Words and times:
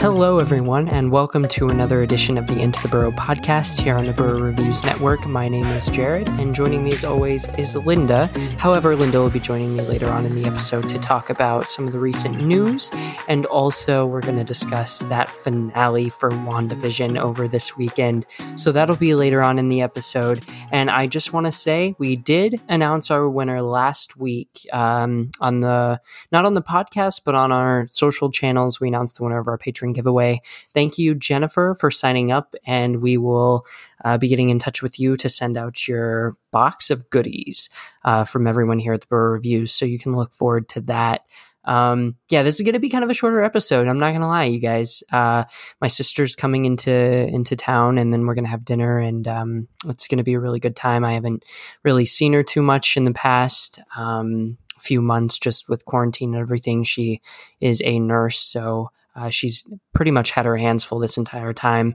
Hello, 0.00 0.38
everyone, 0.38 0.88
and 0.88 1.12
welcome 1.12 1.46
to 1.48 1.68
another 1.68 2.00
edition 2.00 2.38
of 2.38 2.46
the 2.46 2.58
Into 2.58 2.80
the 2.80 2.88
Burrow 2.88 3.10
podcast 3.10 3.78
here 3.78 3.98
on 3.98 4.06
the 4.06 4.14
Burrow 4.14 4.40
Reviews 4.40 4.82
Network. 4.82 5.26
My 5.26 5.46
name 5.46 5.66
is 5.66 5.90
Jared, 5.90 6.26
and 6.30 6.54
joining 6.54 6.82
me 6.82 6.94
as 6.94 7.04
always 7.04 7.46
is 7.56 7.76
Linda. 7.76 8.28
However, 8.56 8.96
Linda 8.96 9.18
will 9.18 9.28
be 9.28 9.38
joining 9.38 9.76
me 9.76 9.82
later 9.82 10.08
on 10.08 10.24
in 10.24 10.34
the 10.34 10.46
episode 10.46 10.88
to 10.88 10.98
talk 10.98 11.28
about 11.28 11.68
some 11.68 11.86
of 11.86 11.92
the 11.92 11.98
recent 11.98 12.42
news, 12.42 12.90
and 13.28 13.44
also 13.44 14.06
we're 14.06 14.22
going 14.22 14.38
to 14.38 14.44
discuss 14.44 15.00
that 15.00 15.28
finale 15.28 16.08
for 16.08 16.30
WandaVision 16.30 17.20
over 17.20 17.46
this 17.46 17.76
weekend. 17.76 18.24
So 18.56 18.72
that'll 18.72 18.96
be 18.96 19.14
later 19.14 19.42
on 19.42 19.58
in 19.58 19.68
the 19.68 19.82
episode. 19.82 20.42
And 20.72 20.88
I 20.88 21.08
just 21.08 21.34
want 21.34 21.44
to 21.44 21.52
say 21.52 21.94
we 21.98 22.16
did 22.16 22.58
announce 22.70 23.10
our 23.10 23.28
winner 23.28 23.60
last 23.60 24.16
week 24.16 24.66
um, 24.72 25.30
on 25.42 25.60
the 25.60 26.00
not 26.32 26.46
on 26.46 26.54
the 26.54 26.62
podcast, 26.62 27.20
but 27.22 27.34
on 27.34 27.52
our 27.52 27.86
social 27.90 28.30
channels. 28.30 28.80
We 28.80 28.88
announced 28.88 29.16
the 29.16 29.24
winner 29.24 29.38
of 29.38 29.46
our 29.46 29.58
Patreon 29.58 29.89
giveaway. 29.92 30.40
Thank 30.70 30.98
you, 30.98 31.14
Jennifer, 31.14 31.74
for 31.78 31.90
signing 31.90 32.32
up, 32.32 32.54
and 32.64 33.00
we 33.00 33.16
will 33.16 33.66
uh, 34.04 34.18
be 34.18 34.28
getting 34.28 34.50
in 34.50 34.58
touch 34.58 34.82
with 34.82 34.98
you 34.98 35.16
to 35.16 35.28
send 35.28 35.56
out 35.56 35.86
your 35.86 36.36
box 36.50 36.90
of 36.90 37.08
goodies 37.10 37.68
uh, 38.04 38.24
from 38.24 38.46
everyone 38.46 38.78
here 38.78 38.92
at 38.92 39.02
the 39.02 39.06
Burrow 39.06 39.32
Reviews. 39.32 39.72
So 39.72 39.84
you 39.84 39.98
can 39.98 40.16
look 40.16 40.32
forward 40.32 40.68
to 40.70 40.80
that. 40.82 41.22
Um, 41.64 42.16
yeah, 42.30 42.42
this 42.42 42.56
is 42.56 42.62
going 42.62 42.74
to 42.74 42.80
be 42.80 42.88
kind 42.88 43.04
of 43.04 43.10
a 43.10 43.14
shorter 43.14 43.42
episode. 43.42 43.86
I'm 43.86 43.98
not 43.98 44.10
going 44.10 44.22
to 44.22 44.26
lie, 44.26 44.44
you 44.44 44.60
guys. 44.60 45.04
Uh, 45.12 45.44
my 45.80 45.88
sister's 45.88 46.34
coming 46.34 46.64
into 46.64 46.90
into 46.92 47.54
town, 47.54 47.98
and 47.98 48.12
then 48.12 48.26
we're 48.26 48.34
going 48.34 48.44
to 48.44 48.50
have 48.50 48.64
dinner, 48.64 48.98
and 48.98 49.28
um, 49.28 49.68
it's 49.86 50.08
going 50.08 50.18
to 50.18 50.24
be 50.24 50.34
a 50.34 50.40
really 50.40 50.60
good 50.60 50.76
time. 50.76 51.04
I 51.04 51.12
haven't 51.12 51.44
really 51.84 52.06
seen 52.06 52.32
her 52.32 52.42
too 52.42 52.62
much 52.62 52.96
in 52.96 53.04
the 53.04 53.12
past. 53.12 53.80
Um, 53.96 54.56
few 54.78 55.02
months 55.02 55.38
just 55.38 55.68
with 55.68 55.84
quarantine 55.84 56.34
and 56.34 56.40
everything. 56.40 56.82
She 56.84 57.20
is 57.60 57.82
a 57.84 57.98
nurse, 57.98 58.38
so 58.38 58.90
uh, 59.20 59.30
she's 59.30 59.70
pretty 59.92 60.10
much 60.10 60.30
had 60.30 60.46
her 60.46 60.56
hands 60.56 60.82
full 60.82 60.98
this 60.98 61.18
entire 61.18 61.52
time. 61.52 61.94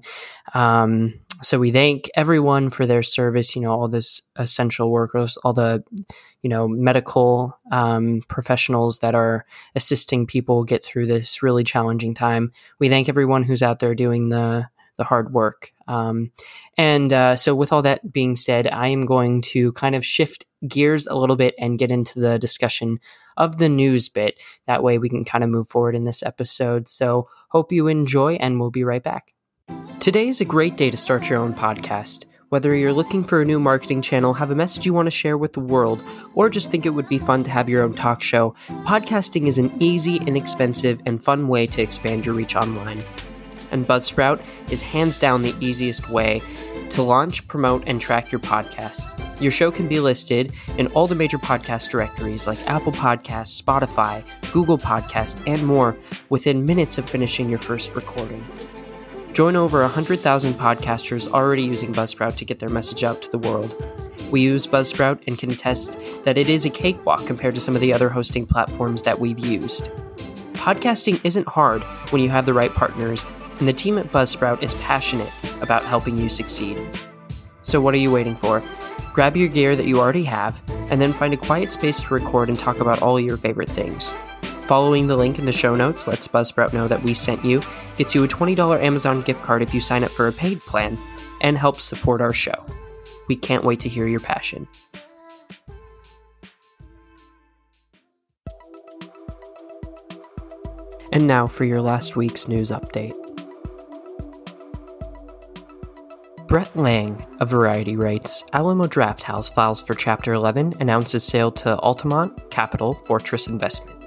Um, 0.54 1.20
so 1.42 1.60
we 1.60 1.72
thank 1.72 2.10
everyone 2.16 2.70
for 2.70 2.86
their 2.86 3.04
service. 3.04 3.56
You 3.56 3.64
know, 3.64 3.72
all 3.72 3.88
this 3.88 4.22
essential 4.36 4.92
workers, 4.92 5.38
all 5.38 5.54
the 5.54 5.84
you 6.42 6.50
know 6.50 6.68
medical 6.68 7.58
um, 7.72 8.22
professionals 8.28 9.00
that 9.00 9.16
are 9.16 9.46
assisting 9.76 10.28
people 10.28 10.64
get 10.64 10.84
through 10.84 11.08
this 11.08 11.42
really 11.42 11.64
challenging 11.64 12.14
time. 12.14 12.52
We 12.80 12.90
thank 12.90 13.10
everyone 13.10 13.44
who's 13.44 13.64
out 13.64 13.80
there 13.80 13.96
doing 13.96 14.30
the 14.30 14.70
the 14.98 15.04
hard 15.04 15.34
work. 15.34 15.72
Um, 15.88 16.32
and 16.78 17.12
uh, 17.12 17.36
so, 17.36 17.56
with 17.56 17.72
all 17.72 17.82
that 17.84 18.12
being 18.12 18.36
said, 18.36 18.68
I 18.68 18.88
am 18.88 19.06
going 19.06 19.42
to 19.54 19.72
kind 19.74 19.96
of 19.96 20.06
shift 20.06 20.46
gears 20.68 21.06
a 21.08 21.16
little 21.16 21.36
bit 21.36 21.54
and 21.60 21.80
get 21.80 21.92
into 21.92 22.20
the 22.20 22.40
discussion 22.40 23.00
of 23.38 23.58
the 23.58 23.70
news 23.70 24.10
bit. 24.10 24.42
That 24.68 24.84
way, 24.84 24.98
we 24.98 25.10
can 25.10 25.26
kind 25.26 25.44
of 25.44 25.50
move 25.50 25.68
forward 25.68 25.96
in 25.96 26.06
this 26.06 26.24
episode. 26.24 26.88
So, 26.88 27.28
hope 27.50 27.72
you 27.72 27.88
enjoy, 27.88 28.36
and 28.36 28.60
we'll 28.60 28.72
be 28.72 28.84
right 28.84 29.04
back. 29.04 29.34
Today 30.00 30.28
is 30.28 30.42
a 30.42 30.46
great 30.46 30.78
day 30.78 30.90
to 30.90 30.98
start 30.98 31.30
your 31.30 31.40
own 31.40 31.54
podcast. 31.54 32.26
Whether 32.50 32.76
you're 32.76 32.94
looking 32.94 33.24
for 33.24 33.42
a 33.42 33.46
new 33.46 33.60
marketing 33.60 34.02
channel, 34.02 34.34
have 34.36 34.52
a 34.52 34.56
message 34.56 34.86
you 34.86 34.94
want 34.94 35.08
to 35.08 35.12
share 35.12 35.38
with 35.38 35.54
the 35.54 35.60
world, 35.60 36.04
or 36.36 36.48
just 36.48 36.70
think 36.70 36.86
it 36.86 36.92
would 36.92 37.10
be 37.10 37.18
fun 37.18 37.44
to 37.44 37.52
have 37.52 37.68
your 37.68 37.84
own 37.84 37.96
talk 37.96 38.22
show, 38.22 38.54
podcasting 38.86 39.48
is 39.48 39.58
an 39.58 39.76
easy, 39.82 40.18
inexpensive, 40.18 41.02
and 41.06 41.24
fun 41.24 41.48
way 41.48 41.66
to 41.68 41.82
expand 41.82 42.26
your 42.26 42.36
reach 42.36 42.56
online 42.56 43.04
and 43.76 43.88
Buzzsprout 43.88 44.44
is 44.72 44.82
hands 44.82 45.20
down 45.20 45.42
the 45.42 45.54
easiest 45.60 46.10
way 46.10 46.42
to 46.90 47.04
launch, 47.04 47.46
promote, 47.48 47.84
and 47.86 48.00
track 48.00 48.32
your 48.32 48.40
podcast. 48.40 49.06
Your 49.42 49.52
show 49.52 49.70
can 49.70 49.88
be 49.88 50.00
listed 50.00 50.54
in 50.78 50.88
all 50.88 51.08
the 51.08 51.16
major 51.16 51.38
podcast 51.38 51.90
directories 51.90 52.48
like 52.48 52.58
Apple 52.70 52.94
Podcasts, 52.94 53.62
Spotify, 53.62 54.24
Google 54.54 54.78
Podcast, 54.78 55.44
and 55.46 55.62
more 55.66 55.96
within 56.30 56.66
minutes 56.66 56.98
of 56.98 57.08
finishing 57.08 57.50
your 57.50 57.60
first 57.60 57.94
recording. 57.96 58.44
Join 59.34 59.58
over 59.58 59.82
100,000 59.82 60.54
podcasters 60.54 61.28
already 61.28 61.64
using 61.64 61.94
Buzzsprout 61.94 62.38
to 62.38 62.46
get 62.46 62.60
their 62.60 62.70
message 62.70 63.04
out 63.04 63.22
to 63.24 63.30
the 63.30 63.38
world. 63.38 63.76
We 64.32 64.42
use 64.42 64.66
Buzzsprout 64.66 65.28
and 65.28 65.38
can 65.38 65.52
attest 65.52 65.98
that 66.24 66.38
it 66.38 66.48
is 66.48 66.66
a 66.66 66.70
cakewalk 66.70 67.28
compared 67.28 67.56
to 67.56 67.62
some 67.62 67.76
of 67.76 67.82
the 67.82 67.94
other 67.94 68.08
hosting 68.08 68.46
platforms 68.46 69.04
that 69.04 69.20
we've 69.20 69.40
used. 69.40 69.90
Podcasting 70.54 71.20
isn't 71.26 71.48
hard 71.50 71.84
when 72.12 72.22
you 72.22 72.30
have 72.30 72.46
the 72.46 72.54
right 72.54 72.72
partners 72.74 73.26
and 73.60 73.68
the 73.68 73.74
team 73.74 73.98
at 73.98 74.12
Buzzsprout 74.12 74.62
is 74.62 74.74
passionate 74.76 75.32
about 75.62 75.84
helping 75.84 76.18
you 76.18 76.30
succeed. 76.30 76.78
So, 77.62 77.82
what 77.82 77.94
are 77.94 77.98
you 77.98 78.12
waiting 78.12 78.36
for? 78.36 78.64
Grab 79.14 79.36
your 79.36 79.48
gear 79.48 79.76
that 79.76 79.86
you 79.86 80.00
already 80.00 80.24
have, 80.26 80.62
and 80.92 81.02
then 81.02 81.14
find 81.14 81.34
a 81.34 81.38
quiet 81.38 81.72
space 81.72 82.02
to 82.02 82.14
record 82.14 82.50
and 82.50 82.60
talk 82.60 82.80
about 82.80 83.02
all 83.02 83.20
your 83.20 83.38
favorite 83.38 83.72
things. 83.72 84.14
Following 84.66 85.08
the 85.08 85.16
link 85.16 85.40
in 85.40 85.46
the 85.46 85.52
show 85.52 85.76
notes 85.76 86.08
lets 86.08 86.28
Buzzsprout 86.28 86.74
know 86.74 86.88
that 86.88 87.04
we 87.04 87.14
sent 87.14 87.46
you, 87.46 87.62
gets 87.98 88.14
you 88.14 88.24
a 88.24 88.28
$20 88.28 88.82
Amazon 88.82 89.22
gift 89.22 89.42
card 89.42 89.62
if 89.62 89.74
you 89.74 89.80
sign 89.80 90.04
up 90.04 90.12
for 90.12 90.28
a 90.28 90.32
paid 90.32 90.60
plan, 90.62 90.98
and 91.42 91.58
helps 91.58 91.84
support 91.84 92.22
our 92.22 92.34
show. 92.34 92.66
We 93.28 93.36
can't 93.36 93.64
wait 93.64 93.80
to 93.82 93.90
hear 93.90 94.08
your 94.08 94.20
passion. 94.20 94.68
And 101.12 101.28
now 101.28 101.48
for 101.48 101.64
your 101.64 101.82
last 101.82 102.16
week's 102.16 102.48
news 102.48 102.72
update. 102.72 103.25
Brent 106.48 106.78
Lang 106.78 107.26
of 107.40 107.50
Variety 107.50 107.96
writes 107.96 108.46
Alamo 108.54 108.86
Drafthouse 108.86 109.52
files 109.52 109.82
for 109.82 109.96
Chapter 109.96 110.34
11, 110.34 110.76
announces 110.80 111.24
sale 111.24 111.52
to 111.54 111.76
Altamont 111.80 112.52
Capital 112.52 112.94
Fortress 112.94 113.48
Investment. 113.48 113.98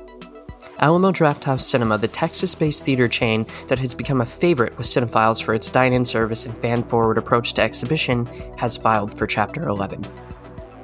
Alamo 0.79 1.11
Drafthouse 1.11 1.63
Cinema, 1.63 1.99
the 1.99 2.07
Texas 2.07 2.55
based 2.55 2.85
theater 2.85 3.09
chain 3.09 3.45
that 3.67 3.81
has 3.81 3.93
become 3.93 4.21
a 4.21 4.27
favorite 4.27 4.77
with 4.79 4.87
cinephiles 4.87 5.43
for 5.43 5.53
its 5.53 5.69
dine 5.69 5.93
in 5.93 6.05
service 6.05 6.47
and 6.47 6.57
fan 6.57 6.85
forward 6.85 7.19
approach 7.19 7.55
to 7.55 7.63
exhibition, 7.63 8.25
has 8.57 8.77
filed 8.77 9.13
for 9.13 9.27
Chapter 9.27 9.67
11. 9.67 10.01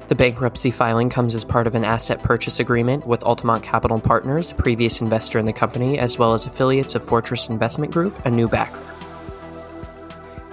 The 0.09 0.16
bankruptcy 0.16 0.72
filing 0.72 1.09
comes 1.09 1.37
as 1.37 1.44
part 1.44 1.69
of 1.69 1.76
an 1.76 1.84
asset 1.84 2.20
purchase 2.20 2.59
agreement 2.59 3.06
with 3.06 3.22
Altamont 3.22 3.62
Capital 3.62 4.00
Partners, 4.00 4.50
a 4.50 4.56
previous 4.56 5.00
investor 5.00 5.38
in 5.38 5.47
the 5.47 5.53
company, 5.53 6.00
as 6.00 6.19
well 6.19 6.34
as 6.34 6.47
affiliates 6.47 6.97
of 6.97 7.04
Fortress 7.04 7.48
Investment 7.48 7.93
Group, 7.93 8.26
a 8.26 8.31
new 8.31 8.48
backer. 8.48 8.94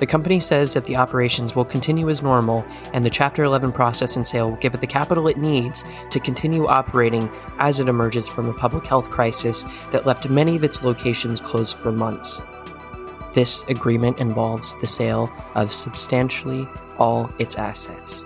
The 0.01 0.07
company 0.07 0.39
says 0.39 0.73
that 0.73 0.85
the 0.85 0.95
operations 0.95 1.55
will 1.55 1.63
continue 1.63 2.09
as 2.09 2.23
normal 2.23 2.65
and 2.91 3.05
the 3.05 3.09
Chapter 3.11 3.43
11 3.43 3.71
process 3.71 4.15
and 4.15 4.25
sale 4.25 4.49
will 4.49 4.55
give 4.55 4.73
it 4.73 4.81
the 4.81 4.87
capital 4.87 5.27
it 5.27 5.37
needs 5.37 5.85
to 6.09 6.19
continue 6.19 6.65
operating 6.65 7.29
as 7.59 7.79
it 7.79 7.87
emerges 7.87 8.27
from 8.27 8.49
a 8.49 8.53
public 8.53 8.87
health 8.87 9.11
crisis 9.11 9.63
that 9.91 10.07
left 10.07 10.27
many 10.27 10.55
of 10.55 10.63
its 10.63 10.83
locations 10.83 11.39
closed 11.39 11.77
for 11.77 11.91
months. 11.91 12.41
This 13.35 13.63
agreement 13.67 14.17
involves 14.17 14.75
the 14.81 14.87
sale 14.87 15.31
of 15.53 15.71
substantially 15.71 16.67
all 16.97 17.29
its 17.37 17.57
assets. 17.57 18.25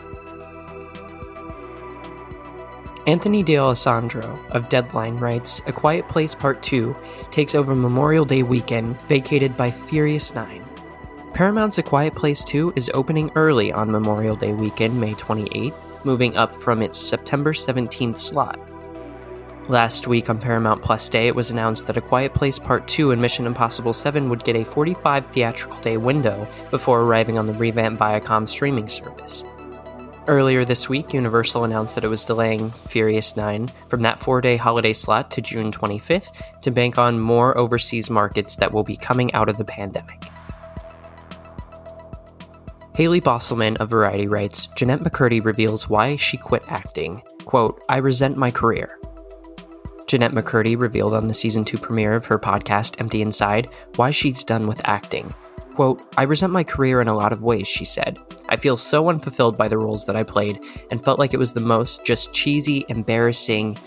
Anthony 3.05 3.43
D'Alessandro 3.43 4.39
of 4.51 4.69
Deadline 4.69 5.17
writes 5.17 5.61
A 5.67 5.73
Quiet 5.73 6.07
Place 6.07 6.35
Part 6.35 6.63
2 6.63 6.95
takes 7.31 7.53
over 7.53 7.75
Memorial 7.75 8.23
Day 8.23 8.43
weekend, 8.43 9.01
vacated 9.01 9.57
by 9.57 9.69
Furious 9.69 10.33
9. 10.33 10.64
Paramount's 11.35 11.77
A 11.79 11.83
Quiet 11.83 12.15
Place 12.15 12.45
2 12.45 12.71
is 12.77 12.89
opening 12.93 13.29
early 13.35 13.69
on 13.69 13.91
Memorial 13.91 14.37
Day 14.37 14.53
weekend, 14.53 14.97
May 14.97 15.13
28th, 15.15 16.05
moving 16.05 16.37
up 16.37 16.53
from 16.53 16.81
its 16.81 16.97
September 16.97 17.51
17th 17.51 18.17
slot. 18.17 18.57
Last 19.67 20.07
week 20.07 20.29
on 20.29 20.39
Paramount 20.39 20.81
Plus 20.81 21.09
Day, 21.09 21.27
it 21.27 21.35
was 21.35 21.51
announced 21.51 21.87
that 21.87 21.97
A 21.97 22.01
Quiet 22.01 22.33
Place 22.33 22.57
Part 22.57 22.87
2 22.87 23.11
and 23.11 23.21
Mission 23.21 23.45
Impossible 23.47 23.91
7 23.91 24.29
would 24.29 24.45
get 24.45 24.55
a 24.55 24.63
45 24.63 25.25
theatrical 25.25 25.77
day 25.81 25.97
window 25.97 26.47
before 26.71 27.01
arriving 27.01 27.37
on 27.37 27.47
the 27.47 27.53
revamped 27.53 27.99
Viacom 27.99 28.47
streaming 28.47 28.87
service. 28.87 29.43
Earlier 30.27 30.63
this 30.63 30.87
week, 30.87 31.13
Universal 31.13 31.65
announced 31.65 31.95
that 31.95 32.05
it 32.05 32.09
was 32.09 32.23
delaying 32.23 32.69
Furious 32.69 33.35
9 33.35 33.67
from 33.89 34.03
that 34.03 34.21
four 34.21 34.39
day 34.39 34.55
holiday 34.55 34.93
slot 34.93 35.31
to 35.31 35.41
June 35.41 35.69
25th 35.69 36.31
to 36.61 36.71
bank 36.71 36.97
on 36.97 37.19
more 37.19 37.57
overseas 37.57 38.09
markets 38.09 38.55
that 38.55 38.71
will 38.71 38.85
be 38.85 38.95
coming 38.95 39.33
out 39.33 39.49
of 39.49 39.57
the 39.57 39.65
pandemic. 39.65 40.29
Haley 42.95 43.19
Bosselman 43.19 43.75
of 43.81 43.89
Variety 43.89 44.25
writes 44.25 44.67
Jennette 44.67 45.01
McCurdy 45.01 45.43
reveals 45.43 45.89
why 45.89 46.15
she 46.15 46.37
quit 46.37 46.63
acting. 46.69 47.21
Quote, 47.43 47.83
I 47.89 47.97
resent 47.97 48.37
my 48.37 48.49
career. 48.49 48.97
Jennette 50.07 50.31
McCurdy 50.31 50.79
revealed 50.79 51.13
on 51.13 51.27
the 51.27 51.33
season 51.33 51.65
2 51.65 51.77
premiere 51.77 52.13
of 52.13 52.25
her 52.27 52.39
podcast, 52.39 53.01
Empty 53.01 53.21
Inside, 53.21 53.67
why 53.97 54.11
she's 54.11 54.45
done 54.45 54.65
with 54.65 54.79
acting. 54.85 55.33
Quote, 55.75 56.01
I 56.17 56.23
resent 56.23 56.53
my 56.53 56.63
career 56.63 57.01
in 57.01 57.09
a 57.09 57.17
lot 57.17 57.33
of 57.33 57.43
ways, 57.43 57.67
she 57.67 57.83
said. 57.83 58.17
I 58.47 58.55
feel 58.55 58.77
so 58.77 59.09
unfulfilled 59.09 59.57
by 59.57 59.67
the 59.67 59.77
roles 59.77 60.05
that 60.05 60.15
I 60.15 60.23
played 60.23 60.63
and 60.89 61.03
felt 61.03 61.19
like 61.19 61.33
it 61.33 61.37
was 61.37 61.51
the 61.51 61.59
most 61.59 62.05
just 62.05 62.33
cheesy, 62.33 62.85
embarrassing. 62.87 63.77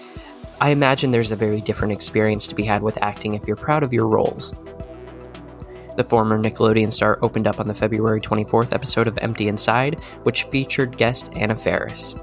I 0.60 0.68
imagine 0.68 1.12
there's 1.12 1.30
a 1.30 1.36
very 1.36 1.62
different 1.62 1.94
experience 1.94 2.46
to 2.48 2.54
be 2.54 2.64
had 2.64 2.82
with 2.82 2.98
acting 3.00 3.32
if 3.32 3.46
you're 3.46 3.56
proud 3.56 3.82
of 3.82 3.94
your 3.94 4.06
roles. 4.06 4.52
The 5.98 6.04
former 6.04 6.38
Nickelodeon 6.40 6.92
star 6.92 7.18
opened 7.22 7.48
up 7.48 7.58
on 7.58 7.66
the 7.66 7.74
February 7.74 8.20
24th 8.20 8.72
episode 8.72 9.08
of 9.08 9.18
Empty 9.18 9.48
Inside, 9.48 10.00
which 10.22 10.44
featured 10.44 10.96
guest 10.96 11.32
Anna 11.34 11.56
Faris. 11.56 12.14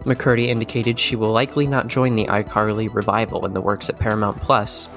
McCurdy 0.00 0.48
indicated 0.48 0.98
she 0.98 1.14
will 1.14 1.30
likely 1.30 1.68
not 1.68 1.86
join 1.86 2.16
the 2.16 2.26
iCarly 2.26 2.92
revival 2.92 3.46
in 3.46 3.54
the 3.54 3.60
works 3.60 3.88
at 3.88 4.00
Paramount 4.00 4.38
Plus, 4.38 4.88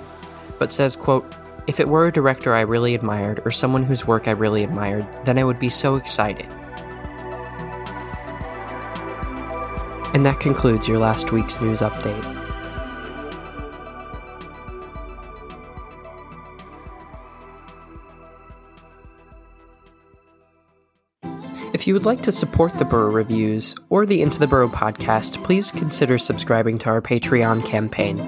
but 0.57 0.71
says, 0.71 0.95
quote, 0.95 1.35
If 1.68 1.79
it 1.79 1.88
were 1.88 2.07
a 2.07 2.12
director 2.12 2.56
I 2.56 2.62
really 2.62 2.95
admired 2.95 3.41
or 3.45 3.51
someone 3.51 3.83
whose 3.83 4.07
work 4.07 4.27
I 4.27 4.31
really 4.31 4.63
admired, 4.63 5.06
then 5.24 5.38
I 5.38 5.44
would 5.44 5.59
be 5.59 5.69
so 5.69 5.97
excited. 5.97 6.47
And 10.15 10.25
that 10.25 10.39
concludes 10.39 10.88
your 10.88 10.97
last 10.97 11.31
week's 11.31 11.62
news 11.62 11.81
update. 11.81 12.37
If 21.77 21.85
you 21.85 21.94
would 21.94 22.06
like 22.06 22.24
to 22.24 22.31
support 22.31 22.75
the 22.79 22.85
Burrow 22.85 23.12
Reviews 23.12 23.75
or 23.91 24.07
the 24.07 24.24
Into 24.24 24.39
the 24.39 24.47
Burrow 24.47 24.68
podcast, 24.68 25.44
please 25.44 25.69
consider 25.69 26.18
subscribing 26.18 26.79
to 26.79 26.89
our 26.89 27.03
Patreon 27.03 27.63
campaign. 27.63 28.19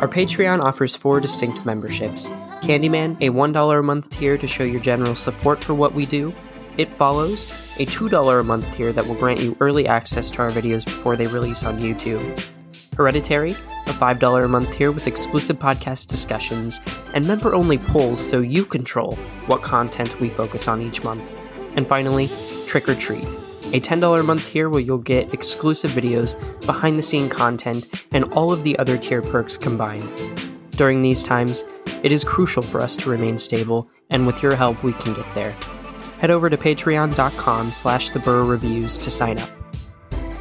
Our 0.00 0.08
Patreon 0.08 0.60
offers 0.60 0.96
four 0.96 1.20
distinct 1.20 1.64
memberships 1.64 2.30
Candyman, 2.62 3.18
a 3.20 3.30
$1 3.30 3.78
a 3.78 3.82
month 3.84 4.10
tier 4.10 4.36
to 4.36 4.48
show 4.48 4.64
your 4.64 4.80
general 4.80 5.14
support 5.14 5.62
for 5.62 5.74
what 5.74 5.94
we 5.94 6.06
do. 6.06 6.34
It 6.76 6.90
Follows, 6.90 7.44
a 7.78 7.86
$2 7.86 8.40
a 8.40 8.42
month 8.42 8.74
tier 8.74 8.92
that 8.92 9.06
will 9.06 9.14
grant 9.14 9.40
you 9.40 9.56
early 9.60 9.86
access 9.86 10.28
to 10.30 10.42
our 10.42 10.50
videos 10.50 10.84
before 10.84 11.14
they 11.14 11.28
release 11.28 11.62
on 11.62 11.78
YouTube. 11.78 12.50
Hereditary, 12.96 13.52
a 13.52 13.92
$5 13.92 14.44
a 14.44 14.48
month 14.48 14.72
tier 14.72 14.90
with 14.90 15.06
exclusive 15.06 15.60
podcast 15.60 16.08
discussions 16.08 16.80
and 17.14 17.28
member 17.28 17.54
only 17.54 17.78
polls 17.78 18.18
so 18.18 18.40
you 18.40 18.64
control 18.64 19.14
what 19.46 19.62
content 19.62 20.20
we 20.20 20.28
focus 20.28 20.66
on 20.66 20.82
each 20.82 21.04
month. 21.04 21.30
And 21.76 21.86
finally, 21.86 22.28
Trick 22.66 22.88
or 22.88 22.94
Treat, 22.94 23.24
a 23.72 23.80
$10 23.80 24.20
a 24.20 24.22
month 24.22 24.48
tier 24.48 24.68
where 24.68 24.80
you'll 24.80 24.98
get 24.98 25.32
exclusive 25.32 25.92
videos, 25.92 26.34
behind 26.66 26.98
the 26.98 27.02
scene 27.02 27.28
content, 27.28 28.06
and 28.12 28.24
all 28.32 28.52
of 28.52 28.64
the 28.64 28.78
other 28.78 28.98
tier 28.98 29.22
perks 29.22 29.56
combined. 29.56 30.10
During 30.72 31.02
these 31.02 31.22
times, 31.22 31.64
it 32.02 32.12
is 32.12 32.24
crucial 32.24 32.62
for 32.62 32.80
us 32.80 32.96
to 32.96 33.10
remain 33.10 33.38
stable, 33.38 33.88
and 34.10 34.26
with 34.26 34.42
your 34.42 34.54
help, 34.54 34.82
we 34.82 34.92
can 34.94 35.14
get 35.14 35.26
there. 35.34 35.52
Head 36.20 36.30
over 36.30 36.48
to 36.48 36.56
patreon.com 36.56 37.72
slash 37.72 38.10
the 38.10 38.20
Reviews 38.20 38.98
to 38.98 39.10
sign 39.10 39.38
up. 39.38 39.50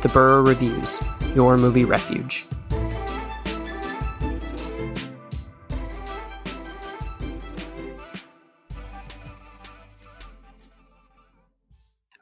The 0.01 0.09
Burrow 0.09 0.41
Reviews, 0.41 1.01
your 1.33 1.57
movie 1.57 1.85
refuge. 1.85 2.45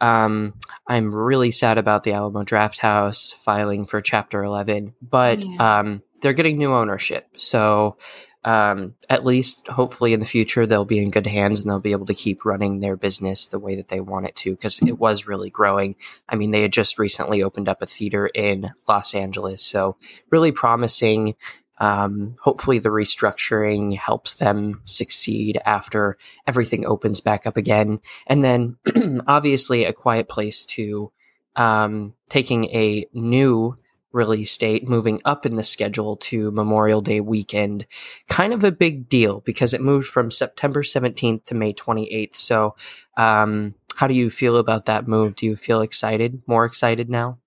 Um, 0.04 0.54
I'm 0.88 1.16
really 1.16 1.52
sad 1.52 1.78
about 1.78 2.04
the 2.04 2.12
Alamo 2.14 2.44
Drafthouse 2.44 3.34
filing 3.34 3.86
for 3.86 4.02
Chapter 4.02 4.44
11, 4.44 4.94
but 5.02 5.40
Yeah. 5.40 5.80
um, 5.80 6.02
they're 6.22 6.34
getting 6.34 6.58
new 6.58 6.74
ownership. 6.74 7.28
So 7.38 7.98
um, 8.46 8.96
at 9.10 9.24
least, 9.26 9.70
hopefully, 9.70 10.12
in 10.12 10.20
the 10.20 10.26
future, 10.26 10.66
they'll 10.66 10.84
be 10.84 11.00
in 11.02 11.12
good 11.12 11.28
hands 11.28 11.62
and 11.62 11.70
they'll 11.70 11.80
be 11.80 11.94
able 11.94 12.08
to 12.08 12.14
keep 12.14 12.44
running 12.44 12.82
their 12.82 12.98
business 12.98 13.48
the 13.48 13.60
way 13.60 13.76
that 13.78 13.88
they 13.88 14.02
want 14.02 14.26
it 14.26 14.36
to 14.36 14.52
because 14.52 14.82
it 14.82 15.00
was 15.00 15.26
really 15.28 15.50
growing. 15.50 15.96
I 16.28 16.36
mean, 16.36 16.52
they 16.52 16.62
had 16.64 16.74
just 16.74 17.00
recently 17.00 17.42
opened 17.42 17.70
up 17.70 17.82
a 17.82 17.86
theater 17.86 18.28
in 18.28 18.72
Los 18.86 19.16
Angeles. 19.16 19.64
So, 19.66 19.96
really 20.30 20.52
promising. 20.52 21.36
Um, 21.80 22.36
hopefully, 22.42 22.80
the 22.80 22.90
restructuring 22.90 23.98
helps 23.98 24.36
them 24.36 24.82
succeed 24.86 25.60
after 25.66 26.18
everything 26.48 26.86
opens 26.86 27.20
back 27.20 27.46
up 27.48 27.58
again. 27.58 28.00
And 28.28 28.44
then, 28.44 28.78
obviously, 29.28 29.84
A 29.84 29.94
Quiet 29.94 30.30
Place 30.30 30.66
2 30.66 31.12
um, 31.56 32.14
taking 32.30 32.66
a 32.66 33.06
new 33.14 33.78
release 34.12 34.56
date, 34.58 34.88
moving 34.88 35.20
up 35.26 35.46
in 35.46 35.56
the 35.56 35.64
schedule 35.64 36.16
to 36.16 36.52
Memorial 36.52 37.02
Day 37.02 37.20
weekend. 37.20 37.88
Kind 38.30 38.54
of 38.54 38.64
a 38.64 38.72
big 38.72 39.10
deal 39.10 39.42
because 39.42 39.74
it 39.74 39.82
moved 39.82 40.08
from 40.08 40.32
September 40.32 40.84
17th 40.84 41.46
to 41.46 41.56
May 41.56 41.74
28th. 41.74 42.36
So, 42.36 42.76
um, 43.18 43.74
how 43.96 44.08
do 44.08 44.14
you 44.14 44.30
feel 44.30 44.58
about 44.58 44.86
that 44.86 45.08
move? 45.08 45.36
Do 45.36 45.46
you 45.46 45.56
feel 45.56 45.82
excited, 45.82 46.42
more 46.48 46.66
excited 46.66 47.10
now? 47.10 47.40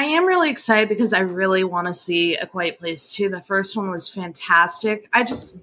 I 0.00 0.04
am 0.04 0.24
really 0.24 0.48
excited 0.48 0.88
because 0.88 1.12
I 1.12 1.18
really 1.18 1.62
want 1.62 1.86
to 1.86 1.92
see 1.92 2.34
A 2.34 2.46
Quiet 2.46 2.78
Place 2.78 3.12
too. 3.12 3.28
The 3.28 3.42
first 3.42 3.76
one 3.76 3.90
was 3.90 4.08
fantastic. 4.08 5.06
I 5.12 5.22
just, 5.24 5.58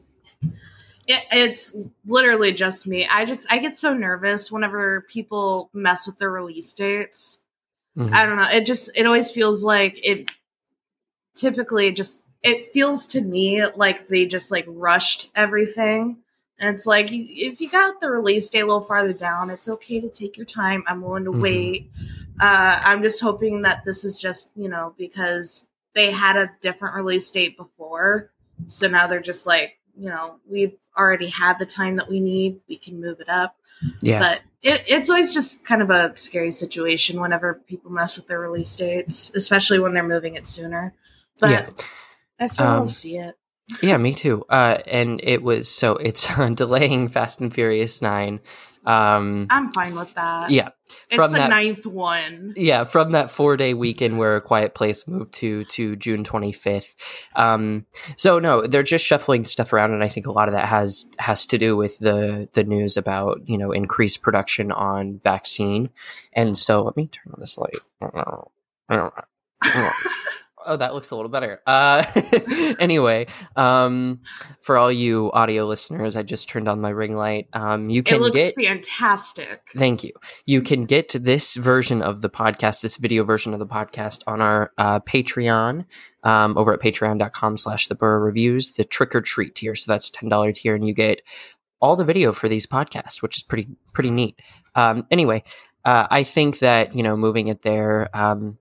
it, 1.07 1.23
it's 1.31 1.87
literally 2.05 2.51
just 2.51 2.85
me. 2.85 3.07
I 3.11 3.25
just, 3.25 3.51
I 3.51 3.57
get 3.57 3.75
so 3.75 3.95
nervous 3.95 4.51
whenever 4.51 5.01
people 5.09 5.71
mess 5.73 6.05
with 6.05 6.19
their 6.19 6.29
release 6.29 6.71
dates. 6.75 7.39
Mhm. 7.97 8.13
I 8.13 8.27
don't 8.27 8.35
know. 8.35 8.47
It 8.51 8.67
just, 8.67 8.91
it 8.95 9.07
always 9.07 9.31
feels 9.31 9.63
like 9.63 10.07
it, 10.07 10.29
typically 11.35 11.91
just, 11.91 12.23
it 12.43 12.69
feels 12.69 13.07
to 13.07 13.21
me 13.21 13.65
like 13.65 14.07
they 14.07 14.27
just 14.27 14.51
like 14.51 14.65
rushed 14.67 15.31
everything. 15.33 16.17
And 16.59 16.73
it's 16.73 16.85
like, 16.87 17.11
you, 17.11 17.25
if 17.29 17.61
you 17.61 17.69
got 17.69 17.99
the 18.01 18.09
release 18.09 18.49
date 18.49 18.61
a 18.61 18.65
little 18.65 18.81
farther 18.81 19.13
down, 19.13 19.49
it's 19.49 19.69
okay 19.69 19.99
to 20.01 20.09
take 20.09 20.37
your 20.37 20.45
time. 20.45 20.83
I'm 20.87 21.01
willing 21.01 21.25
to 21.25 21.31
Mhm. 21.31 21.41
wait. 21.41 21.91
Uh, 22.39 22.81
I'm 22.83 23.01
just 23.03 23.21
hoping 23.21 23.61
that 23.61 23.85
this 23.85 24.03
is 24.03 24.19
just, 24.19 24.51
you 24.55 24.67
know, 24.69 24.93
because 24.97 25.67
they 25.93 26.11
had 26.11 26.35
a 26.35 26.49
different 26.61 26.95
release 26.95 27.29
date 27.29 27.57
before. 27.57 28.31
So 28.67 28.87
now 28.87 29.05
they're 29.07 29.19
just 29.19 29.45
like, 29.45 29.77
you 29.95 30.09
know, 30.09 30.39
we've 30.49 30.73
already 30.97 31.27
had 31.27 31.59
the 31.59 31.65
time 31.65 31.95
that 31.97 32.07
we 32.09 32.19
need. 32.19 32.59
We 32.67 32.77
can 32.77 32.99
move 33.01 33.19
it 33.19 33.29
up. 33.29 33.55
yeah. 34.01 34.19
But 34.19 34.41
it, 34.63 34.83
it's 34.87 35.09
always 35.11 35.33
just 35.35 35.63
kind 35.63 35.83
of 35.83 35.91
a 35.91 36.11
scary 36.17 36.49
situation 36.51 37.21
whenever 37.21 37.53
people 37.53 37.91
mess 37.91 38.17
with 38.17 38.27
their 38.27 38.39
release 38.39 38.75
dates, 38.75 39.31
especially 39.35 39.77
when 39.79 39.93
they're 39.93 40.01
moving 40.07 40.35
it 40.35 40.47
sooner. 40.47 40.93
But 41.39 41.49
Yeah. 41.51 41.69
I 42.39 42.47
still 42.47 42.65
Um, 42.65 42.77
want 42.79 42.89
to 42.89 42.95
see 42.95 43.17
it. 43.17 43.35
Yeah, 43.81 43.97
me 43.97 44.13
too. 44.13 44.45
Uh, 44.49 44.77
and 44.87 45.19
it 45.23 45.43
was 45.43 45.67
so 45.69 45.97
it's 45.97 46.27
delaying 46.55 47.09
Fast 47.09 47.41
and 47.41 47.53
Furious 47.53 48.01
Nine. 48.01 48.39
Um, 48.85 49.47
I'm 49.49 49.67
fine 49.73 49.93
with 49.95 50.13
that. 50.13 50.49
yeah, 50.49 50.69
it's 51.09 51.15
from 51.15 51.33
the 51.33 51.39
that- 51.39 51.49
ninth 51.49 51.85
one. 51.85 52.53
yeah, 52.55 52.85
from 52.85 53.11
that 53.11 53.29
four 53.29 53.57
day 53.57 53.73
weekend 53.73 54.17
where 54.17 54.37
A 54.37 54.41
Quiet 54.41 54.73
Place 54.75 55.05
moved 55.05 55.33
to 55.35 55.65
to 55.65 55.97
June 55.97 56.23
twenty 56.23 56.53
fifth. 56.53 56.95
Um, 57.35 57.85
so 58.15 58.39
no, 58.39 58.65
they're 58.65 58.83
just 58.83 59.05
shuffling 59.05 59.43
stuff 59.43 59.73
around, 59.73 59.91
and 59.93 60.01
I 60.01 60.07
think 60.07 60.25
a 60.27 60.31
lot 60.31 60.47
of 60.47 60.53
that 60.53 60.69
has 60.69 61.05
has 61.19 61.45
to 61.47 61.57
do 61.57 61.75
with 61.75 61.99
the 61.99 62.47
the 62.53 62.63
news 62.63 62.95
about 62.95 63.41
you 63.49 63.57
know 63.57 63.73
increased 63.73 64.21
production 64.21 64.71
on 64.71 65.19
vaccine. 65.21 65.89
And 66.31 66.57
so 66.57 66.83
let 66.83 66.95
me 66.95 67.07
turn 67.07 67.33
on 67.33 67.41
this 67.41 67.57
light. 68.89 70.15
Oh, 70.67 70.75
that 70.75 70.93
looks 70.93 71.11
a 71.11 71.15
little 71.15 71.31
better. 71.31 71.61
Uh, 71.65 72.03
anyway, 72.79 73.27
um, 73.55 74.19
for 74.59 74.77
all 74.77 74.91
you 74.91 75.31
audio 75.31 75.65
listeners, 75.65 76.17
I 76.17 76.23
just 76.23 76.49
turned 76.49 76.67
on 76.67 76.81
my 76.81 76.89
ring 76.89 77.15
light. 77.15 77.47
Um, 77.53 77.89
you 77.89 78.01
it 78.01 78.05
can 78.05 78.19
looks 78.19 78.35
get. 78.35 78.55
fantastic. 78.61 79.61
Thank 79.75 80.03
you. 80.03 80.11
You 80.45 80.61
can 80.61 80.83
get 80.83 81.09
this 81.13 81.55
version 81.55 82.01
of 82.01 82.21
the 82.21 82.29
podcast, 82.29 82.81
this 82.81 82.97
video 82.97 83.23
version 83.23 83.53
of 83.53 83.59
the 83.59 83.65
podcast, 83.65 84.23
on 84.27 84.41
our 84.41 84.73
uh, 84.77 84.99
Patreon 84.99 85.85
um, 86.23 86.57
over 86.57 86.73
at 86.73 86.81
patreon.com 86.81 87.57
slash 87.57 87.87
the 87.87 87.95
Burrow 87.95 88.19
Reviews, 88.19 88.71
the 88.73 88.83
trick 88.83 89.15
or 89.15 89.21
treat 89.21 89.55
tier. 89.55 89.73
So 89.73 89.91
that's 89.91 90.11
$10 90.11 90.53
tier, 90.53 90.75
and 90.75 90.85
you 90.85 90.93
get 90.93 91.21
all 91.81 91.95
the 91.95 92.03
video 92.03 92.33
for 92.33 92.49
these 92.49 92.67
podcasts, 92.67 93.21
which 93.21 93.37
is 93.37 93.43
pretty 93.43 93.69
pretty 93.93 94.11
neat. 94.11 94.41
Um, 94.75 95.05
anyway, 95.11 95.43
uh, 95.85 96.07
I 96.09 96.23
think 96.23 96.59
that 96.59 96.95
you 96.95 97.03
know 97.03 97.15
moving 97.15 97.47
it 97.47 97.61
there 97.61 98.09
um, 98.13 98.57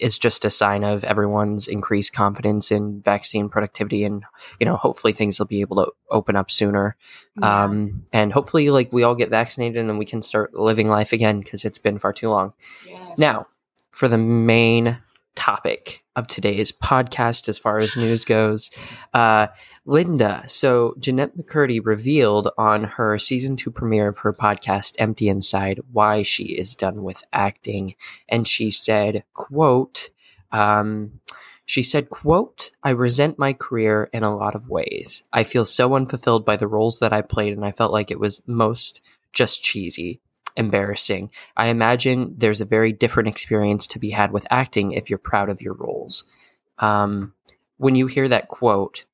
is 0.00 0.18
just 0.18 0.44
a 0.44 0.50
sign 0.50 0.84
of 0.84 1.04
everyone's 1.04 1.68
increased 1.68 2.12
confidence 2.14 2.70
in 2.70 3.02
vaccine 3.02 3.48
productivity, 3.48 4.04
and 4.04 4.24
you 4.58 4.66
know 4.66 4.76
hopefully 4.76 5.12
things 5.12 5.38
will 5.38 5.46
be 5.46 5.60
able 5.60 5.76
to 5.84 5.92
open 6.10 6.36
up 6.36 6.50
sooner, 6.50 6.96
Yeah. 7.38 7.64
um, 7.64 8.06
and 8.12 8.32
hopefully 8.32 8.70
like 8.70 8.92
we 8.92 9.02
all 9.02 9.14
get 9.14 9.30
vaccinated 9.30 9.84
and 9.84 9.98
we 9.98 10.06
can 10.06 10.22
start 10.22 10.54
living 10.54 10.88
life 10.88 11.12
again 11.12 11.40
because 11.40 11.64
it's 11.64 11.78
been 11.78 11.98
far 11.98 12.12
too 12.12 12.30
long. 12.30 12.52
Yes. 12.86 13.18
Now, 13.18 13.46
for 13.90 14.08
the 14.08 14.18
main 14.18 14.98
topic 15.34 16.04
of 16.14 16.26
today's 16.26 16.72
podcast, 16.72 17.48
as 17.48 17.58
far 17.58 17.78
as 17.78 17.96
news 17.96 18.24
goes, 18.24 18.70
uh, 19.14 19.48
Linda. 19.84 20.44
So, 20.46 20.94
Jennette 20.98 21.36
McCurdy 21.36 21.80
revealed 21.82 22.48
on 22.58 22.84
her 22.84 23.18
season 23.18 23.56
two 23.56 23.70
premiere 23.70 24.08
of 24.08 24.18
her 24.18 24.32
podcast, 24.32 24.94
Empty 24.98 25.28
Inside, 25.28 25.80
why 25.90 26.22
she 26.22 26.44
is 26.44 26.74
done 26.74 27.02
with 27.02 27.22
acting. 27.32 27.94
And 28.28 28.46
she 28.46 28.70
said, 28.70 29.24
quote, 29.32 30.10
um, 30.50 31.20
she 31.64 31.82
said, 31.82 32.10
quote, 32.10 32.70
I 32.82 32.90
resent 32.90 33.38
my 33.38 33.52
career 33.52 34.10
in 34.12 34.22
a 34.22 34.36
lot 34.36 34.54
of 34.54 34.68
ways. 34.68 35.22
I 35.32 35.44
feel 35.44 35.64
so 35.64 35.94
unfulfilled 35.94 36.44
by 36.44 36.56
the 36.56 36.66
roles 36.66 36.98
that 36.98 37.12
I 37.12 37.22
played, 37.22 37.54
and 37.54 37.64
I 37.64 37.72
felt 37.72 37.92
like 37.92 38.10
it 38.10 38.20
was 38.20 38.42
most 38.46 39.00
just 39.32 39.62
cheesy 39.62 40.20
embarrassing. 40.56 41.30
I 41.56 41.66
imagine 41.66 42.34
there's 42.36 42.60
a 42.60 42.64
very 42.66 42.92
different 42.92 43.28
experience 43.28 43.86
to 43.88 43.98
be 43.98 44.10
had 44.10 44.32
with 44.32 44.46
acting 44.50 44.92
if 44.92 45.08
you're 45.10 45.18
proud 45.18 45.48
of 45.48 45.62
your 45.62 45.74
roles. 45.74 46.24
Um, 46.78 47.34
when 47.76 47.96
you 47.96 48.06
hear 48.06 48.28
that 48.28 48.48
quote, 48.48 49.04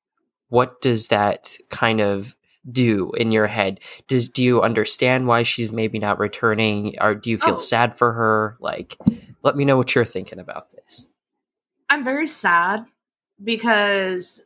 what 0.49 0.80
does 0.80 1.09
that 1.09 1.57
kind 1.71 2.00
of 2.00 2.37
do 2.71 3.12
in 3.12 3.33
your 3.33 3.47
head? 3.47 3.80
Does 4.09 4.28
do 4.28 4.42
you 4.42 4.62
understand 4.62 5.26
why 5.26 5.42
she's 5.42 5.73
maybe 5.73 5.99
not 5.99 6.18
returning, 6.18 6.97
or 7.00 7.14
do 7.14 7.30
you 7.30 7.38
feel 7.38 7.54
Oh. 7.54 7.59
sad 7.59 7.95
for 7.95 8.12
her? 8.12 8.57
Like, 8.61 8.97
let 9.42 9.57
me 9.57 9.64
know 9.64 9.76
what 9.76 9.95
you're 9.95 10.04
thinking 10.04 10.38
about 10.38 10.71
this. 10.73 11.09
I'm 11.88 12.04
very 12.04 12.26
sad 12.26 12.87
because 13.42 14.42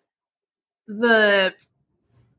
the 0.87 1.54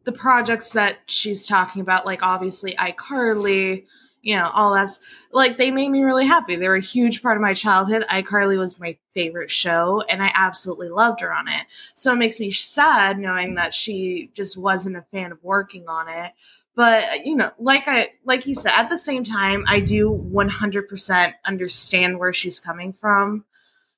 the 0.06 0.12
projects 0.12 0.74
that 0.74 1.00
she's 1.08 1.46
talking 1.46 1.82
about, 1.82 2.06
like 2.06 2.24
obviously 2.24 2.74
iCarly, 2.74 3.86
you 4.24 4.38
know, 4.38 4.50
all 4.54 4.74
that's 4.74 5.02
like 5.32 5.58
they 5.58 5.70
made 5.70 5.90
me 5.90 6.02
really 6.02 6.26
happy. 6.26 6.56
They 6.56 6.70
were 6.70 6.76
a 6.76 6.82
huge 6.82 7.22
part 7.22 7.36
of 7.36 7.42
my 7.42 7.54
childhood. 7.54 8.06
iCarly 8.10 8.58
was 8.58 8.80
my 8.80 8.98
favorite 9.14 9.52
show, 9.52 10.02
and 10.10 10.24
I 10.24 10.32
absolutely 10.34 10.88
loved 10.88 11.20
her 11.20 11.32
on 11.32 11.50
it. 11.50 11.66
So 11.94 12.14
it 12.14 12.18
makes 12.18 12.40
me 12.40 12.50
sad 12.50 13.20
knowing 13.20 13.56
that 13.56 13.74
she 13.74 14.32
just 14.34 14.58
wasn't 14.58 14.96
a 14.96 15.06
fan 15.12 15.34
of 15.34 15.44
working 15.44 15.90
on 15.90 16.08
it. 16.08 16.32
But 16.74 17.26
you 17.26 17.36
know, 17.36 17.52
like 17.60 17.84
I 17.88 18.14
like 18.24 18.48
you 18.48 18.56
said, 18.56 18.72
at 18.74 18.90
the 18.90 18.98
same 18.98 19.26
time, 19.26 19.66
I 19.68 19.82
do 19.82 20.10
100% 20.10 21.34
understand 21.46 22.18
where 22.18 22.34
she's 22.34 22.62
coming 22.62 22.94
from. 22.94 23.44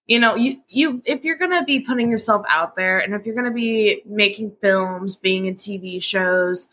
You 0.08 0.20
know, 0.20 0.36
you 0.36 0.62
you 0.70 1.03
if 1.05 1.24
you're 1.24 1.38
gonna 1.38 1.63
be 1.63 1.82
putting 1.82 2.10
yourself 2.10 2.48
out 2.50 2.75
there, 2.75 2.98
and 2.98 3.13
if 3.13 3.27
you're 3.27 3.36
gonna 3.36 3.51
be 3.51 4.01
making 4.08 4.58
films, 4.60 5.15
being 5.15 5.46
in 5.46 5.55
TV 5.55 6.01
shows, 6.01 6.67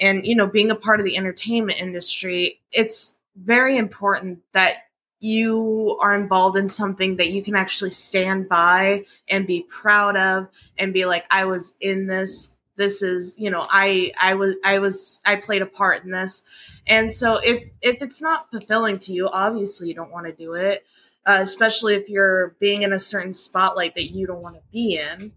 and 0.00 0.26
you 0.26 0.34
know 0.34 0.46
being 0.46 0.70
a 0.70 0.76
part 0.76 1.00
of 1.00 1.06
the 1.06 1.16
entertainment 1.16 1.80
industry 1.80 2.60
it's 2.72 3.16
very 3.36 3.76
important 3.76 4.40
that 4.52 4.84
you 5.20 5.98
are 6.00 6.14
involved 6.14 6.56
in 6.56 6.68
something 6.68 7.16
that 7.16 7.30
you 7.30 7.42
can 7.42 7.56
actually 7.56 7.90
stand 7.90 8.48
by 8.48 9.04
and 9.28 9.46
be 9.46 9.62
proud 9.62 10.16
of 10.16 10.48
and 10.78 10.94
be 10.94 11.04
like 11.04 11.26
i 11.30 11.44
was 11.44 11.74
in 11.80 12.06
this. 12.06 12.50
This 12.76 13.02
is 13.02 13.34
you 13.36 13.50
know 13.50 13.66
i 13.68 14.12
i 14.20 14.34
was 14.34 14.54
i 14.64 14.78
was 14.78 15.20
i 15.24 15.34
played 15.34 15.62
a 15.62 15.66
part 15.66 16.04
in 16.04 16.10
this. 16.10 16.44
And 16.86 17.10
so 17.10 17.40
if 17.42 17.64
if 17.82 18.00
it's 18.00 18.22
not 18.22 18.50
fulfilling 18.52 19.00
to 19.00 19.12
you 19.12 19.28
obviously 19.28 19.88
you 19.88 19.94
don't 19.94 20.12
want 20.12 20.26
to 20.26 20.32
do 20.32 20.54
it 20.54 20.84
uh, 21.26 21.40
especially 21.42 21.94
if 21.94 22.08
you're 22.08 22.56
being 22.60 22.82
in 22.82 22.92
a 22.92 22.98
certain 22.98 23.32
spotlight 23.32 23.94
that 23.96 24.10
you 24.10 24.26
don't 24.26 24.40
want 24.40 24.54
to 24.54 24.62
be 24.72 24.96
in 24.96 25.32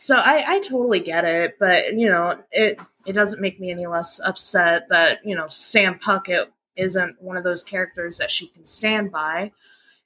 so 0.00 0.14
I, 0.14 0.44
I 0.46 0.60
totally 0.60 1.00
get 1.00 1.24
it, 1.24 1.56
but 1.58 1.94
you 1.94 2.08
know, 2.08 2.40
it 2.52 2.80
it 3.04 3.14
doesn't 3.14 3.42
make 3.42 3.58
me 3.58 3.72
any 3.72 3.86
less 3.88 4.20
upset 4.24 4.88
that, 4.90 5.26
you 5.26 5.34
know, 5.34 5.48
Sam 5.48 5.98
Puckett 5.98 6.46
isn't 6.76 7.20
one 7.20 7.36
of 7.36 7.42
those 7.42 7.64
characters 7.64 8.18
that 8.18 8.30
she 8.30 8.46
can 8.46 8.64
stand 8.64 9.10
by. 9.10 9.50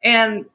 And 0.03 0.47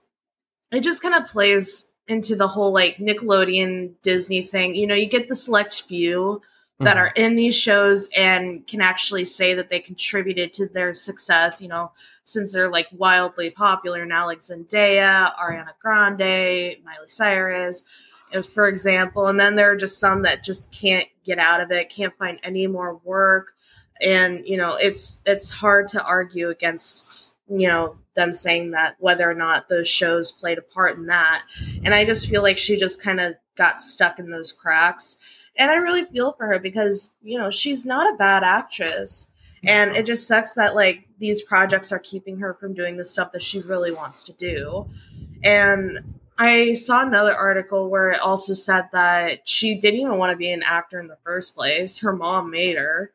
it 0.71 0.81
just 0.81 1.03
kind 1.03 1.13
of 1.13 1.27
plays 1.27 1.91
into 2.07 2.35
the 2.35 2.47
whole 2.47 2.73
like 2.73 2.97
Nickelodeon 2.97 3.93
Disney 4.01 4.41
thing. 4.41 4.73
You 4.73 4.87
know, 4.87 4.95
you 4.95 5.05
get 5.05 5.27
the 5.27 5.35
select 5.35 5.83
few 5.83 6.41
that 6.79 6.97
mm-hmm. 6.97 7.05
are 7.05 7.13
in 7.15 7.35
these 7.35 7.55
shows 7.55 8.09
and 8.17 8.65
can 8.65 8.81
actually 8.81 9.25
say 9.25 9.53
that 9.53 9.69
they 9.69 9.79
contributed 9.79 10.51
to 10.53 10.67
their 10.67 10.95
success, 10.95 11.61
you 11.61 11.67
know, 11.67 11.91
since 12.23 12.53
they're 12.53 12.71
like 12.71 12.87
wildly 12.91 13.51
popular 13.51 14.03
now, 14.03 14.25
like 14.25 14.39
Zendaya, 14.39 15.35
Ariana 15.35 15.73
Grande, 15.79 16.77
Miley 16.83 17.07
Cyrus 17.07 17.83
for 18.45 18.67
example. 18.67 19.27
And 19.27 19.39
then 19.39 19.55
there 19.55 19.71
are 19.71 19.77
just 19.77 19.99
some 19.99 20.23
that 20.23 20.43
just 20.43 20.71
can't 20.73 21.07
get 21.23 21.39
out 21.39 21.61
of 21.61 21.71
it, 21.71 21.89
can't 21.89 22.17
find 22.17 22.39
any 22.43 22.67
more 22.67 22.99
work. 23.03 23.47
And, 24.01 24.45
you 24.45 24.57
know, 24.57 24.75
it's 24.79 25.23
it's 25.25 25.49
hard 25.49 25.87
to 25.89 26.03
argue 26.03 26.49
against, 26.49 27.37
you 27.49 27.67
know, 27.67 27.97
them 28.15 28.33
saying 28.33 28.71
that 28.71 28.95
whether 28.99 29.29
or 29.29 29.33
not 29.33 29.69
those 29.69 29.87
shows 29.87 30.31
played 30.31 30.57
a 30.57 30.61
part 30.61 30.97
in 30.97 31.07
that. 31.07 31.43
And 31.83 31.93
I 31.93 32.05
just 32.05 32.29
feel 32.29 32.41
like 32.41 32.57
she 32.57 32.77
just 32.77 33.01
kind 33.01 33.19
of 33.19 33.35
got 33.55 33.79
stuck 33.79 34.19
in 34.19 34.29
those 34.29 34.51
cracks. 34.51 35.17
And 35.55 35.71
I 35.71 35.75
really 35.75 36.05
feel 36.05 36.33
for 36.33 36.45
her 36.47 36.59
because, 36.59 37.13
you 37.21 37.39
know, 37.39 37.49
she's 37.49 37.85
not 37.85 38.13
a 38.13 38.17
bad 38.17 38.43
actress. 38.43 39.31
And 39.65 39.95
it 39.95 40.05
just 40.05 40.27
sucks 40.27 40.53
that 40.53 40.75
like 40.75 41.07
these 41.19 41.41
projects 41.41 41.91
are 41.91 41.99
keeping 41.99 42.39
her 42.39 42.53
from 42.53 42.75
doing 42.75 42.97
the 42.97 43.05
stuff 43.05 43.31
that 43.31 43.41
she 43.41 43.59
really 43.61 43.91
wants 43.91 44.23
to 44.25 44.33
do. 44.33 44.87
And 45.43 46.19
I 46.37 46.75
saw 46.75 47.01
another 47.01 47.35
article 47.35 47.89
where 47.89 48.11
it 48.11 48.19
also 48.19 48.53
said 48.53 48.89
that 48.91 49.47
she 49.49 49.75
didn't 49.75 50.01
even 50.01 50.17
want 50.17 50.31
to 50.31 50.37
be 50.37 50.51
an 50.51 50.63
actor 50.63 50.99
in 50.99 51.07
the 51.07 51.17
first 51.23 51.55
place. 51.55 51.99
Her 51.99 52.15
mom 52.15 52.51
made 52.51 52.77
her. 52.77 53.11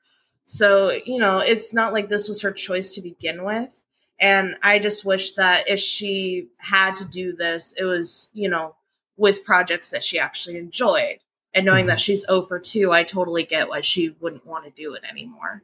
So, 0.46 0.90
you 1.06 1.18
know, 1.18 1.38
it's 1.38 1.72
not 1.72 1.92
like 1.92 2.08
this 2.08 2.28
was 2.28 2.42
her 2.42 2.50
choice 2.52 2.94
to 2.94 3.00
begin 3.00 3.44
with. 3.44 3.82
And 4.20 4.56
I 4.62 4.78
just 4.78 5.04
wish 5.04 5.34
that 5.34 5.68
if 5.68 5.80
she 5.80 6.48
had 6.58 6.96
to 6.96 7.04
do 7.04 7.32
this, 7.32 7.72
it 7.78 7.84
was, 7.84 8.28
you 8.32 8.48
know, 8.48 8.74
with 9.16 9.44
projects 9.44 9.90
that 9.90 10.02
she 10.02 10.18
actually 10.18 10.58
enjoyed. 10.58 11.18
And 11.54 11.66
knowing 11.66 11.82
mm-hmm. 11.82 11.88
that 11.88 12.00
she's 12.00 12.24
over 12.28 12.58
2, 12.58 12.92
I 12.92 13.02
totally 13.02 13.44
get 13.44 13.68
why 13.68 13.82
she 13.82 14.14
wouldn't 14.20 14.46
want 14.46 14.64
to 14.64 14.70
do 14.70 14.94
it 14.94 15.02
anymore. 15.08 15.62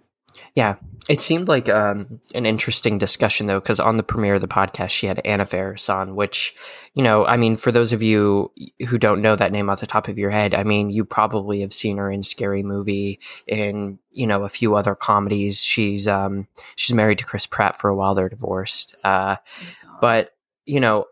Yeah, 0.55 0.77
it 1.09 1.21
seemed 1.21 1.49
like 1.49 1.69
um, 1.69 2.21
an 2.35 2.45
interesting 2.45 2.99
discussion 2.99 3.47
though, 3.47 3.61
because 3.61 3.81
on 3.81 3.97
the 3.97 4.03
premiere 4.03 4.35
of 4.35 4.41
the 4.41 4.49
podcast, 4.49 4.91
she 4.91 5.07
had 5.07 5.21
Anna 5.25 5.47
Faris 5.47 5.89
on, 5.89 6.15
which, 6.15 6.55
you 6.95 7.03
know, 7.03 7.25
I 7.25 7.37
mean, 7.37 7.57
for 7.57 7.73
those 7.73 7.93
of 7.93 8.03
you 8.03 8.53
who 8.89 8.99
don't 8.99 9.23
know 9.23 9.35
that 9.35 9.53
name 9.53 9.71
off 9.71 9.81
the 9.81 9.87
top 9.87 10.09
of 10.09 10.19
your 10.19 10.31
head, 10.31 10.55
I 10.55 10.65
mean, 10.65 10.91
you 10.91 11.05
probably 11.05 11.63
have 11.63 11.73
seen 11.73 11.97
her 11.97 12.11
in 12.11 12.23
Scary 12.23 12.63
Movie, 12.63 13.21
in 13.47 13.99
you 14.11 14.27
know 14.27 14.45
a 14.45 14.49
few 14.49 14.75
other 14.75 14.95
comedies. 14.95 15.65
She's 15.65 16.07
um, 16.07 16.47
she's 16.77 16.95
married 16.95 17.19
to 17.19 17.25
Chris 17.25 17.47
Pratt 17.47 17.77
for 17.77 17.89
a 17.89 17.97
while; 17.97 18.15
they're 18.15 18.29
divorced. 18.29 18.95
Uh, 19.03 19.37
oh 19.87 19.97
but 20.01 20.33
you 20.67 20.81
know, 20.81 21.07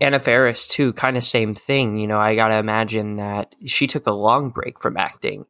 Anna 0.00 0.20
Faris 0.20 0.68
too, 0.68 0.92
kind 0.92 1.16
of 1.16 1.24
same 1.24 1.54
thing. 1.54 1.96
You 1.96 2.06
know, 2.06 2.18
I 2.18 2.36
gotta 2.36 2.56
imagine 2.56 3.16
that 3.16 3.54
she 3.66 3.86
took 3.86 4.06
a 4.06 4.12
long 4.12 4.50
break 4.50 4.78
from 4.78 4.96
acting, 4.96 5.46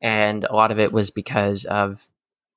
and 0.00 0.44
a 0.44 0.54
lot 0.54 0.72
of 0.72 0.80
it 0.80 0.92
was 0.92 1.10
because 1.10 1.64
of 1.64 2.08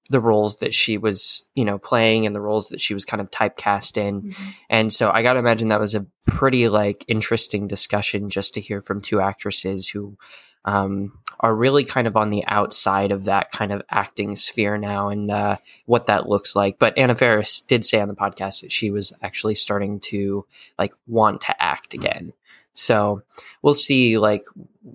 the 0.10 0.20
roles 0.20 0.58
that 0.58 0.74
she 0.74 0.98
was, 0.98 1.48
you 1.54 1.64
know, 1.64 1.78
playing 1.78 2.26
and 2.26 2.36
the 2.36 2.42
roles 2.42 2.70
that 2.70 2.82
she 2.82 2.94
was 2.94 3.06
kind 3.06 3.22
of 3.22 3.30
typecast 3.30 3.96
in. 3.98 4.24
Mm-hmm. 4.24 4.50
And 4.70 4.94
so 4.94 5.12
I 5.12 5.22
got 5.22 5.34
to 5.34 5.40
imagine 5.40 5.70
that 5.70 5.80
was 5.80 5.96
a 5.96 6.06
pretty 6.28 6.68
like 6.68 7.06
interesting 7.08 7.68
discussion 7.68 8.30
just 8.30 8.56
to 8.56 8.62
hear 8.62 8.82
from 8.82 9.02
two 9.02 9.22
actresses 9.22 9.88
who 9.90 10.18
um, 10.66 11.18
are 11.40 11.56
really 11.56 11.86
kind 11.86 12.08
of 12.08 12.18
on 12.18 12.32
the 12.32 12.44
outside 12.48 13.12
of 13.12 13.26
that 13.26 13.52
kind 13.52 13.72
of 13.72 13.82
acting 13.90 14.36
sphere 14.36 14.78
now 14.78 15.10
and 15.10 15.32
uh, 15.32 15.58
what 15.86 16.08
that 16.08 16.28
looks 16.28 16.56
like. 16.56 16.80
But 16.80 16.98
Anna 16.98 17.16
Faris 17.16 17.62
did 17.62 17.86
say 17.86 18.02
on 18.02 18.08
the 18.08 18.16
podcast 18.16 18.62
that 18.62 18.72
she 18.72 18.92
was 18.92 19.14
actually 19.22 19.56
starting 19.56 20.00
to 20.02 20.46
like 20.78 20.94
want 21.08 21.42
to 21.42 21.64
act 21.64 21.94
again. 21.94 22.34
So 22.74 23.24
we'll 23.62 23.76
see 23.76 24.18
like, 24.18 24.44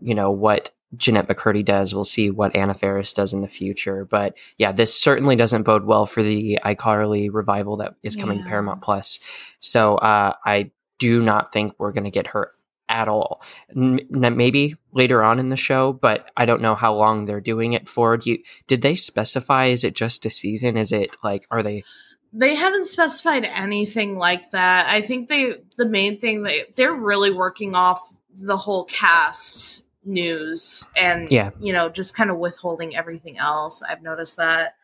you 0.01 0.15
know, 0.15 0.31
what 0.31 0.71
Jennette 0.97 1.29
McCurdy 1.29 1.65
does. 1.65 1.95
We'll 1.95 2.05
see 2.05 2.31
what 2.31 2.55
Anna 2.55 2.75
Faris 2.75 3.13
does 3.13 3.33
in 3.33 3.41
the 3.41 3.49
future. 3.49 4.05
But 4.05 4.37
yeah, 4.59 4.73
this 4.73 4.95
certainly 4.95 5.37
doesn't 5.37 5.63
bode 5.63 5.85
well 5.85 6.07
for 6.07 6.23
the 6.23 6.59
iCarly 6.65 7.29
revival 7.33 7.79
that 7.79 7.95
is 8.03 8.17
coming 8.17 8.39
yeah. 8.39 8.45
to 8.45 8.49
Paramount 8.49 8.83
Plus. 8.83 9.21
So 9.61 9.97
uh, 9.97 10.35
I 10.45 10.71
do 10.99 11.21
not 11.21 11.53
think 11.53 11.75
we're 11.79 11.93
going 11.93 12.05
to 12.05 12.11
get 12.11 12.29
her 12.29 12.51
at 12.89 13.09
all. 13.09 13.43
N- 13.75 14.07
maybe 14.11 14.77
later 14.93 15.23
on 15.23 15.39
in 15.39 15.49
the 15.49 15.57
show, 15.57 15.93
but 15.93 16.31
I 16.37 16.45
don't 16.45 16.63
know 16.63 16.75
how 16.75 16.95
long 16.95 17.25
they're 17.25 17.41
doing 17.41 17.73
it 17.73 17.89
for. 17.89 18.17
Do 18.17 18.33
you, 18.33 18.39
did 18.67 18.83
they 18.83 18.95
specify? 18.95 19.67
Is 19.67 19.85
it 19.85 19.95
just 19.95 20.27
a 20.27 20.31
season? 20.31 20.77
Is 20.77 20.93
it 20.93 21.17
like, 21.23 21.47
are 21.51 21.63
they? 21.63 21.85
They 22.33 22.55
haven't 22.55 22.87
specified 22.87 23.45
anything 23.45 24.19
like 24.19 24.51
that. 24.51 24.87
I 24.91 25.01
think 25.01 25.29
they, 25.29 25.63
the 25.77 25.87
main 25.87 26.19
thing 26.19 26.43
they, 26.43 26.65
they're 26.77 26.93
really 26.93 27.31
working 27.31 27.75
off 27.75 28.01
the 28.37 28.57
whole 28.57 28.85
cast 28.85 29.84
news 30.05 30.87
and 31.01 31.31
yeah. 31.31 31.51
you 31.61 31.73
know 31.73 31.89
just 31.89 32.17
kind 32.17 32.31
of 32.31 32.39
withholding 32.39 32.97
everything 32.97 33.39
else. 33.39 33.83
I've 33.83 34.03
noticed 34.03 34.37
that. 34.37 34.77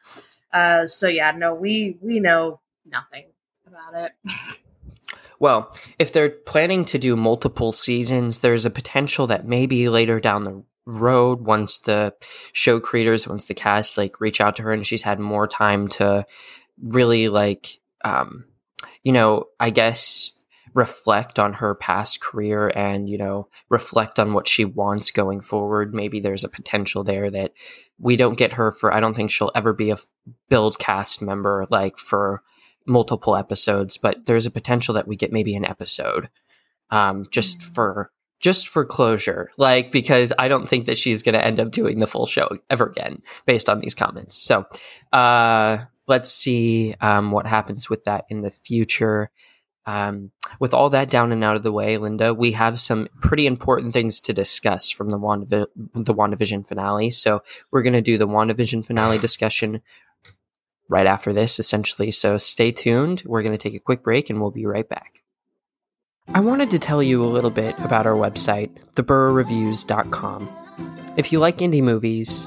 Uh 0.53 0.87
so 0.87 1.09
yeah 1.09 1.33
no 1.33 1.55
we 1.55 1.99
we 2.00 2.21
know 2.21 2.61
nothing 2.87 3.27
about 3.67 3.95
it. 3.95 4.12
Well 5.39 5.73
if 5.99 6.12
they're 6.12 6.31
planning 6.31 6.85
to 6.87 6.99
do 6.99 7.17
multiple 7.17 7.73
seasons 7.73 8.41
there's 8.41 8.67
a 8.67 8.71
potential 8.71 9.27
that 9.29 9.47
maybe 9.47 9.89
later 9.89 10.21
down 10.21 10.45
the 10.45 10.62
road 10.87 11.43
once 11.43 11.79
the 11.81 12.15
show 12.53 12.81
creators 12.81 13.29
once 13.29 13.45
the 13.45 13.55
cast 13.55 13.97
like 13.97 14.21
reach 14.21 14.41
out 14.41 14.57
to 14.57 14.62
her 14.62 14.73
and 14.73 14.87
she's 14.87 15.03
had 15.03 15.19
more 15.19 15.47
time 15.47 15.89
to 15.89 16.27
really 16.83 17.29
like 17.29 17.79
um 18.05 18.45
you 19.03 19.12
know 19.12 19.45
i 19.61 19.71
guess 19.71 20.33
reflect 20.75 21.39
on 21.39 21.55
her 21.55 21.75
past 21.75 22.21
career 22.21 22.73
and 22.75 23.09
you 23.09 23.19
know 23.19 23.49
reflect 23.69 24.19
on 24.19 24.33
what 24.33 24.49
she 24.49 24.65
wants 24.65 25.11
going 25.11 25.41
forward. 25.41 25.95
Maybe 25.95 26.21
there's 26.21 26.45
a 26.45 26.49
potential 26.49 27.05
there 27.05 27.31
that 27.31 27.53
we 28.00 28.17
don't 28.17 28.39
get 28.39 28.55
her 28.55 28.73
for 28.73 28.93
i 28.93 28.99
don't 28.99 29.15
think 29.15 29.31
she'll 29.31 29.53
ever 29.55 29.73
be 29.73 29.91
a 29.91 29.97
build 30.49 30.79
cast 30.79 31.23
member 31.23 31.67
like 31.71 31.97
for 31.97 32.43
multiple 32.87 33.37
episodes 33.37 33.97
but 33.97 34.25
there's 34.27 34.47
a 34.47 34.50
potential 34.50 34.95
that 34.95 35.07
we 35.07 35.15
get 35.15 35.33
maybe 35.33 35.55
an 35.55 35.65
episode 35.65 36.29
um, 36.91 37.27
just 37.31 37.59
mm-hmm. 37.59 37.75
for 37.75 38.11
just 38.41 38.69
for 38.69 38.85
closure 38.85 39.50
like 39.59 39.93
because 39.93 40.33
i 40.39 40.49
don't 40.49 40.69
think 40.69 40.87
that 40.87 40.99
she's 40.99 41.23
going 41.23 41.35
to 41.35 41.45
end 41.45 41.61
up 41.61 41.71
doing 41.71 41.99
the 41.99 42.07
full 42.07 42.27
show 42.27 42.49
ever 42.71 42.87
again 42.87 43.23
based 43.47 43.69
on 43.69 43.81
these 43.81 43.95
comments. 43.95 44.37
So 44.37 44.65
uh 45.12 45.85
let's 46.07 46.33
see 46.33 46.95
um, 47.00 47.31
what 47.31 47.47
happens 47.47 47.89
with 47.89 48.03
that 48.05 48.25
in 48.31 48.41
the 48.41 48.50
future 48.50 49.31
um, 49.87 50.31
with 50.59 50.75
all 50.75 50.91
that 50.91 51.11
down 51.11 51.33
and 51.33 51.43
out 51.43 51.57
of 51.57 51.63
the 51.63 51.73
way, 51.73 51.97
Linda, 51.97 52.35
we 52.35 52.53
have 52.53 52.79
some 52.79 53.09
pretty 53.21 53.47
important 53.47 53.93
things 53.93 54.21
to 54.21 54.33
discuss 54.33 54.91
from 54.91 55.11
the 55.11 55.19
WandaVi- 55.19 55.67
the 55.95 56.15
WandaVision 56.15 56.67
finale. 56.67 57.11
So 57.11 57.43
we're 57.71 57.83
going 57.83 57.95
to 57.95 58.01
do 58.03 58.19
the 58.19 58.29
WandaVision 58.29 58.85
finale 58.85 59.19
discussion 59.27 59.81
right 60.89 61.07
after 61.07 61.33
this, 61.33 61.59
essentially. 61.59 62.11
So 62.11 62.37
stay 62.37 62.73
tuned. 62.73 63.23
We're 63.25 63.43
going 63.43 63.57
to 63.57 63.63
take 63.63 63.75
a 63.75 63.81
quick 63.81 64.03
break 64.03 64.29
and 64.29 64.41
we'll 64.41 64.51
be 64.51 64.67
right 64.67 64.89
back. 64.89 65.23
I 66.29 66.41
wanted 66.41 66.71
to 66.71 66.79
tell 66.79 67.03
you 67.03 67.25
a 67.25 67.27
little 67.27 67.51
bit 67.51 67.77
about 67.79 68.07
our 68.07 68.15
website, 68.15 68.71
theburrowreviews.com. 68.95 70.49
If 71.17 71.33
you 71.33 71.41
like 71.41 71.59
indie 71.59 71.83
movies, 71.83 72.47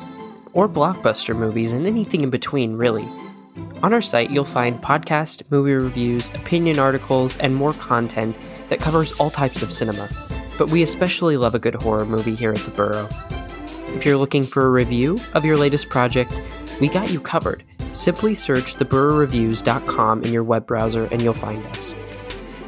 or 0.54 0.70
blockbuster 0.70 1.36
movies 1.36 1.74
and 1.74 1.86
anything 1.86 2.22
in 2.22 2.30
between, 2.30 2.76
really. 2.76 3.08
On 3.82 3.94
our 3.94 4.02
site, 4.02 4.32
you'll 4.32 4.46
find 4.46 4.82
podcast, 4.82 5.44
movie 5.52 5.74
reviews, 5.74 6.30
opinion 6.32 6.80
articles, 6.80 7.38
and 7.38 7.56
more 7.56 7.74
content 7.74 8.40
that 8.70 8.80
covers 8.80 9.12
all 9.14 9.30
types 9.30 9.62
of 9.62 9.74
cinema. 9.74 10.10
But 10.58 10.70
we 10.70 10.82
especially 10.82 11.38
love 11.38 11.56
a 11.56 11.60
good 11.60 11.76
horror 11.76 12.06
movie 12.06 12.36
here 12.36 12.52
at 12.52 12.60
the 12.60 12.72
Burrow. 12.72 13.10
If 13.96 14.06
you're 14.06 14.18
looking 14.18 14.44
for 14.44 14.66
a 14.66 14.70
review 14.70 15.20
of 15.34 15.46
your 15.46 15.58
latest 15.58 15.90
project, 15.90 16.42
we 16.80 16.88
got 16.88 17.12
you 17.12 17.20
covered. 17.20 17.64
Simply 17.92 18.34
search 18.34 18.76
theburrowreviews.com 18.76 20.24
in 20.24 20.34
your 20.34 20.44
web 20.44 20.66
browser 20.66 21.06
and 21.06 21.22
you'll 21.22 21.34
find 21.34 21.64
us. 21.68 21.96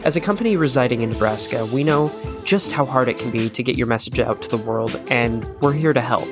As 0.04 0.16
a 0.16 0.22
company 0.22 0.56
residing 0.56 1.02
in 1.02 1.10
Nebraska, 1.10 1.66
we 1.66 1.84
know 1.84 2.12
just 2.44 2.72
how 2.72 2.86
hard 2.86 3.10
it 3.10 3.18
can 3.18 3.32
be 3.32 3.50
to 3.50 3.64
get 3.64 3.76
your 3.76 3.88
message 3.88 4.20
out 4.20 4.44
to 4.44 4.50
the 4.50 4.58
world, 4.58 5.02
and 5.08 5.44
we're 5.62 5.74
here 5.74 5.94
to 5.94 6.02
help. 6.02 6.28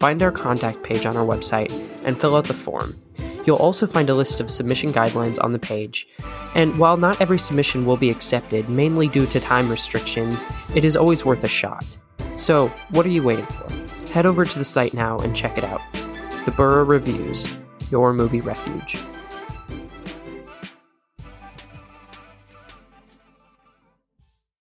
Find 0.00 0.22
our 0.22 0.32
contact 0.32 0.82
page 0.82 1.04
on 1.04 1.14
our 1.18 1.26
website 1.26 1.70
and 2.04 2.18
fill 2.18 2.36
out 2.36 2.44
the 2.44 2.54
form. 2.54 2.98
You'll 3.44 3.56
also 3.56 3.86
find 3.86 4.08
a 4.08 4.14
list 4.14 4.40
of 4.40 4.50
submission 4.50 4.92
guidelines 4.92 5.42
on 5.42 5.52
the 5.52 5.58
page. 5.58 6.06
And 6.54 6.78
while 6.78 6.96
not 6.96 7.20
every 7.20 7.38
submission 7.38 7.84
will 7.84 7.96
be 7.96 8.10
accepted, 8.10 8.68
mainly 8.68 9.08
due 9.08 9.26
to 9.26 9.40
time 9.40 9.68
restrictions, 9.68 10.46
it 10.74 10.84
is 10.84 10.96
always 10.96 11.24
worth 11.24 11.42
a 11.42 11.48
shot. 11.48 11.84
So, 12.36 12.68
what 12.90 13.04
are 13.04 13.10
you 13.10 13.22
waiting 13.22 13.46
for? 13.46 13.70
Head 14.12 14.26
over 14.26 14.44
to 14.44 14.58
the 14.58 14.64
site 14.64 14.94
now 14.94 15.18
and 15.18 15.34
check 15.34 15.58
it 15.58 15.64
out. 15.64 15.80
The 16.44 16.52
Burrow 16.52 16.84
Reviews, 16.84 17.56
your 17.90 18.12
movie 18.12 18.40
refuge. 18.40 18.96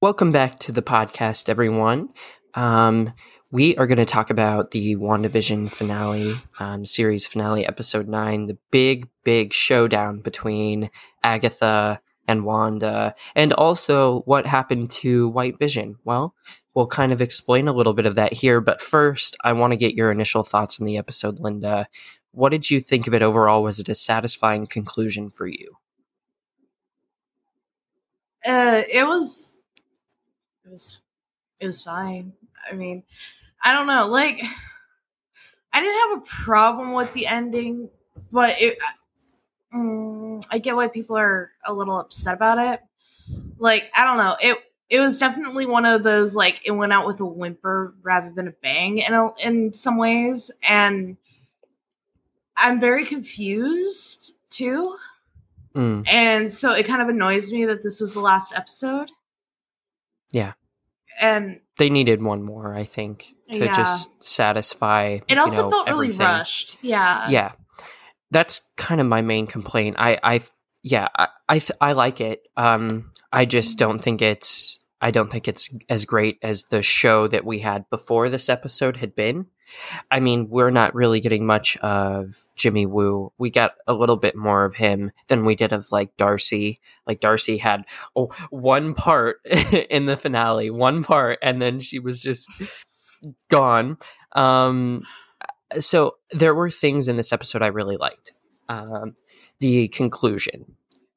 Welcome 0.01 0.31
back 0.31 0.57
to 0.59 0.71
the 0.71 0.81
podcast, 0.81 1.47
everyone. 1.47 2.09
Um, 2.55 3.13
we 3.51 3.75
are 3.75 3.86
going 3.86 3.98
to 3.98 4.05
talk 4.05 4.29
about 4.29 4.72
the 4.72 4.96
WandaVision 4.96 5.70
finale, 5.70 6.31
um, 6.60 6.86
series 6.86 7.27
finale, 7.27 7.67
episode 7.67 8.08
nine, 8.08 8.48
the 8.48 8.58
big, 8.72 9.10
big 9.25 9.51
showdown 9.51 10.22
between 10.22 10.89
Agatha 11.22 12.00
and 12.27 12.46
Wanda, 12.46 13.13
and 13.36 13.51
also 13.51 14.22
what 14.22 14.46
happened 14.46 14.89
to 14.89 15.27
White 15.27 15.60
Vision. 15.60 15.98
Well, 16.05 16.34
we'll 16.74 16.88
kind 16.88 17.12
of 17.12 17.22
explain 17.22 17.67
a 17.67 17.74
little 17.74 17.93
bit 17.93 18.05
of 18.05 18.15
that 18.15 18.31
here, 18.31 18.62
but 18.62 18.81
first, 18.81 19.36
I 19.43 19.51
want 19.51 19.74
to 19.74 19.77
get 19.77 19.96
your 19.96 20.12
initial 20.12 20.43
thoughts 20.43 20.79
on 20.79 20.86
the 20.86 20.98
episode, 20.98 21.39
Linda. 21.39 21.88
What 22.31 22.50
did 22.50 22.70
you 22.70 22.79
think 22.79 23.05
of 23.05 23.13
it 23.13 23.22
overall? 23.22 23.63
Was 23.63 23.81
it 23.81 23.89
a 23.89 23.96
satisfying 23.96 24.65
conclusion 24.65 25.29
for 25.29 25.46
you? 25.46 25.75
Uh, 28.46 28.84
it 28.91 29.05
was 29.05 29.60
it 30.65 30.72
was 30.72 31.01
it 31.60 31.67
was 31.67 31.84
fine. 31.84 32.34
I 32.72 32.74
mean, 32.74 33.03
I 33.63 33.74
don't 33.74 33.88
know, 33.88 34.08
like 34.08 34.44
I 35.74 35.80
didn't 35.80 36.10
have 36.10 36.22
a 36.22 36.44
problem 36.44 36.94
with 36.94 37.13
the 37.13 37.27
ending, 37.27 37.89
but 38.32 38.62
it 38.62 38.77
um, 39.74 40.41
I 40.51 40.58
get 40.58 40.75
why 40.75 40.88
people 40.88 41.18
are 41.18 41.51
a 41.65 41.74
little 41.74 41.98
upset 41.98 42.36
about 42.36 42.60
it. 42.60 42.82
Like, 43.58 43.89
I 43.96 44.03
don't 44.03 44.18
know. 44.18 44.36
It 44.41 44.58
it 44.89 45.00
was 45.00 45.18
definitely 45.18 45.65
one 45.65 45.86
of 45.86 46.03
those 46.03 46.36
like 46.36 46.62
it 46.65 46.72
went 46.72 46.91
out 46.91 47.08
with 47.08 47.20
a 47.22 47.25
whimper 47.25 47.96
rather 48.01 48.30
than 48.30 48.50
a 48.50 48.51
bang 48.51 48.98
in 48.98 49.13
a, 49.13 49.30
in 49.44 49.74
some 49.74 49.98
ways 49.98 50.51
and 50.68 51.15
I'm 52.58 52.82
very 52.82 53.06
confused 53.06 54.36
too. 54.50 54.98
Mm. 55.74 56.06
And 56.12 56.51
so 56.51 56.74
it 56.74 56.86
kind 56.86 57.01
of 57.01 57.08
annoys 57.08 57.53
me 57.53 57.63
that 57.65 57.84
this 57.84 58.01
was 58.01 58.13
the 58.13 58.20
last 58.20 58.53
episode. 58.53 59.10
Yeah. 60.34 60.54
And 61.21 61.62
They 61.82 61.89
needed 61.89 62.22
one 62.22 62.44
more, 62.44 62.76
I 62.76 62.84
think, 62.84 63.26
to 63.50 63.58
Yeah. 63.58 63.76
just 63.76 64.24
satisfy. 64.24 65.17
it 65.28 65.38
also 65.39 65.63
know, 65.63 65.70
felt 65.72 65.88
really 65.89 66.12
rushed. 66.12 66.78
Yeah. 66.82 67.28
yeah 67.30 67.52
that's 68.30 68.70
kind 68.78 69.02
of 69.02 69.08
my 69.08 69.22
main 69.22 69.46
complaint 69.46 69.96
i 70.00 70.17
i 70.24 70.39
yeah 70.84 71.08
i 71.17 71.28
I, 71.50 71.60
th- 71.60 71.78
I 71.82 71.91
like 71.91 72.22
it 72.22 72.48
um 72.56 73.12
i 73.34 73.44
just 73.44 73.78
don't 73.78 74.00
think 74.00 74.22
it's 74.22 74.80
i 75.02 75.12
don't 75.12 75.30
think 75.30 75.50
it's 75.50 75.76
as 75.89 76.06
great 76.06 76.38
as 76.41 76.63
the 76.72 76.82
show 76.82 77.28
that 77.28 77.44
we 77.44 77.60
had 77.60 77.89
before 77.89 78.30
this 78.30 78.48
episode 78.48 78.98
had 78.98 79.15
been 79.15 79.48
i 80.10 80.19
mean 80.19 80.47
we're 80.50 80.71
not 80.71 80.93
really 80.95 81.19
getting 81.19 81.45
much 81.45 81.78
of 81.78 82.50
jimmy 82.56 82.86
woo 82.86 83.32
we 83.38 83.50
got 83.50 83.74
a 83.88 83.93
little 83.93 84.17
bit 84.17 84.36
more 84.36 84.65
of 84.65 84.76
him 84.76 85.12
than 85.28 85.45
we 85.45 85.56
did 85.56 85.74
of 85.74 85.91
like 85.91 86.15
darcy 86.17 86.80
like 87.08 87.19
darcy 87.19 87.58
had 87.58 87.86
oh, 88.15 88.28
one 88.50 88.93
part 88.93 89.38
in 89.89 90.06
the 90.06 90.17
finale 90.17 90.69
one 90.69 91.04
part 91.04 91.39
and 91.41 91.62
then 91.62 91.80
she 91.80 92.00
was 92.00 92.21
just 92.21 92.50
gone 93.50 93.97
um 94.34 95.04
so 95.80 96.17
there 96.32 96.54
were 96.54 96.69
things 96.69 97.08
in 97.08 97.15
this 97.15 97.32
episode 97.32 97.62
I 97.62 97.67
really 97.67 97.97
liked. 97.97 98.34
Um, 98.67 99.15
the 99.60 99.88
conclusion, 99.89 100.76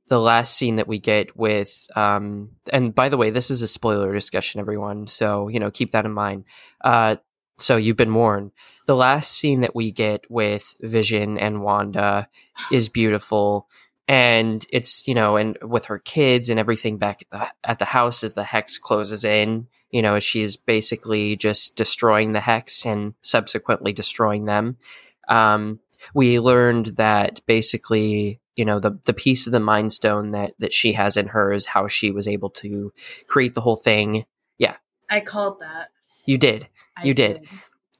the 0.08 0.20
last 0.20 0.56
scene 0.56 0.76
that 0.76 0.88
we 0.88 0.98
get 0.98 1.36
with, 1.36 1.86
um, 1.96 2.50
and 2.72 2.94
by 2.94 3.08
the 3.08 3.16
way, 3.16 3.30
this 3.30 3.50
is 3.50 3.62
a 3.62 3.68
spoiler 3.68 4.12
discussion, 4.12 4.60
everyone. 4.60 5.06
So 5.06 5.48
you 5.48 5.58
know, 5.58 5.70
keep 5.70 5.92
that 5.92 6.04
in 6.06 6.12
mind. 6.12 6.44
Uh, 6.82 7.16
so 7.56 7.76
you've 7.76 7.96
been 7.96 8.14
warned. 8.14 8.52
The 8.86 8.96
last 8.96 9.32
scene 9.32 9.60
that 9.62 9.74
we 9.74 9.90
get 9.90 10.30
with 10.30 10.74
Vision 10.80 11.38
and 11.38 11.62
Wanda 11.62 12.28
is 12.70 12.88
beautiful, 12.88 13.68
and 14.06 14.64
it's 14.70 15.06
you 15.06 15.14
know, 15.14 15.36
and 15.36 15.56
with 15.62 15.86
her 15.86 15.98
kids 15.98 16.50
and 16.50 16.60
everything 16.60 16.98
back 16.98 17.22
at 17.22 17.30
the, 17.30 17.70
at 17.70 17.78
the 17.78 17.84
house 17.86 18.22
as 18.22 18.34
the 18.34 18.44
hex 18.44 18.78
closes 18.78 19.24
in. 19.24 19.68
You 19.90 20.02
know, 20.02 20.18
she's 20.18 20.56
basically 20.56 21.36
just 21.36 21.76
destroying 21.76 22.32
the 22.32 22.40
hex 22.40 22.84
and 22.84 23.14
subsequently 23.22 23.92
destroying 23.92 24.44
them. 24.44 24.76
Um, 25.28 25.80
we 26.14 26.40
learned 26.40 26.86
that 26.96 27.40
basically, 27.46 28.40
you 28.56 28.64
know, 28.64 28.80
the 28.80 28.98
the 29.04 29.14
piece 29.14 29.46
of 29.46 29.52
the 29.52 29.60
Mind 29.60 29.92
Stone 29.92 30.32
that 30.32 30.52
that 30.58 30.72
she 30.72 30.92
has 30.94 31.16
in 31.16 31.28
her 31.28 31.52
is 31.52 31.66
how 31.66 31.88
she 31.88 32.10
was 32.10 32.28
able 32.28 32.50
to 32.50 32.92
create 33.28 33.54
the 33.54 33.60
whole 33.60 33.76
thing. 33.76 34.26
Yeah 34.58 34.76
i 35.10 35.20
called 35.20 35.60
that. 35.60 35.90
You 36.26 36.38
did. 36.38 36.68
I 36.96 37.04
You 37.04 37.14
did. 37.14 37.46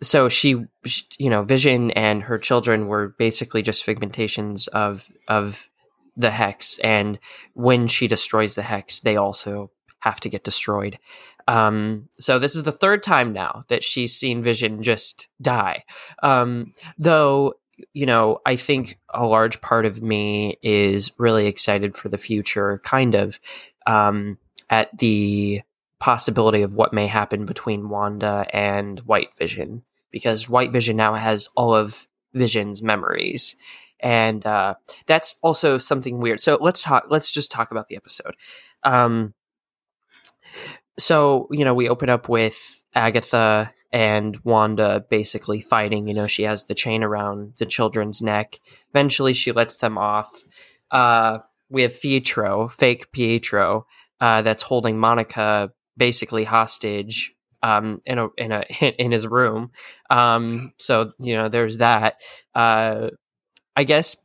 so 0.03 0.29
she, 0.29 0.65
sh 0.85 1.03
you 1.19 1.31
know 1.31 1.43
vision 1.43 1.91
and 1.93 2.23
her 2.25 2.39
children 2.39 2.87
were 2.89 3.15
basically 3.19 3.63
just 3.63 3.87
figmentations 3.87 4.69
of 4.69 5.09
of 5.29 5.69
the 6.17 6.31
hex 6.31 6.79
and 6.79 7.19
when 7.55 7.89
she 7.89 8.07
destroys 8.07 8.55
the 8.55 8.63
hex 8.63 9.01
they 9.01 9.17
also 9.17 9.71
have 10.01 10.21
to 10.21 10.29
get 10.29 10.45
destroyed. 10.45 10.99
Um 11.49 12.09
so 12.19 12.39
this 12.39 12.55
is 12.55 12.63
the 12.63 12.73
third 12.73 13.03
time 13.03 13.33
now 13.33 13.63
that 13.69 13.83
she's 13.83 14.15
seen 14.15 14.43
vision 14.43 14.83
just 14.83 15.29
die. 15.41 15.85
Um 16.23 16.73
though 16.99 17.55
you 17.93 18.07
know 18.07 18.39
i 18.47 18.55
think 18.55 19.01
a 19.13 19.27
large 19.27 19.61
part 19.61 19.85
of 19.85 20.01
me 20.01 20.57
is 20.63 21.11
really 21.19 21.47
excited 21.49 21.97
for 21.97 22.09
the 22.09 22.19
future 22.19 22.81
kind 22.85 23.17
of 23.17 23.41
um 23.87 24.39
at 24.71 24.97
the 24.97 25.61
possibility 25.99 26.63
of 26.63 26.75
what 26.75 26.93
may 26.93 27.07
happen 27.07 27.47
between 27.47 27.89
wanda 27.89 28.47
and 28.53 29.01
white 29.01 29.37
vision 29.39 29.83
because 30.15 30.49
White 30.49 30.71
Vision 30.71 30.97
now 30.97 31.15
has 31.15 31.49
all 31.57 31.75
of 31.75 32.07
Vision's 32.35 32.85
memories. 32.85 33.57
And 33.99 34.47
uh, 34.47 34.75
that's 35.07 35.41
also 35.43 35.77
something 35.77 36.21
weird. 36.21 36.39
So 36.41 36.57
let's 36.61 36.83
talk. 36.83 37.07
Let's 37.09 37.33
just 37.33 37.51
talk 37.51 37.73
about 37.73 37.89
the 37.89 37.97
episode. 37.97 38.37
Um, 38.85 39.35
so 41.01 41.49
you 41.51 41.65
know, 41.65 41.75
we 41.75 41.89
open 41.89 42.11
up 42.11 42.29
with 42.29 42.85
Agatha 42.95 43.73
and 43.93 44.39
Wanda 44.45 45.05
basically 45.11 45.61
fighting. 45.61 46.07
You 46.07 46.15
know, 46.15 46.29
she 46.29 46.45
has 46.45 46.67
the 46.67 46.77
chain 46.77 47.03
around 47.03 47.55
the 47.59 47.67
children's 47.67 48.23
neck. 48.23 48.61
Eventually, 48.91 49.33
she 49.33 49.51
lets 49.51 49.79
them 49.79 49.99
off. 49.99 50.45
Uh, 50.93 51.39
we 51.69 51.83
have 51.83 52.01
Pietro, 52.01 52.69
fake 52.69 53.11
Pietro, 53.11 53.87
uh, 54.21 54.43
that's 54.43 54.63
holding 54.63 54.97
Monica 54.97 55.73
basically 55.97 56.45
hostage 56.45 57.35
um, 57.63 58.01
in 58.05 58.19
a 58.19 58.29
in 58.37 58.53
a 58.53 58.63
in 58.99 59.13
his 59.13 59.27
room. 59.27 59.71
Um, 60.11 60.73
so 60.79 61.11
you 61.19 61.35
know, 61.35 61.49
there's 61.49 61.79
that. 61.79 62.21
Uh, 62.55 63.11
I 63.77 63.85
guess. 63.85 64.17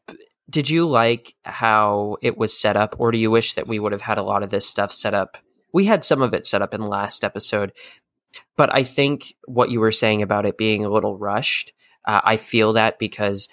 Did 0.49 0.67
you 0.67 0.87
like 0.87 1.35
how 1.43 2.17
it 2.23 2.35
was 2.35 2.59
set 2.59 2.75
up, 2.75 2.95
or 2.97 3.11
do 3.11 3.19
you 3.19 3.29
wish 3.29 3.53
that 3.53 3.67
we 3.67 3.77
would 3.77 3.91
have 3.91 4.01
had 4.01 4.17
a 4.17 4.23
lot 4.23 4.41
of 4.41 4.49
this 4.49 4.67
stuff 4.67 4.91
set 4.91 5.13
up? 5.13 5.37
We 5.71 5.85
had 5.85 6.03
some 6.03 6.23
of 6.23 6.33
it 6.33 6.47
set 6.47 6.63
up 6.63 6.73
in 6.73 6.81
the 6.81 6.87
last 6.87 7.23
episode, 7.23 7.71
but 8.57 8.73
I 8.73 8.81
think 8.81 9.35
what 9.45 9.69
you 9.69 9.79
were 9.79 9.91
saying 9.91 10.23
about 10.23 10.47
it 10.47 10.57
being 10.57 10.83
a 10.83 10.89
little 10.89 11.19
rushed, 11.19 11.71
uh, 12.07 12.21
I 12.23 12.37
feel 12.37 12.73
that 12.73 12.97
because 12.97 13.47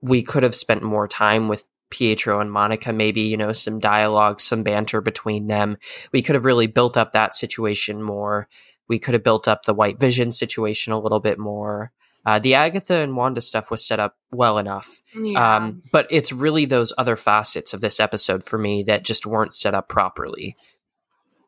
we 0.00 0.22
could 0.22 0.44
have 0.44 0.54
spent 0.54 0.82
more 0.84 1.08
time 1.08 1.48
with 1.48 1.64
Pietro 1.90 2.40
and 2.40 2.50
Monica, 2.52 2.92
maybe, 2.92 3.22
you 3.22 3.36
know, 3.36 3.52
some 3.52 3.78
dialogue, 3.78 4.40
some 4.40 4.62
banter 4.62 5.00
between 5.00 5.46
them. 5.46 5.76
We 6.12 6.22
could 6.22 6.34
have 6.34 6.44
really 6.44 6.66
built 6.66 6.96
up 6.96 7.12
that 7.12 7.34
situation 7.34 8.02
more. 8.02 8.48
We 8.88 8.98
could 8.98 9.14
have 9.14 9.24
built 9.24 9.48
up 9.48 9.64
the 9.64 9.74
White 9.74 10.00
Vision 10.00 10.32
situation 10.32 10.92
a 10.92 11.00
little 11.00 11.20
bit 11.20 11.38
more. 11.38 11.92
Uh, 12.26 12.38
the 12.38 12.54
Agatha 12.54 12.94
and 12.96 13.16
Wanda 13.16 13.40
stuff 13.40 13.70
was 13.70 13.86
set 13.86 14.00
up 14.00 14.16
well 14.30 14.58
enough. 14.58 15.00
Yeah. 15.18 15.56
Um, 15.56 15.82
but 15.92 16.06
it's 16.10 16.32
really 16.32 16.64
those 16.66 16.92
other 16.98 17.16
facets 17.16 17.72
of 17.72 17.80
this 17.80 18.00
episode 18.00 18.44
for 18.44 18.58
me 18.58 18.82
that 18.82 19.04
just 19.04 19.24
weren't 19.24 19.54
set 19.54 19.74
up 19.74 19.88
properly. 19.88 20.54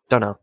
Don't 0.09 0.21
know. 0.21 0.39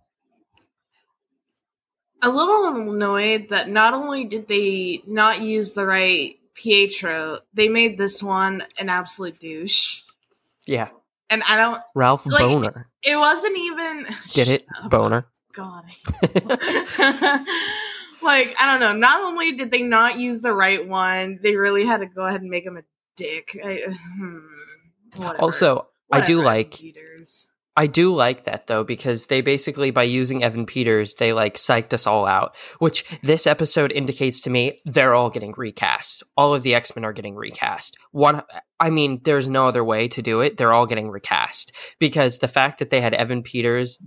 a 2.22 2.30
little 2.30 2.68
annoyed 2.68 3.50
that 3.50 3.70
not 3.70 3.94
only 3.94 4.26
did 4.26 4.48
they 4.48 5.02
not 5.08 5.42
use 5.42 5.74
the 5.74 5.86
right 5.86 6.36
Pietro, 6.58 7.40
they 7.54 7.70
made 7.70 7.98
this 7.98 8.22
one 8.22 8.64
an 8.80 8.90
absolute 8.90 9.40
douche. 9.40 10.02
Yeah. 10.66 10.90
And 11.30 11.44
I 11.48 11.56
don't 11.58 11.82
Ralph 11.96 12.26
Like- 12.26 12.40
Boner. 12.42 12.90
it 13.04 13.16
wasn't 13.16 13.58
even 13.58 14.08
Get 14.34 14.48
it? 14.50 14.66
Up. 14.84 14.90
Boner. 14.90 15.28
God. 15.54 15.86
like, 18.22 18.56
I 18.60 18.66
don't 18.72 18.80
know. 18.80 18.94
Not 18.94 19.22
only 19.24 19.54
did 19.54 19.72
they 19.72 19.84
not 19.84 20.20
use 20.20 20.42
the 20.42 20.54
right 20.54 20.86
one, 20.88 21.40
they 21.42 21.56
really 21.56 21.86
had 21.86 22.02
to 22.02 22.06
go 22.06 22.26
ahead 22.26 22.42
and 22.42 22.50
make 22.50 22.66
him 22.66 22.78
a 22.78 22.84
dick. 23.16 23.58
I, 23.64 23.84
hmm, 24.18 24.40
whatever. 25.18 25.42
also, 25.42 25.88
I 26.12 26.22
do 26.26 26.42
like. 26.42 26.80
I 27.78 27.86
do 27.86 28.14
like 28.14 28.44
that 28.44 28.66
though 28.66 28.84
because 28.84 29.28
they 29.28 29.42
basically 29.42 29.92
by 29.92 30.04
using 30.04 30.44
Evan 30.44 30.66
Peters 30.66 31.14
they 31.16 31.32
like 31.32 31.56
psyched 31.56 31.94
us 31.94 32.08
all 32.08 32.26
out, 32.26 32.56
which 32.80 33.06
this 33.22 33.46
episode 33.46 33.92
indicates 33.92 34.42
to 34.42 34.50
me 34.50 34.80
they're 34.84 35.14
all 35.14 35.30
getting 35.30 35.54
recast. 35.56 36.24
All 36.36 36.56
of 36.56 36.64
the 36.64 36.74
X-Men 36.74 37.06
are 37.06 37.14
getting 37.14 37.36
recast. 37.36 37.96
One 38.12 38.42
I 38.80 38.90
mean 38.90 39.22
there's 39.24 39.50
no 39.50 39.68
other 39.68 39.84
way 39.84 40.08
to 40.10 40.22
do 40.22 40.42
it. 40.42 40.58
They're 40.58 40.74
all 40.74 40.86
getting 40.86 41.10
recast 41.10 41.72
because 42.00 42.40
the 42.40 42.48
fact 42.48 42.80
that 42.80 42.90
they 42.90 43.02
had 43.02 43.14
Evan 43.14 43.44
Peters 43.44 44.00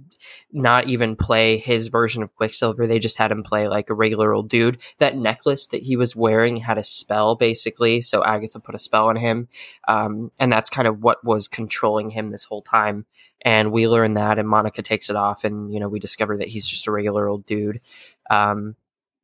not 0.52 0.87
even 0.87 1.16
play 1.16 1.56
his 1.56 1.88
version 1.88 2.22
of 2.22 2.35
Quicksilver, 2.37 2.87
they 2.87 2.98
just 2.98 3.16
had 3.16 3.33
him 3.33 3.42
play 3.42 3.68
like 3.68 3.90
a 3.90 3.94
regular 3.94 4.33
old 4.33 4.48
dude. 4.48 4.80
That 4.98 5.16
necklace 5.16 5.66
that 5.66 5.83
he 5.83 5.96
was 5.96 6.14
wearing 6.14 6.59
had 6.59 6.78
a 6.78 6.85
spell 6.85 7.35
basically, 7.35 8.00
so 8.00 8.24
Agatha 8.24 8.61
put 8.61 8.74
a 8.74 8.78
spell 8.78 9.09
on 9.09 9.16
him. 9.16 9.48
Um, 9.88 10.30
and 10.38 10.52
that's 10.52 10.70
kind 10.70 10.87
of 10.87 11.02
what 11.02 11.24
was 11.24 11.48
controlling 11.48 12.11
him 12.11 12.30
this 12.30 12.44
whole 12.44 12.62
time 12.62 13.06
and 13.42 13.72
we 13.72 13.88
learn 13.88 14.14
that 14.14 14.38
and 14.38 14.48
monica 14.48 14.83
takes 14.83 15.09
it 15.09 15.16
off 15.16 15.44
and 15.44 15.72
you 15.72 15.80
know 15.80 15.88
we 15.88 15.98
discover 15.98 16.37
that 16.37 16.48
he's 16.48 16.66
just 16.66 16.87
a 16.87 16.90
regular 16.90 17.28
old 17.28 17.46
dude 17.46 17.80
um 18.28 18.76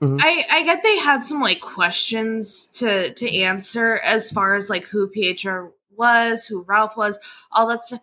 Mm-hmm. 0.03 0.19
I, 0.21 0.45
I 0.51 0.63
get 0.65 0.83
they 0.83 0.99
had 0.99 1.25
some 1.25 1.41
like 1.41 1.61
questions 1.61 2.67
to 2.75 3.13
to 3.15 3.39
answer 3.39 3.99
as 4.05 4.31
far 4.31 4.55
as 4.55 4.69
like 4.69 4.85
who 4.85 5.09
Pietro 5.09 5.73
was, 5.97 6.47
who 6.47 6.63
Ralph 6.63 6.97
was, 6.97 7.19
all 7.51 7.69
that 7.69 7.85
stuff. 7.85 8.01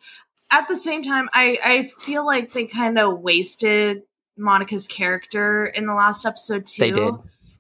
At 0.49 0.67
the 0.67 0.75
same 0.75 1.03
time, 1.03 1.29
I 1.33 1.59
I 1.63 1.91
feel 1.99 2.25
like 2.25 2.53
they 2.53 2.65
kind 2.65 2.97
of 2.97 3.19
wasted 3.19 4.03
Monica's 4.37 4.87
character 4.87 5.65
in 5.65 5.85
the 5.85 5.93
last 5.93 6.25
episode 6.25 6.65
too. 6.65 6.81
they 6.81 6.91
did 6.91 7.13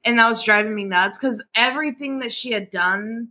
and 0.03 0.19
that 0.19 0.29
was 0.29 0.43
driving 0.43 0.75
me 0.75 0.83
nuts 0.83 1.17
because 1.17 1.43
everything 1.55 2.19
that 2.19 2.33
she 2.33 2.51
had 2.51 2.69
done 2.69 3.29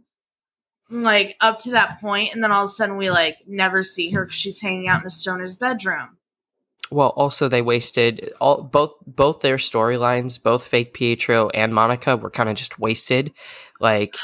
like 0.90 1.36
up 1.40 1.58
to 1.60 1.70
that 1.70 2.00
point 2.00 2.34
and 2.34 2.42
then 2.42 2.52
all 2.52 2.64
of 2.64 2.70
a 2.70 2.72
sudden 2.72 2.96
we 2.96 3.10
like 3.10 3.38
never 3.46 3.82
see 3.82 4.10
her 4.10 4.24
because 4.24 4.38
she's 4.38 4.60
hanging 4.60 4.88
out 4.88 5.00
in 5.00 5.06
a 5.06 5.10
stoner's 5.10 5.56
bedroom 5.56 6.16
well 6.92 7.10
also 7.10 7.48
they 7.48 7.62
wasted 7.62 8.32
all 8.40 8.62
both 8.62 8.92
both 9.06 9.40
their 9.40 9.56
storylines 9.56 10.42
both 10.42 10.66
fake 10.66 10.92
pietro 10.94 11.48
and 11.50 11.74
monica 11.74 12.16
were 12.16 12.30
kind 12.30 12.48
of 12.48 12.56
just 12.56 12.78
wasted. 12.78 13.32
Like 13.80 14.16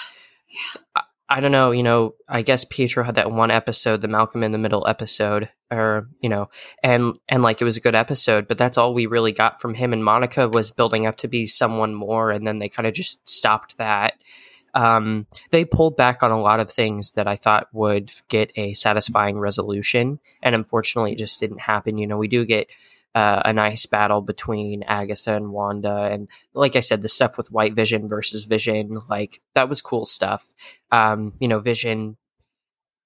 I, 0.94 1.02
I 1.28 1.40
don't 1.40 1.52
know 1.52 1.70
you 1.70 1.82
know 1.82 2.14
i 2.28 2.42
guess 2.42 2.64
pietro 2.64 3.04
had 3.04 3.16
that 3.16 3.30
one 3.30 3.50
episode 3.50 4.00
the 4.00 4.08
malcolm 4.08 4.42
in 4.42 4.52
the 4.52 4.58
middle 4.58 4.86
episode 4.86 5.50
or 5.70 6.08
you 6.20 6.28
know 6.28 6.48
and 6.82 7.18
and 7.28 7.42
like 7.42 7.60
it 7.60 7.64
was 7.64 7.76
a 7.76 7.82
good 7.82 7.94
episode 7.94 8.48
but 8.48 8.56
that's 8.56 8.78
all 8.78 8.94
we 8.94 9.06
really 9.06 9.32
got 9.32 9.60
from 9.60 9.74
him 9.74 9.92
and 9.92 10.04
monica 10.04 10.48
was 10.48 10.70
building 10.70 11.06
up 11.06 11.16
to 11.18 11.28
be 11.28 11.46
someone 11.46 11.94
more 11.94 12.30
and 12.30 12.46
then 12.46 12.58
they 12.58 12.68
kind 12.68 12.86
of 12.86 12.94
just 12.94 13.28
stopped 13.28 13.76
that 13.76 14.14
um, 14.78 15.26
they 15.50 15.64
pulled 15.64 15.96
back 15.96 16.22
on 16.22 16.30
a 16.30 16.40
lot 16.40 16.60
of 16.60 16.70
things 16.70 17.10
that 17.12 17.26
I 17.26 17.34
thought 17.34 17.66
would 17.72 18.12
get 18.28 18.52
a 18.54 18.74
satisfying 18.74 19.36
resolution, 19.36 20.20
and 20.40 20.54
unfortunately, 20.54 21.12
it 21.12 21.18
just 21.18 21.40
didn't 21.40 21.62
happen. 21.62 21.98
You 21.98 22.06
know, 22.06 22.16
we 22.16 22.28
do 22.28 22.46
get 22.46 22.68
uh, 23.12 23.42
a 23.44 23.52
nice 23.52 23.86
battle 23.86 24.20
between 24.20 24.84
Agatha 24.84 25.34
and 25.34 25.50
Wanda, 25.50 26.08
and 26.12 26.28
like 26.54 26.76
I 26.76 26.80
said, 26.80 27.02
the 27.02 27.08
stuff 27.08 27.36
with 27.36 27.50
White 27.50 27.74
Vision 27.74 28.08
versus 28.08 28.44
Vision, 28.44 29.00
like 29.10 29.40
that 29.56 29.68
was 29.68 29.82
cool 29.82 30.06
stuff. 30.06 30.54
Um, 30.92 31.32
you 31.40 31.48
know, 31.48 31.58
Vision, 31.58 32.16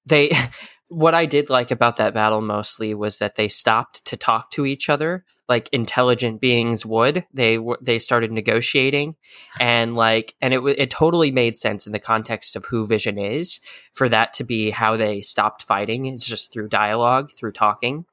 they. 0.05 0.31
What 0.89 1.15
I 1.15 1.25
did 1.25 1.49
like 1.49 1.71
about 1.71 1.97
that 1.97 2.13
battle 2.13 2.43
mostly 2.43 2.93
was 2.93 3.17
that 3.17 3.37
they 3.37 3.49
stopped 3.49 4.05
to 4.05 4.15
talk 4.15 4.51
to 4.51 4.67
each 4.67 4.91
other 4.91 5.25
like 5.53 5.69
intelligent 5.71 6.41
beings 6.41 6.87
would. 6.87 7.27
They 7.35 7.59
they 7.83 7.99
started 7.99 8.33
negotiating, 8.33 9.17
and 9.61 9.95
like, 9.95 10.35
and 10.41 10.55
it 10.55 10.63
it 10.79 10.91
totally 10.91 11.31
made 11.31 11.55
sense 11.57 11.87
in 11.87 11.93
the 11.93 11.99
context 11.99 12.57
of 12.57 12.65
who 12.65 12.87
Vision 12.87 13.19
is 13.19 13.61
for 13.93 14.09
that 14.09 14.33
to 14.35 14.45
be 14.45 14.71
how 14.71 14.97
they 14.97 15.21
stopped 15.21 15.63
fighting. 15.63 16.07
It's 16.07 16.25
just 16.25 16.55
through 16.55 16.71
dialogue, 16.71 17.31
through 17.33 17.53
talking. 17.53 18.07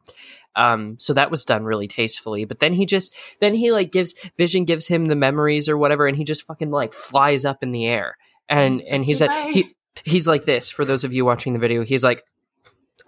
Um, 0.58 1.00
so 1.00 1.14
that 1.14 1.32
was 1.32 1.46
done 1.46 1.64
really 1.64 1.88
tastefully. 1.88 2.44
But 2.44 2.60
then 2.60 2.74
he 2.74 2.86
just 2.86 3.16
then 3.40 3.56
he 3.56 3.72
like 3.72 3.94
gives 3.94 4.14
Vision 4.38 4.66
gives 4.66 4.88
him 4.88 5.06
the 5.06 5.16
memories 5.16 5.70
or 5.70 5.78
whatever, 5.78 6.08
and 6.08 6.18
he 6.18 6.26
just 6.26 6.46
fucking 6.46 6.72
like 6.72 6.92
flies 6.92 7.46
up 7.46 7.64
in 7.64 7.72
the 7.72 7.88
air, 7.88 8.18
and 8.50 8.82
and 8.82 9.06
he's 9.06 9.22
at 9.22 9.32
he 9.54 9.74
he's 10.04 10.28
like 10.28 10.44
this 10.44 10.70
for 10.70 10.84
those 10.84 11.06
of 11.06 11.14
you 11.14 11.24
watching 11.24 11.54
the 11.54 11.60
video. 11.60 11.86
He's 11.86 12.04
like. 12.04 12.22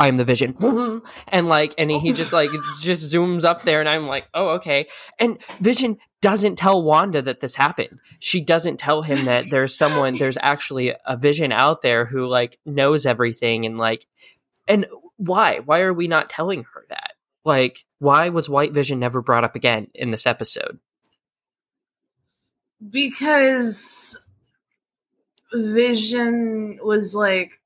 I 0.01 0.07
am 0.07 0.17
the 0.17 0.25
vision. 0.25 0.55
And 1.27 1.47
like, 1.47 1.73
and 1.77 1.89
he, 1.89 1.99
he 1.99 2.13
just 2.13 2.33
like, 2.33 2.49
just 2.81 3.13
zooms 3.13 3.45
up 3.45 3.63
there, 3.63 3.79
and 3.79 3.87
I'm 3.87 4.07
like, 4.07 4.27
oh, 4.33 4.49
okay. 4.55 4.87
And 5.17 5.41
Vision 5.59 5.97
doesn't 6.21 6.57
tell 6.57 6.83
Wanda 6.83 7.21
that 7.21 7.39
this 7.39 7.55
happened. 7.55 7.99
She 8.19 8.41
doesn't 8.41 8.77
tell 8.77 9.01
him 9.01 9.25
that 9.25 9.49
there's 9.49 9.75
someone, 9.75 10.17
there's 10.17 10.37
actually 10.41 10.93
a 11.05 11.17
vision 11.17 11.51
out 11.51 11.81
there 11.81 12.05
who 12.05 12.27
like 12.27 12.59
knows 12.65 13.05
everything 13.05 13.65
and 13.65 13.77
like, 13.77 14.05
and 14.67 14.85
why? 15.17 15.59
Why 15.59 15.81
are 15.81 15.93
we 15.93 16.07
not 16.07 16.29
telling 16.29 16.65
her 16.73 16.85
that? 16.89 17.13
Like, 17.45 17.85
why 17.99 18.29
was 18.29 18.49
White 18.49 18.73
Vision 18.73 18.99
never 18.99 19.21
brought 19.21 19.43
up 19.43 19.55
again 19.55 19.87
in 19.95 20.11
this 20.11 20.27
episode? 20.27 20.79
because 22.89 24.17
Vision 25.53 26.79
was 26.81 27.13
like 27.13 27.60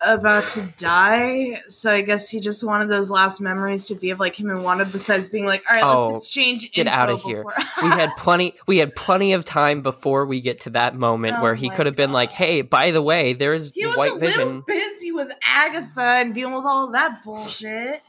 about 0.00 0.44
to 0.52 0.62
die, 0.76 1.60
so 1.68 1.92
I 1.92 2.02
guess 2.02 2.28
he 2.28 2.38
just 2.40 2.62
wanted 2.64 2.88
those 2.88 3.10
last 3.10 3.40
memories 3.40 3.88
to 3.88 3.94
be 3.96 4.10
of 4.10 4.20
like 4.20 4.38
him 4.38 4.48
and 4.50 4.62
Wanda. 4.62 4.84
Besides 4.84 5.28
being 5.28 5.44
like, 5.46 5.64
all 5.68 5.76
right, 5.76 5.84
Oh, 5.84 6.08
let's 6.10 6.26
exchange. 6.26 6.70
get 6.72 6.86
info 6.86 7.14
of 7.14 7.22
here. 7.22 7.44
We 7.82 7.88
had 7.88 8.10
plenty, 8.18 8.54
we 8.66 8.78
had 8.78 8.94
plenty 8.94 9.32
of 9.32 9.44
time 9.44 9.82
before 9.82 10.24
we 10.26 10.40
get 10.40 10.60
to 10.62 10.70
that 10.70 10.94
moment 10.94 11.36
Oh 11.38 11.42
where 11.42 11.54
he 11.54 11.68
could 11.70 11.86
have 11.86 11.96
been 11.96 12.12
like, 12.12 12.32
hey, 12.32 12.60
by 12.62 12.90
the 12.92 13.02
way, 13.02 13.32
there's 13.32 13.72
he 13.72 13.86
was 13.86 13.96
White 13.96 14.12
a 14.12 14.18
Vision. 14.18 14.46
little 14.46 14.62
busy 14.66 15.10
with 15.12 15.32
Agatha 15.44 16.00
and 16.00 16.34
dealing 16.34 16.54
with 16.54 16.64
all 16.64 16.86
of 16.86 16.92
that 16.92 17.24
bullshit. 17.24 18.00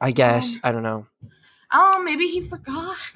I 0.00 0.12
guess. 0.12 0.54
Um, 0.56 0.60
I 0.64 0.72
don't 0.72 0.82
know. 0.82 1.06
Oh, 1.72 2.02
maybe 2.02 2.26
he 2.26 2.40
forgot. 2.48 2.96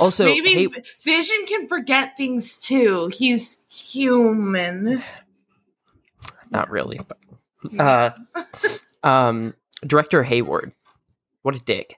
Also, 0.00 0.26
maybe 0.26 0.52
hey, 0.52 0.68
Vision 1.02 1.44
can 1.48 1.66
forget 1.66 2.16
things 2.16 2.56
too. 2.56 3.10
He's 3.12 3.58
human. 3.68 5.02
Not 6.50 6.70
really, 6.70 7.00
but 7.08 7.18
uh, 7.78 8.10
um, 9.02 9.54
director 9.86 10.22
Hayward, 10.22 10.72
what 11.42 11.56
a 11.56 11.60
dick. 11.64 11.96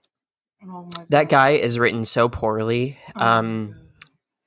Oh 0.64 0.88
my 0.96 1.06
That 1.08 1.28
guy 1.28 1.50
is 1.50 1.78
written 1.78 2.04
so 2.04 2.28
poorly. 2.28 2.98
Oh 3.16 3.20
Um, 3.26 3.68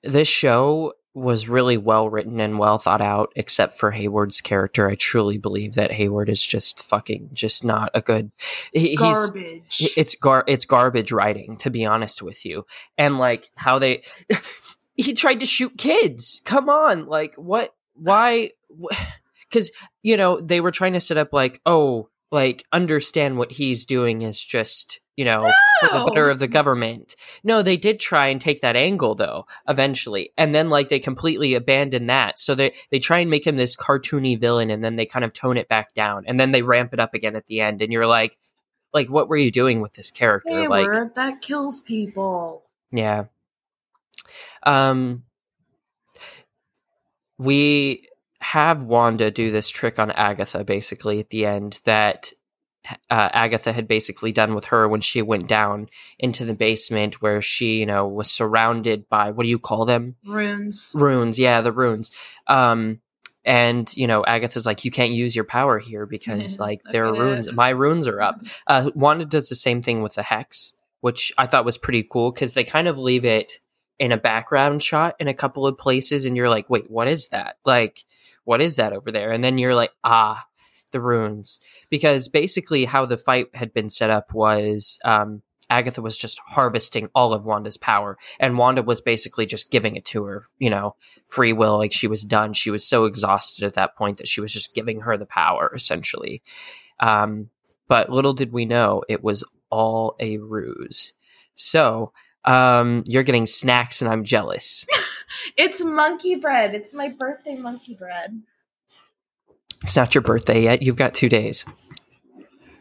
God. 0.04 0.14
this 0.14 0.28
show 0.28 0.94
was 1.16 1.48
really 1.48 1.78
well 1.78 2.10
written 2.10 2.40
and 2.40 2.58
well 2.58 2.80
thought 2.80 3.02
out, 3.02 3.32
except 3.36 3.78
for 3.78 3.92
Hayward's 3.92 4.42
character. 4.42 4.90
I 4.90 4.96
truly 4.96 5.38
believe 5.38 5.74
that 5.76 5.92
Hayward 5.92 6.28
is 6.30 6.44
just 6.46 6.84
fucking, 6.84 7.30
just 7.34 7.64
not 7.64 7.92
a 7.94 8.02
good. 8.02 8.32
he- 8.72 8.90
He's 8.90 9.00
garbage. 9.00 9.92
it's 9.96 10.16
gar 10.16 10.44
it's 10.48 10.66
garbage 10.66 11.12
writing 11.12 11.58
to 11.58 11.70
be 11.70 11.86
honest 11.86 12.22
with 12.24 12.46
you 12.46 12.66
and 12.98 13.18
like 13.20 13.50
how 13.56 13.78
they 13.80 14.02
he 14.96 15.14
tried 15.14 15.40
to 15.40 15.46
shoot 15.46 15.78
kids 15.78 16.42
come 16.46 16.68
on 16.70 17.06
like 17.08 17.36
what 17.36 17.74
why 17.96 18.50
because 19.54 19.72
you 20.02 20.18
know 20.18 20.42
they 20.42 20.60
were 20.60 20.72
trying 20.72 20.94
to 20.94 21.00
set 21.00 21.18
up 21.18 21.32
like 21.32 21.62
oh 21.66 22.10
like 22.32 22.64
understand 22.72 23.38
what 23.38 23.52
he's 23.52 23.86
doing 23.86 24.24
is 24.24 24.44
just 24.44 25.00
you 25.16 25.24
know 25.24 25.46
for 25.80 26.00
the 26.00 26.06
better 26.06 26.30
of 26.32 26.40
the 26.40 26.48
government. 26.48 27.16
No 27.44 27.62
they 27.62 27.78
did 27.78 28.00
try 28.00 28.28
and 28.28 28.42
take 28.42 28.62
that 28.62 28.76
angle 28.76 29.14
though 29.14 29.46
eventually 29.68 30.32
and 30.38 30.56
then 30.56 30.70
like 30.72 30.90
they 30.90 31.00
completely 31.00 31.54
abandon 31.54 32.08
that. 32.08 32.40
So 32.40 32.56
they 32.56 32.74
they 32.90 33.00
try 33.00 33.20
and 33.20 33.30
make 33.30 33.46
him 33.46 33.58
this 33.58 33.76
cartoony 33.76 34.40
villain 34.40 34.72
and 34.72 34.84
then 34.84 34.96
they 34.96 35.06
kind 35.06 35.24
of 35.24 35.34
tone 35.34 35.58
it 35.58 35.70
back 35.70 35.94
down 35.94 36.24
and 36.26 36.40
then 36.40 36.52
they 36.52 36.64
ramp 36.64 36.94
it 36.94 37.00
up 37.00 37.14
again 37.14 37.36
at 37.36 37.46
the 37.46 37.62
end 37.62 37.82
and 37.84 37.94
you're 37.94 38.08
like 38.08 38.38
like 38.94 39.10
what 39.10 39.30
were 39.30 39.38
you 39.38 39.52
doing 39.52 39.82
with 39.82 39.94
this 39.94 40.10
character? 40.10 40.68
Like 40.68 40.92
Hayward, 40.92 41.16
that 41.16 41.42
kills 41.42 41.82
people. 41.82 42.64
yeah. 42.92 43.26
Um 44.64 45.24
we 47.38 48.08
have 48.44 48.84
wanda 48.84 49.32
do 49.32 49.52
this 49.52 49.70
trick 49.70 49.98
on 49.98 50.12
agatha 50.12 50.64
basically 50.64 51.20
at 51.20 51.30
the 51.30 51.46
end 51.46 51.82
that 51.86 52.34
uh, 53.10 53.30
agatha 53.32 53.72
had 53.72 53.88
basically 53.88 54.32
done 54.34 54.54
with 54.54 54.66
her 54.66 54.88
when 54.88 55.00
she 55.00 55.22
went 55.22 55.48
down 55.48 55.88
into 56.20 56.44
the 56.44 56.54
basement 56.54 57.22
where 57.22 57.42
she 57.42 57.80
you 57.80 57.86
know 57.86 58.08
was 58.08 58.30
surrounded 58.30 59.08
by 59.08 59.32
what 59.32 59.44
do 59.44 59.50
you 59.50 59.60
call 59.60 59.86
them? 59.86 60.16
Runes. 60.26 60.92
runes 60.94 61.40
yeah 61.40 61.62
the 61.62 61.72
runes. 61.72 62.12
Um 62.48 63.00
and 63.46 63.96
you 63.96 64.08
know 64.08 64.24
agatha's 64.26 64.66
like 64.66 64.86
you 64.86 64.92
can't 64.92 65.12
use 65.12 65.36
your 65.36 65.46
power 65.46 65.80
here 65.80 66.06
because 66.06 66.60
like 66.68 66.82
there 66.92 67.06
are 67.06 67.14
runes 67.14 67.52
my 67.54 67.70
runes 67.70 68.08
are 68.08 68.22
up. 68.22 68.42
Uh 68.68 68.92
wanda 68.94 69.26
does 69.26 69.50
the 69.50 69.56
same 69.56 69.82
thing 69.82 70.02
with 70.02 70.16
the 70.16 70.24
hex 70.24 70.74
which 71.00 71.32
i 71.38 71.46
thought 71.46 71.66
was 71.66 71.78
pretty 71.78 72.04
cool 72.04 72.32
because 72.32 72.54
they 72.54 72.64
kind 72.64 72.88
of 72.88 72.98
leave 72.98 73.26
it 73.26 73.60
in 74.00 74.12
a 74.12 74.18
background 74.18 74.84
shot 74.84 75.16
in 75.20 75.28
a 75.28 75.34
couple 75.34 75.68
of 75.68 75.78
places 75.78 76.26
and 76.26 76.36
you're 76.36 76.50
like, 76.50 76.70
wait, 76.70 76.90
what 76.90 77.08
is 77.08 77.30
that? 77.30 77.58
Like, 77.66 78.04
what 78.44 78.62
is 78.62 78.76
that 78.76 78.94
over 78.94 79.12
there? 79.12 79.32
And 79.32 79.44
then 79.44 79.58
you're 79.58 79.76
like, 79.76 79.92
ah, 80.04 80.46
the 80.92 81.02
runes. 81.02 81.60
Because 81.90 82.28
basically 82.28 82.86
how 82.86 83.06
the 83.06 83.18
fight 83.18 83.48
had 83.54 83.74
been 83.74 83.90
set 83.90 84.10
up 84.10 84.34
was 84.34 85.00
um, 85.06 85.42
Agatha 85.70 86.02
was 86.02 86.18
just 86.18 86.40
harvesting 86.48 87.10
all 87.16 87.34
of 87.34 87.46
Wanda's 87.46 87.78
power, 87.78 88.18
and 88.40 88.58
Wanda 88.58 88.84
was 88.84 89.02
basically 89.02 89.46
just 89.46 89.72
giving 89.72 89.96
it 89.96 90.06
to 90.06 90.24
her, 90.26 90.46
you 90.60 90.70
know, 90.70 90.96
free 91.26 91.54
will. 91.54 91.78
Like 91.78 91.92
she 91.92 92.08
was 92.08 92.24
done. 92.24 92.54
She 92.54 92.70
was 92.70 92.88
so 92.88 93.06
exhausted 93.06 93.66
at 93.66 93.74
that 93.74 93.96
point 93.96 94.18
that 94.18 94.28
she 94.28 94.42
was 94.42 94.54
just 94.54 94.76
giving 94.76 95.02
her 95.02 95.18
the 95.18 95.26
power, 95.26 95.72
essentially. 95.74 96.42
Um, 97.00 97.50
but 97.88 98.10
little 98.10 98.34
did 98.34 98.52
we 98.52 98.66
know 98.66 99.04
it 99.10 99.24
was 99.24 99.44
all 99.70 100.16
a 100.20 100.38
ruse. 100.38 101.14
So 101.56 102.14
um, 102.46 103.04
you're 103.08 103.24
getting 103.24 103.46
snacks, 103.46 104.02
and 104.02 104.12
I'm 104.12 104.24
jealous. 104.24 104.86
it's 105.58 105.84
monkey 105.84 106.36
bread. 106.36 106.74
It's 106.76 106.94
my 106.94 107.10
birthday 107.10 107.56
monkey 107.56 107.96
bread. 107.96 108.42
It's 109.84 109.96
not 109.96 110.16
your 110.16 110.22
birthday 110.22 110.64
yet. 110.64 110.82
You've 110.82 110.96
got 110.96 111.14
two 111.14 111.30
days. 111.30 111.66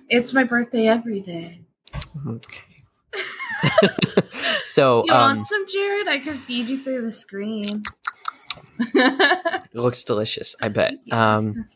It's 0.08 0.32
my 0.32 0.44
birthday 0.44 0.86
every 0.86 1.20
day. 1.20 1.62
Okay. 2.26 2.62
so 4.64 5.04
you 5.06 5.12
um, 5.12 5.20
want 5.20 5.42
some, 5.42 5.66
Jared? 5.66 6.08
I 6.08 6.18
can 6.18 6.38
feed 6.42 6.68
you 6.68 6.82
through 6.82 7.02
the 7.02 7.12
screen. 7.12 7.82
it 8.78 9.74
looks 9.74 10.04
delicious. 10.04 10.54
I 10.60 10.68
bet. 10.68 10.94
Um, 11.10 11.68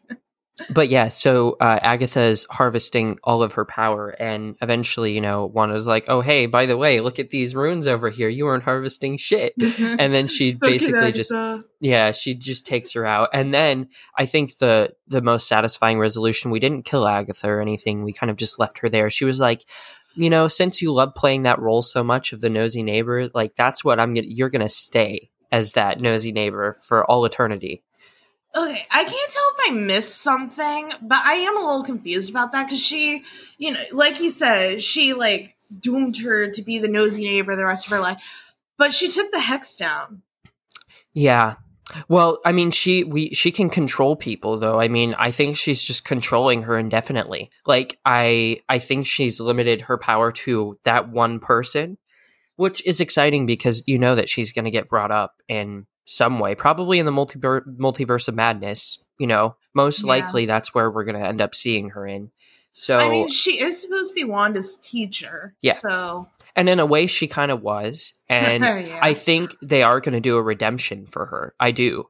but 0.71 0.88
yeah, 0.88 1.09
so 1.09 1.57
uh, 1.61 1.79
Agatha's 1.83 2.47
harvesting 2.51 3.19
all 3.23 3.42
of 3.42 3.55
her 3.55 3.66
power, 3.66 4.09
and 4.09 4.57
eventually, 4.62 5.12
you 5.12 5.21
know, 5.21 5.45
Wanda's 5.45 5.87
like, 5.87 6.07
"Oh, 6.09 6.23
hey, 6.23 6.47
by 6.47 6.64
the 6.64 6.79
way, 6.79 7.01
look 7.01 7.19
at 7.19 7.29
these 7.31 7.55
runes 7.55 7.87
over 7.87 8.09
here. 8.09 8.29
You 8.29 8.47
weren't 8.47 8.64
harvesting 8.64 9.19
shit." 9.19 9.55
And 9.99 10.12
then 10.12 10.29
she 10.29 10.53
so 10.53 10.59
basically 10.61 11.12
just, 11.12 11.33
yeah, 11.81 12.11
she 12.12 12.35
just 12.35 12.66
takes 12.66 12.92
her 12.92 13.05
out. 13.07 13.31
And 13.33 13.53
then 13.53 13.88
I 14.16 14.27
think 14.27 14.59
the 14.59 14.95
the 15.07 15.21
most 15.21 15.47
satisfying 15.47 15.99
resolution, 15.99 16.51
we 16.51 16.61
didn't 16.61 16.85
kill 16.85 17.07
Agatha 17.07 17.49
or 17.49 17.61
anything. 17.61 18.03
We 18.03 18.12
kind 18.12 18.31
of 18.31 18.37
just 18.37 18.59
left 18.59 18.79
her 18.79 18.88
there. 18.88 19.11
She 19.11 19.25
was 19.25 19.38
like, 19.38 19.64
you 20.14 20.31
know, 20.31 20.49
since 20.49 20.81
you 20.81 20.92
love 20.92 21.14
playing 21.14 21.42
that 21.42 21.59
role 21.59 21.83
so 21.83 22.03
much 22.03 22.33
of 22.33 22.40
the 22.40 22.51
nosy 22.51 22.83
neighbor, 22.83 23.29
like 23.35 23.55
that's 23.57 23.85
what 23.85 24.01
I'm 24.01 24.14
gonna. 24.14 24.27
You're 24.29 24.51
gonna 24.51 24.69
stay 24.69 25.31
as 25.53 25.73
that 25.73 26.01
nosy 26.01 26.33
neighbor 26.33 26.73
for 26.73 27.05
all 27.05 27.25
eternity. 27.25 27.83
Okay, 28.57 28.87
I 28.90 29.05
can't 29.05 29.31
tell 29.31 29.45
if 29.59 29.71
I 29.71 29.75
missed 29.75 30.16
something, 30.23 30.90
but 31.03 31.19
I 31.23 31.35
am 31.35 31.59
a 31.59 31.61
little 31.61 31.85
confused 31.85 32.31
about 32.31 32.53
that 32.53 32.64
because 32.64 32.83
she, 32.83 33.23
you 33.59 33.73
know, 33.73 33.83
like 33.92 34.19
you 34.19 34.31
said, 34.31 34.83
she 34.83 35.12
like 35.12 35.57
doomed 35.79 36.16
her 36.19 36.51
to 36.51 36.62
be 36.62 36.79
the 36.79 36.88
nosy 36.88 37.25
neighbor 37.25 37.55
the 37.55 37.66
rest 37.66 37.85
of 37.85 37.92
her 37.92 38.01
life, 38.01 38.23
but 38.79 38.95
she 38.95 39.09
took 39.09 39.31
the 39.31 39.40
hex 39.40 39.77
down. 39.77 40.23
Yeah. 41.12 41.57
Well, 42.09 42.40
I 42.47 42.53
mean, 42.53 42.71
she 42.71 43.05
we 43.05 43.35
she 43.35 43.53
can 43.53 43.69
control 43.69 44.16
people 44.16 44.59
though. 44.59 44.81
I 44.81 44.88
mean, 44.88 45.14
I 45.19 45.33
think 45.33 45.59
she's 45.59 45.83
just 45.83 46.07
controlling 46.07 46.62
her 46.62 46.79
indefinitely. 46.79 47.51
Like 47.66 47.99
I 48.07 48.61
I 48.71 48.79
think 48.79 49.07
she's 49.07 49.38
limited 49.38 49.83
her 49.83 49.99
power 49.99 50.33
to 50.33 50.79
that 50.85 51.11
one 51.11 51.40
person, 51.40 51.99
which 52.57 52.85
is 52.87 53.03
exciting 53.03 53.45
because 53.45 53.85
you 53.87 53.99
know 53.99 54.14
that 54.14 54.31
she's 54.31 54.53
going 54.53 54.64
to 54.64 54.71
get 54.71 54.88
brought 54.88 55.11
up 55.11 55.42
in 55.47 55.87
some 56.07 56.38
way, 56.38 56.55
probably 56.55 56.99
in 56.99 57.05
the 57.05 57.12
multiver- 57.12 57.77
multiverse 57.77 58.29
of 58.29 58.35
madness. 58.35 58.99
You 59.19 59.27
know, 59.27 59.57
most 59.75 60.03
yeah. 60.03 60.09
likely 60.09 60.47
that's 60.47 60.75
where 60.75 60.90
we're 60.90 61.05
going 61.05 61.21
to 61.21 61.27
end 61.27 61.40
up 61.40 61.55
seeing 61.55 61.90
her 61.90 62.07
in. 62.07 62.31
So 62.73 62.99
I 62.99 63.09
mean, 63.09 63.29
she 63.29 63.61
is 63.61 63.81
supposed 63.81 64.11
to 64.11 64.14
be 64.14 64.25
Wanda's 64.25 64.77
teacher. 64.77 65.55
Yeah. 65.62 65.75
So 65.75 66.29
and 66.55 66.69
in 66.69 66.81
a 66.81 66.87
way, 66.87 67.07
she 67.07 67.27
kind 67.27 67.51
of 67.51 67.62
was, 67.62 68.14
and 68.29 68.62
yeah. 68.62 68.99
I 69.03 69.14
think 69.14 69.57
they 69.62 69.83
are 69.83 70.01
going 70.01 70.14
to 70.14 70.21
do 70.21 70.37
a 70.37 70.42
redemption 70.42 71.07
for 71.07 71.27
her. 71.27 71.55
I 71.61 71.71
do, 71.71 72.09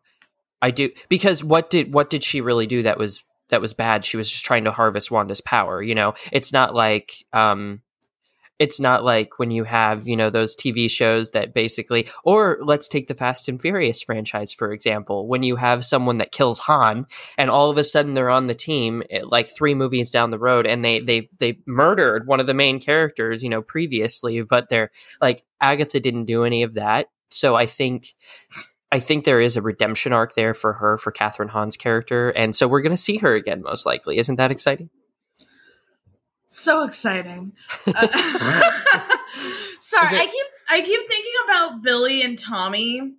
I 0.63 0.71
do, 0.71 0.91
because 1.09 1.43
what 1.43 1.71
did 1.71 1.93
what 1.93 2.11
did 2.11 2.23
she 2.23 2.41
really 2.41 2.67
do 2.67 2.83
that 2.85 2.99
was 2.99 3.25
that 3.49 3.61
was 3.61 3.75
bad? 3.75 4.05
She 4.05 4.17
was 4.17 4.31
just 4.31 4.45
trying 4.45 4.65
to 4.65 4.73
harvest 4.73 5.11
Wanda's 5.11 5.41
power. 5.41 5.83
You 5.83 5.95
know, 5.95 6.15
it's 6.33 6.53
not 6.53 6.75
like 6.75 7.25
um, 7.33 7.83
it's 8.59 8.81
not 8.81 9.05
like 9.05 9.39
when 9.39 9.51
you 9.51 9.65
have 9.65 10.07
you 10.07 10.17
know 10.17 10.31
those 10.31 10.57
tv 10.57 10.91
shows 10.91 11.31
that 11.31 11.55
basically 11.55 12.09
or 12.25 12.59
let's 12.63 12.89
take 12.89 13.09
the 13.09 13.15
fast 13.15 13.49
and 13.49 13.61
furious 13.61 14.03
franchise 14.03 14.53
for 14.53 14.73
example 14.73 15.27
when 15.27 15.43
you 15.43 15.57
have 15.57 15.85
someone 15.85 16.19
that 16.19 16.33
kills 16.33 16.61
han 16.61 17.07
and 17.39 17.51
all 17.51 17.71
of 17.71 17.79
a 17.79 17.85
sudden 17.85 18.15
they're 18.15 18.31
on 18.31 18.47
the 18.47 18.55
team 18.55 19.03
eh, 19.11 19.21
like 19.25 19.49
three 19.49 19.75
movies 19.75 20.11
down 20.11 20.31
the 20.31 20.39
road 20.39 20.67
and 20.67 20.85
they 20.85 21.01
they 21.01 21.29
they 21.39 21.59
murdered 21.67 22.27
one 22.27 22.41
of 22.41 22.47
the 22.47 22.55
main 22.55 22.81
characters 22.81 23.43
you 23.43 23.49
know 23.49 23.63
previously 23.63 24.41
but 24.43 24.69
they're 24.69 24.91
like 25.21 25.43
agatha 25.61 26.01
didn't 26.01 26.25
do 26.25 26.45
any 26.45 26.63
of 26.63 26.75
that 26.75 27.07
so 27.31 27.55
i 27.55 27.67
think 27.67 28.15
I 28.93 29.01
think 29.01 29.25
there 29.25 29.41
is 29.41 29.57
a 29.57 29.63
redemption 29.63 30.13
arc 30.13 30.35
there 30.35 30.55
for 30.55 30.75
her, 30.75 30.97
for 30.97 31.11
Kathryn 31.11 31.51
Hahn's 31.51 31.77
character. 31.77 32.31
And 32.31 32.55
so 32.55 32.69
we're 32.69 32.83
going 32.83 32.93
to 32.93 32.97
see 32.97 33.17
her 33.19 33.35
again, 33.35 33.63
most 33.63 33.85
likely. 33.85 34.17
Isn't 34.17 34.37
that 34.37 34.53
exciting? 34.53 34.91
So 36.49 36.85
exciting. 36.85 37.53
Uh, 37.87 38.07
sorry, 39.81 40.17
I 40.17 40.27
keep 40.27 40.47
I 40.69 40.81
keep 40.81 41.01
thinking 41.09 41.33
about 41.45 41.83
Billy 41.83 42.23
and 42.23 42.39
Tommy. 42.39 43.15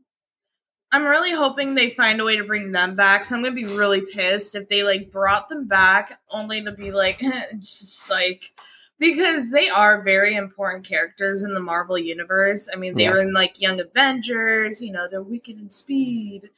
I'm 0.92 1.04
really 1.04 1.32
hoping 1.32 1.76
they 1.76 1.92
find 1.92 2.20
a 2.20 2.26
way 2.26 2.38
to 2.38 2.44
bring 2.44 2.72
them 2.72 2.96
back. 2.96 3.26
So 3.26 3.36
I'm 3.36 3.44
gonna 3.44 3.56
be 3.56 3.66
really 3.66 4.02
pissed 4.02 4.56
if 4.56 4.70
they 4.70 4.84
like 4.84 5.12
brought 5.12 5.50
them 5.50 5.68
back 5.68 6.20
only 6.32 6.64
to 6.64 6.72
be 6.72 6.92
like 6.92 7.20
just 7.60 8.10
like 8.10 8.54
because 9.00 9.52
they 9.52 9.70
are 9.70 10.02
very 10.04 10.36
important 10.36 10.86
characters 10.86 11.44
in 11.44 11.54
the 11.54 11.60
Marvel 11.60 11.98
universe. 11.98 12.70
I 12.74 12.78
mean, 12.78 12.96
they 12.96 13.04
yeah. 13.04 13.12
were 13.12 13.20
in 13.20 13.34
like 13.34 13.62
Young 13.62 13.80
Avengers. 13.80 14.82
You 14.82 14.92
know, 14.92 15.08
they're 15.10 15.24
Wiccan 15.24 15.60
and 15.60 15.74
Speed, 15.74 16.50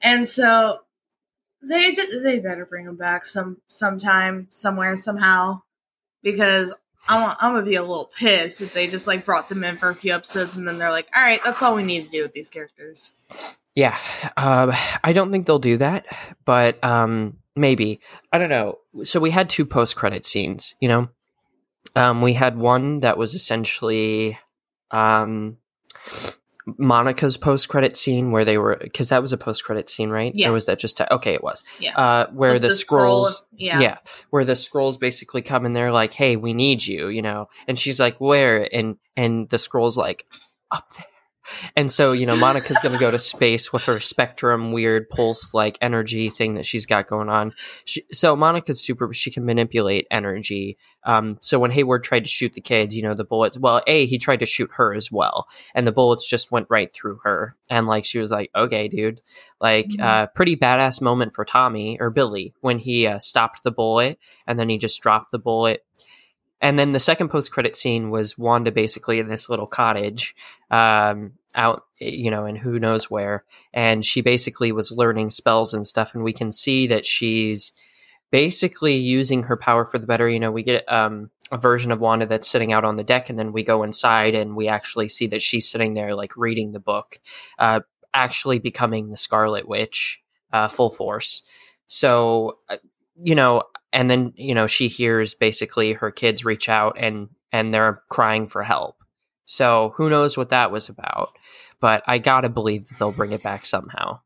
and 0.00 0.26
so 0.26 0.78
they 1.62 1.94
they 2.22 2.38
better 2.38 2.66
bring 2.66 2.86
them 2.86 2.96
back 2.96 3.26
some 3.26 3.58
sometime 3.68 4.48
somewhere 4.50 4.96
somehow 4.96 5.62
because 6.24 6.74
I'm, 7.08 7.36
I'm 7.40 7.52
gonna 7.54 7.64
be 7.64 7.76
a 7.76 7.82
little 7.82 8.10
pissed 8.18 8.60
if 8.60 8.74
they 8.74 8.88
just 8.88 9.06
like 9.06 9.24
brought 9.24 9.48
them 9.48 9.62
in 9.62 9.76
for 9.76 9.90
a 9.90 9.94
few 9.94 10.12
episodes 10.12 10.56
and 10.56 10.66
then 10.66 10.78
they're 10.78 10.90
like, 10.90 11.06
all 11.14 11.22
right, 11.22 11.40
that's 11.44 11.62
all 11.62 11.76
we 11.76 11.84
need 11.84 12.06
to 12.06 12.10
do 12.10 12.22
with 12.22 12.32
these 12.32 12.50
characters. 12.50 13.12
Yeah, 13.76 13.96
um, 14.36 14.72
I 15.04 15.12
don't 15.12 15.30
think 15.30 15.46
they'll 15.46 15.58
do 15.58 15.76
that, 15.76 16.06
but 16.44 16.82
um, 16.82 17.38
maybe 17.54 18.00
I 18.32 18.38
don't 18.38 18.48
know. 18.48 18.78
So 19.04 19.20
we 19.20 19.30
had 19.30 19.48
two 19.48 19.66
post 19.66 19.94
credit 19.94 20.24
scenes. 20.24 20.74
You 20.80 20.88
know, 20.88 21.08
um, 21.94 22.22
we 22.22 22.32
had 22.32 22.56
one 22.56 23.00
that 23.00 23.18
was 23.18 23.34
essentially 23.34 24.38
um, 24.90 25.58
Monica's 26.66 27.36
post 27.36 27.68
credit 27.68 27.94
scene 27.96 28.30
where 28.30 28.44
they 28.44 28.56
were 28.56 28.78
because 28.80 29.10
that 29.10 29.20
was 29.20 29.32
a 29.32 29.36
post 29.36 29.64
credit 29.64 29.90
scene, 29.90 30.10
right? 30.10 30.32
Yeah. 30.34 30.48
Or 30.48 30.52
was 30.52 30.66
that 30.66 30.78
just 30.78 31.00
okay? 31.00 31.34
It 31.34 31.42
was. 31.42 31.62
Yeah. 31.78 31.96
Uh, 31.96 32.26
where 32.32 32.58
the, 32.58 32.70
scroll, 32.70 33.28
yeah, 33.52 33.80
yeah, 33.80 33.98
where 34.30 34.44
the 34.44 34.56
scrolls 34.56 34.96
basically 34.96 35.42
come 35.42 35.66
and 35.66 35.76
they're 35.76 35.92
like, 35.92 36.14
"Hey, 36.14 36.36
we 36.36 36.54
need 36.54 36.86
you," 36.86 37.08
you 37.08 37.22
know, 37.22 37.48
and 37.68 37.78
she's 37.78 38.00
like, 38.00 38.20
"Where?" 38.20 38.68
and 38.74 38.96
and 39.16 39.48
the 39.50 39.58
scrolls 39.58 39.98
like, 39.98 40.26
"Up 40.70 40.90
there." 40.96 41.06
And 41.76 41.90
so, 41.90 42.12
you 42.12 42.26
know, 42.26 42.36
Monica's 42.36 42.78
going 42.82 42.92
to 42.92 42.98
go 42.98 43.10
to 43.10 43.18
space 43.18 43.72
with 43.72 43.84
her 43.84 44.00
spectrum 44.00 44.72
weird 44.72 45.08
pulse 45.08 45.54
like 45.54 45.78
energy 45.80 46.30
thing 46.30 46.54
that 46.54 46.66
she's 46.66 46.86
got 46.86 47.06
going 47.06 47.28
on. 47.28 47.52
She, 47.84 48.02
so 48.10 48.36
Monica's 48.36 48.80
super, 48.80 49.12
she 49.12 49.30
can 49.30 49.44
manipulate 49.44 50.06
energy. 50.10 50.78
Um, 51.04 51.38
so 51.40 51.58
when 51.58 51.70
Hayward 51.70 52.04
tried 52.04 52.24
to 52.24 52.30
shoot 52.30 52.54
the 52.54 52.60
kids, 52.60 52.96
you 52.96 53.02
know, 53.02 53.14
the 53.14 53.24
bullets, 53.24 53.58
well, 53.58 53.82
A, 53.86 54.06
he 54.06 54.18
tried 54.18 54.40
to 54.40 54.46
shoot 54.46 54.70
her 54.74 54.94
as 54.94 55.10
well. 55.12 55.46
And 55.74 55.86
the 55.86 55.92
bullets 55.92 56.28
just 56.28 56.50
went 56.50 56.66
right 56.70 56.92
through 56.92 57.20
her. 57.24 57.54
And 57.68 57.86
like, 57.86 58.04
she 58.04 58.18
was 58.18 58.30
like, 58.30 58.50
okay, 58.54 58.88
dude, 58.88 59.20
like, 59.60 59.88
mm-hmm. 59.88 60.02
uh, 60.02 60.26
pretty 60.28 60.56
badass 60.56 61.00
moment 61.00 61.34
for 61.34 61.44
Tommy 61.44 61.98
or 62.00 62.10
Billy 62.10 62.54
when 62.60 62.78
he 62.78 63.06
uh, 63.06 63.18
stopped 63.18 63.62
the 63.62 63.70
bullet 63.70 64.18
and 64.46 64.58
then 64.58 64.68
he 64.68 64.78
just 64.78 65.00
dropped 65.00 65.30
the 65.30 65.38
bullet 65.38 65.84
and 66.64 66.78
then 66.78 66.92
the 66.92 66.98
second 66.98 67.28
post 67.28 67.52
credit 67.52 67.76
scene 67.76 68.08
was 68.08 68.38
Wanda 68.38 68.72
basically 68.72 69.18
in 69.18 69.28
this 69.28 69.50
little 69.50 69.66
cottage 69.66 70.34
um, 70.70 71.32
out, 71.54 71.84
you 71.98 72.30
know, 72.30 72.46
and 72.46 72.56
who 72.56 72.78
knows 72.78 73.10
where. 73.10 73.44
And 73.74 74.02
she 74.02 74.22
basically 74.22 74.72
was 74.72 74.90
learning 74.90 75.28
spells 75.28 75.74
and 75.74 75.86
stuff. 75.86 76.14
And 76.14 76.24
we 76.24 76.32
can 76.32 76.50
see 76.52 76.86
that 76.86 77.04
she's 77.04 77.74
basically 78.30 78.94
using 78.96 79.42
her 79.42 79.58
power 79.58 79.84
for 79.84 79.98
the 79.98 80.06
better. 80.06 80.26
You 80.26 80.40
know, 80.40 80.50
we 80.50 80.62
get 80.62 80.90
um, 80.90 81.28
a 81.52 81.58
version 81.58 81.92
of 81.92 82.00
Wanda 82.00 82.24
that's 82.24 82.48
sitting 82.48 82.72
out 82.72 82.82
on 82.82 82.96
the 82.96 83.04
deck, 83.04 83.28
and 83.28 83.38
then 83.38 83.52
we 83.52 83.62
go 83.62 83.82
inside 83.82 84.34
and 84.34 84.56
we 84.56 84.66
actually 84.66 85.10
see 85.10 85.26
that 85.26 85.42
she's 85.42 85.68
sitting 85.68 85.92
there, 85.92 86.14
like 86.14 86.34
reading 86.34 86.72
the 86.72 86.80
book, 86.80 87.18
uh, 87.58 87.80
actually 88.14 88.58
becoming 88.58 89.10
the 89.10 89.18
Scarlet 89.18 89.68
Witch 89.68 90.22
uh, 90.50 90.68
full 90.68 90.88
force. 90.88 91.42
So, 91.88 92.60
uh, 92.70 92.78
you 93.16 93.34
know, 93.34 93.62
and 93.94 94.10
then 94.10 94.34
you 94.36 94.54
know 94.54 94.66
she 94.66 94.88
hears 94.88 95.34
basically 95.34 95.94
her 95.94 96.10
kids 96.10 96.44
reach 96.44 96.68
out 96.68 96.96
and 96.98 97.28
and 97.52 97.72
they're 97.72 98.02
crying 98.10 98.46
for 98.46 98.62
help 98.62 98.96
so 99.46 99.94
who 99.96 100.10
knows 100.10 100.36
what 100.36 100.50
that 100.50 100.70
was 100.70 100.90
about 100.90 101.30
but 101.80 102.02
i 102.06 102.18
gotta 102.18 102.50
believe 102.50 102.86
that 102.88 102.98
they'll 102.98 103.12
bring 103.12 103.32
it 103.32 103.42
back 103.42 103.64
somehow 103.64 104.18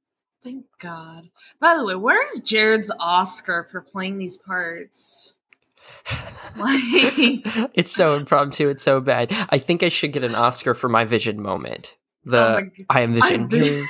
thank 0.43 0.65
god 0.81 1.29
by 1.61 1.77
the 1.77 1.85
way 1.85 1.95
where's 1.95 2.41
jared's 2.41 2.91
oscar 2.99 3.69
for 3.71 3.81
playing 3.81 4.19
these 4.19 4.37
parts 4.37 5.35
like... 6.57 7.71
it's 7.75 7.93
so 7.93 8.15
impromptu 8.15 8.69
it's 8.69 8.83
so 8.83 9.01
bad 9.01 9.31
i 9.51 9.59
think 9.59 9.83
i 9.83 9.89
should 9.89 10.13
get 10.13 10.25
an 10.25 10.35
oscar 10.35 10.75
for 10.75 10.89
my 10.89 11.05
vision 11.05 11.41
moment 11.41 11.97
The 12.25 12.39
Oh 12.39 12.85
I 12.91 13.03
am 13.03 13.15
Vision. 13.15 13.49
Vision. 13.49 13.87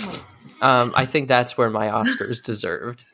um, 0.62 0.92
I 0.96 1.06
think 1.06 1.28
that's 1.28 1.56
where 1.56 1.70
my 1.70 1.88
Oscars 1.88 2.42
deserved. 2.42 3.04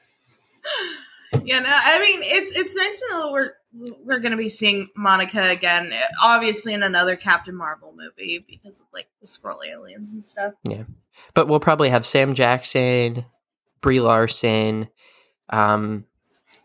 Yeah, 1.45 1.61
no, 1.61 1.71
I 1.71 2.01
mean 2.01 2.21
it's 2.23 2.59
it's 2.59 2.77
nice 2.77 3.01
to 3.01 3.07
know 3.11 3.33
we're 3.33 3.55
we're 4.05 4.19
gonna 4.19 4.37
be 4.37 4.49
seeing 4.49 4.89
Monica 4.97 5.51
again, 5.51 5.91
obviously 6.23 6.75
in 6.75 6.83
another 6.83 7.17
Captain 7.17 7.55
Marvel 7.55 7.95
movie 7.97 8.45
because 8.47 8.81
of 8.81 8.87
like 8.93 9.09
the 9.21 9.27
Skrull 9.27 9.67
aliens 9.67 10.15
and 10.15 10.25
stuff. 10.25 10.55
Yeah, 10.65 10.85
but 11.35 11.49
we'll 11.49 11.61
probably 11.61 11.89
have 11.91 12.07
Sam 12.07 12.35
Jackson, 12.35 13.25
Brie 13.81 14.01
Larson, 14.01 14.89
um, 15.51 16.05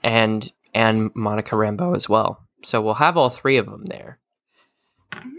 and 0.03 0.51
and 0.73 1.11
Monica 1.15 1.55
Rambeau 1.55 1.95
as 1.95 2.09
well. 2.09 2.47
So 2.63 2.81
we'll 2.81 2.95
have 2.95 3.17
all 3.17 3.29
three 3.29 3.57
of 3.57 3.65
them 3.65 3.85
there. 3.85 4.19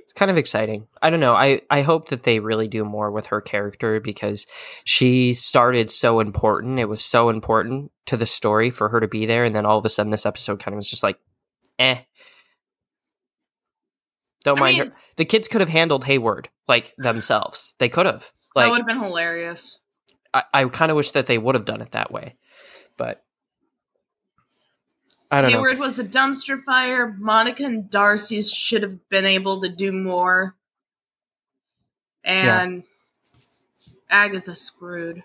It's 0.08 0.18
kind 0.18 0.30
of 0.30 0.38
exciting. 0.38 0.88
I 1.02 1.10
don't 1.10 1.20
know. 1.20 1.34
I 1.34 1.60
I 1.70 1.82
hope 1.82 2.08
that 2.08 2.22
they 2.22 2.40
really 2.40 2.66
do 2.66 2.82
more 2.84 3.10
with 3.10 3.26
her 3.26 3.42
character 3.42 4.00
because 4.00 4.46
she 4.84 5.34
started 5.34 5.90
so 5.90 6.18
important. 6.20 6.78
It 6.78 6.86
was 6.88 7.04
so 7.04 7.28
important 7.28 7.92
to 8.06 8.16
the 8.16 8.24
story 8.24 8.70
for 8.70 8.88
her 8.88 9.00
to 9.00 9.06
be 9.08 9.26
there, 9.26 9.44
and 9.44 9.54
then 9.54 9.66
all 9.66 9.76
of 9.78 9.84
a 9.84 9.90
sudden, 9.90 10.10
this 10.10 10.24
episode 10.26 10.62
kind 10.62 10.72
of 10.74 10.76
was 10.78 10.88
just 10.90 11.02
like, 11.02 11.18
eh. 11.78 11.98
Don't 14.44 14.58
I 14.58 14.60
mind 14.60 14.78
mean- 14.78 14.86
her. 14.88 14.96
The 15.16 15.24
kids 15.26 15.46
could 15.46 15.60
have 15.60 15.68
handled 15.70 16.04
Hayward 16.04 16.48
like 16.66 16.94
themselves. 16.96 17.74
They 17.78 17.88
could 17.90 18.06
have. 18.06 18.32
that 18.54 18.62
Like 18.62 18.70
would 18.70 18.78
have 18.78 18.86
been 18.86 19.02
hilarious. 19.02 19.78
I, 20.32 20.44
I 20.54 20.64
kind 20.68 20.90
of 20.90 20.96
wish 20.96 21.10
that 21.12 21.26
they 21.26 21.38
would 21.38 21.54
have 21.54 21.64
done 21.64 21.80
it 21.82 21.92
that 21.92 22.10
way, 22.10 22.36
but 22.96 23.24
I 25.30 25.42
don't 25.42 25.50
know. 25.52 25.58
Hayward 25.58 25.78
was 25.78 25.98
a 25.98 26.04
dumpster 26.04 26.62
fire. 26.64 27.14
Monica 27.18 27.64
and 27.64 27.90
Darcy 27.90 28.40
should 28.42 28.82
have 28.82 29.08
been 29.08 29.26
able 29.26 29.60
to 29.60 29.68
do 29.68 29.92
more. 29.92 30.54
And 32.24 32.84
Agatha 34.10 34.56
screwed. 34.56 35.22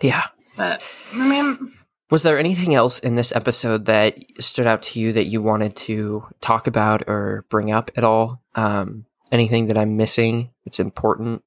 Yeah. 0.00 0.26
But 0.56 0.82
I 1.12 1.28
mean 1.28 1.72
Was 2.10 2.22
there 2.22 2.38
anything 2.38 2.74
else 2.74 2.98
in 2.98 3.14
this 3.14 3.30
episode 3.34 3.86
that 3.86 4.18
stood 4.40 4.66
out 4.66 4.82
to 4.82 5.00
you 5.00 5.12
that 5.12 5.26
you 5.26 5.40
wanted 5.40 5.76
to 5.76 6.24
talk 6.40 6.66
about 6.66 7.08
or 7.08 7.44
bring 7.48 7.70
up 7.70 7.90
at 7.96 8.02
all? 8.04 8.42
Um, 8.56 9.06
anything 9.30 9.68
that 9.68 9.78
I'm 9.78 9.96
missing? 9.96 10.50
It's 10.66 10.80
important. 10.80 11.44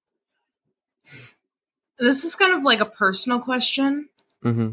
this 2.00 2.24
is 2.24 2.36
kind 2.36 2.54
of 2.54 2.64
like 2.64 2.80
a 2.80 2.86
personal 2.86 3.40
question. 3.40 4.08
hmm 4.42 4.72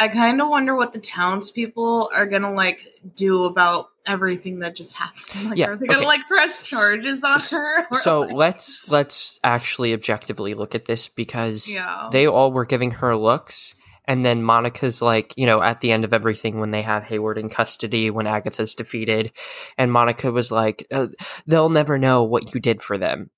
I 0.00 0.08
kind 0.08 0.40
of 0.40 0.48
wonder 0.48 0.74
what 0.74 0.94
the 0.94 0.98
townspeople 0.98 2.10
are 2.16 2.26
gonna 2.26 2.52
like 2.52 2.86
do 3.14 3.44
about 3.44 3.90
everything 4.06 4.60
that 4.60 4.74
just 4.74 4.96
happened. 4.96 5.48
Like, 5.50 5.58
Yeah, 5.58 5.66
are 5.68 5.76
they 5.76 5.86
gonna 5.86 6.06
like 6.06 6.26
press 6.26 6.62
charges 6.62 7.22
on 7.22 7.38
her? 7.38 7.86
Or, 7.90 7.98
So 8.02 8.20
like- 8.22 8.32
let's 8.34 8.88
let's 8.88 9.38
actually 9.44 9.92
objectively 9.92 10.54
look 10.54 10.74
at 10.74 10.86
this 10.86 11.08
because 11.08 11.72
yeah, 11.72 12.08
they 12.10 12.26
all 12.26 12.50
were 12.50 12.64
giving 12.64 12.92
her 12.92 13.14
looks 13.14 13.74
and 14.06 14.24
then 14.24 14.42
monica's 14.42 15.02
like 15.02 15.34
you 15.36 15.46
know 15.46 15.62
at 15.62 15.80
the 15.82 15.92
end 15.92 16.04
of 16.04 16.12
everything 16.14 16.58
when 16.58 16.70
they 16.70 16.82
have 16.82 17.04
hayward 17.04 17.36
in 17.38 17.48
custody 17.50 18.10
when 18.10 18.26
agatha's 18.26 18.74
defeated 18.74 19.30
and 19.76 19.92
monica 19.92 20.32
was 20.32 20.50
like 20.50 20.86
uh, 20.90 21.06
they'll 21.46 21.68
never 21.68 21.98
know 21.98 22.24
what 22.24 22.52
you 22.54 22.60
did 22.60 22.80
for 22.80 22.96
them 22.96 23.30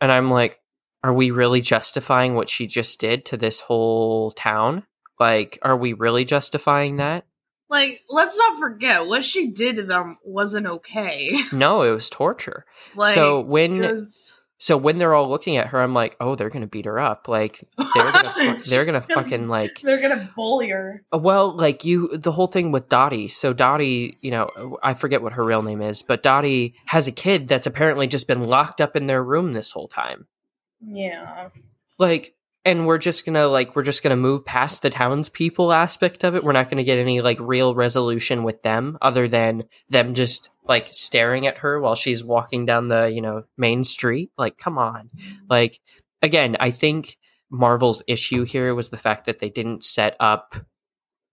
and 0.00 0.10
i'm 0.10 0.30
like 0.30 0.58
are 1.04 1.12
we 1.12 1.30
really 1.30 1.60
justifying 1.60 2.34
what 2.34 2.48
she 2.48 2.66
just 2.66 2.98
did 2.98 3.24
to 3.26 3.36
this 3.36 3.60
whole 3.60 4.30
town 4.32 4.82
like 5.20 5.58
are 5.62 5.76
we 5.76 5.92
really 5.92 6.24
justifying 6.24 6.96
that 6.96 7.24
like 7.68 8.02
let's 8.08 8.36
not 8.36 8.58
forget 8.58 9.06
what 9.06 9.24
she 9.24 9.48
did 9.48 9.76
to 9.76 9.82
them 9.82 10.16
wasn't 10.24 10.66
okay. 10.66 11.38
no 11.52 11.82
it 11.82 11.90
was 11.90 12.10
torture 12.10 12.64
Like 12.94 13.14
so 13.14 13.40
when 13.40 13.78
was, 13.78 14.36
so 14.58 14.76
when 14.76 14.98
they're 14.98 15.14
all 15.14 15.28
looking 15.28 15.56
at 15.56 15.68
her 15.68 15.80
i'm 15.80 15.94
like 15.94 16.16
oh 16.20 16.34
they're 16.34 16.50
gonna 16.50 16.66
beat 16.66 16.84
her 16.84 16.98
up 16.98 17.28
like 17.28 17.64
they're 17.94 18.12
gonna 18.12 18.32
fu- 18.58 18.70
they're 18.70 18.84
gonna 18.84 19.00
fucking 19.00 19.48
like 19.48 19.80
they're 19.82 20.00
gonna 20.00 20.30
bully 20.36 20.68
her. 20.70 21.04
Well, 21.12 21.54
like 21.56 21.84
you, 21.84 22.16
the 22.16 22.32
whole 22.32 22.46
thing 22.46 22.70
with 22.72 22.88
Dottie. 22.88 23.28
So 23.28 23.52
Dottie, 23.52 24.18
you 24.20 24.30
know, 24.30 24.78
I 24.82 24.94
forget 24.94 25.20
what 25.22 25.32
her 25.34 25.44
real 25.44 25.62
name 25.62 25.82
is, 25.82 26.02
but 26.02 26.22
Dottie 26.22 26.74
has 26.86 27.06
a 27.08 27.12
kid 27.12 27.48
that's 27.48 27.66
apparently 27.66 28.06
just 28.06 28.28
been 28.28 28.44
locked 28.44 28.80
up 28.80 28.96
in 28.96 29.06
their 29.08 29.22
room 29.22 29.52
this 29.52 29.70
whole 29.72 29.88
time. 29.88 30.26
Yeah, 30.84 31.48
Like, 31.98 32.34
and 32.64 32.86
we're 32.86 32.98
just 32.98 33.26
gonna 33.26 33.46
like 33.46 33.74
we're 33.74 33.82
just 33.82 34.02
gonna 34.02 34.16
move 34.16 34.44
past 34.44 34.82
the 34.82 34.90
townspeople 34.90 35.72
aspect 35.72 36.24
of 36.24 36.34
it. 36.34 36.44
We're 36.44 36.52
not 36.52 36.70
gonna 36.70 36.84
get 36.84 36.98
any 36.98 37.20
like 37.20 37.38
real 37.40 37.74
resolution 37.74 38.42
with 38.42 38.62
them, 38.62 38.98
other 39.02 39.28
than 39.28 39.64
them 39.88 40.14
just 40.14 40.50
like 40.66 40.88
staring 40.92 41.46
at 41.46 41.58
her 41.58 41.80
while 41.80 41.94
she's 41.94 42.24
walking 42.24 42.66
down 42.66 42.88
the 42.88 43.06
you 43.06 43.20
know 43.20 43.44
main 43.56 43.84
street. 43.84 44.30
Like, 44.38 44.58
come 44.58 44.78
on. 44.78 45.10
Like, 45.48 45.80
again, 46.22 46.56
I 46.60 46.70
think 46.70 47.18
Marvel's 47.50 48.02
issue 48.06 48.44
here 48.44 48.74
was 48.74 48.90
the 48.90 48.96
fact 48.96 49.26
that 49.26 49.40
they 49.40 49.50
didn't 49.50 49.84
set 49.84 50.16
up 50.20 50.54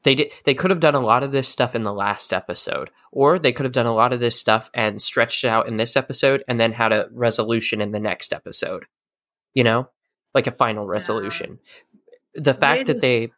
they 0.04 0.16
did 0.16 0.32
they 0.46 0.54
could 0.54 0.70
have 0.70 0.80
done 0.80 0.96
a 0.96 1.00
lot 1.00 1.24
of 1.24 1.32
this 1.32 1.48
stuff 1.48 1.76
in 1.76 1.84
the 1.84 1.94
last 1.94 2.34
episode 2.34 2.90
or 3.12 3.40
they 3.40 3.52
could 3.52 3.66
have 3.66 3.74
done 3.74 3.86
a 3.86 3.94
lot 3.94 4.14
of 4.14 4.20
this 4.20 4.40
stuff 4.40 4.70
and 4.74 5.02
stretched 5.02 5.44
it 5.44 5.48
out 5.48 5.68
in 5.68 5.76
this 5.76 5.96
episode 5.98 6.44
and 6.48 6.60
then 6.60 6.72
had 6.72 6.92
a 6.92 7.08
resolution 7.12 7.82
in 7.82 7.92
the 7.92 8.00
next 8.00 8.34
episode 8.34 8.86
you 9.54 9.64
know 9.64 9.90
like 10.34 10.48
a 10.48 10.52
final 10.52 10.86
resolution 10.86 11.60
the 12.36 12.54
fact 12.54 12.88
that 12.88 13.02
they 13.02 13.30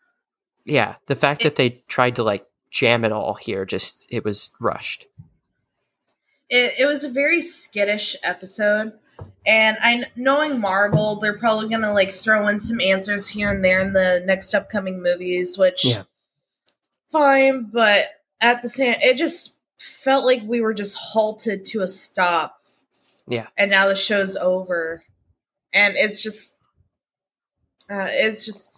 yeah 0.65 0.95
the 1.07 1.15
fact 1.15 1.41
It- 1.41 1.43
that 1.45 1.55
they 1.55 1.69
tried 1.87 2.15
to 2.17 2.23
like 2.23 2.45
jam 2.69 3.03
it 3.05 3.11
all 3.11 3.33
here 3.35 3.65
just 3.65 4.05
it 4.09 4.23
was 4.23 4.51
rushed 4.59 5.05
it, 6.49 6.73
it 6.81 6.85
was 6.85 7.03
a 7.05 7.09
very 7.09 7.41
skittish 7.41 8.15
episode. 8.23 8.91
And 9.45 9.77
I 9.81 10.03
knowing 10.17 10.59
Marvel, 10.59 11.15
they're 11.17 11.37
probably 11.37 11.69
gonna 11.69 11.93
like 11.93 12.11
throw 12.11 12.47
in 12.49 12.59
some 12.59 12.81
answers 12.81 13.29
here 13.29 13.49
and 13.49 13.63
there 13.63 13.79
in 13.79 13.93
the 13.93 14.21
next 14.25 14.53
upcoming 14.53 15.01
movies, 15.01 15.57
which 15.57 15.85
Yeah. 15.85 16.03
fine, 17.11 17.69
but 17.71 17.99
at 18.41 18.61
the 18.61 18.69
same 18.69 18.95
it 18.99 19.15
just 19.17 19.55
felt 19.77 20.25
like 20.25 20.41
we 20.45 20.59
were 20.61 20.73
just 20.73 20.95
halted 20.97 21.63
to 21.67 21.81
a 21.81 21.87
stop. 21.87 22.61
Yeah. 23.27 23.47
And 23.57 23.71
now 23.71 23.87
the 23.87 23.95
show's 23.95 24.35
over. 24.35 25.03
And 25.73 25.95
it's 25.95 26.21
just 26.21 26.55
uh, 27.91 28.07
it's 28.09 28.45
just 28.45 28.71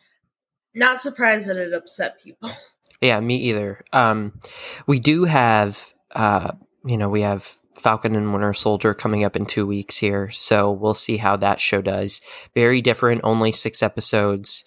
not 0.74 1.00
surprised 1.00 1.48
that 1.48 1.58
it 1.58 1.74
upset 1.74 2.22
people. 2.22 2.50
Yeah, 3.02 3.20
me 3.20 3.36
either. 3.36 3.84
Um, 3.92 4.40
we 4.88 4.98
do 4.98 5.26
have, 5.26 5.94
uh, 6.16 6.54
you 6.86 6.96
know, 6.96 7.10
we 7.10 7.20
have 7.20 7.58
Falcon 7.76 8.16
and 8.16 8.32
Winter 8.32 8.54
Soldier 8.54 8.94
coming 8.94 9.26
up 9.26 9.36
in 9.36 9.46
two 9.46 9.68
weeks 9.68 9.98
here, 9.98 10.32
so 10.32 10.72
we'll 10.72 10.94
see 10.94 11.18
how 11.18 11.36
that 11.36 11.60
show 11.60 11.82
does. 11.82 12.22
Very 12.56 12.82
different, 12.82 13.20
only 13.26 13.52
six 13.52 13.84
episodes. 13.84 14.64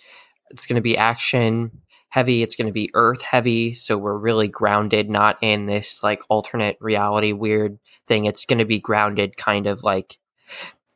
It's 0.50 0.66
going 0.66 0.76
to 0.76 0.82
be 0.82 0.98
action 0.98 1.80
heavy. 2.10 2.42
It's 2.42 2.56
going 2.56 2.66
to 2.66 2.72
be 2.72 2.90
Earth 2.94 3.22
heavy, 3.22 3.74
so 3.74 3.96
we're 3.96 4.18
really 4.18 4.48
grounded, 4.48 5.08
not 5.08 5.38
in 5.40 5.66
this 5.66 6.02
like 6.02 6.22
alternate 6.28 6.76
reality 6.80 7.32
weird 7.32 7.78
thing. 8.06 8.26
It's 8.26 8.44
going 8.44 8.58
to 8.58 8.64
be 8.64 8.80
grounded, 8.80 9.36
kind 9.36 9.66
of 9.66 9.82
like 9.82 10.18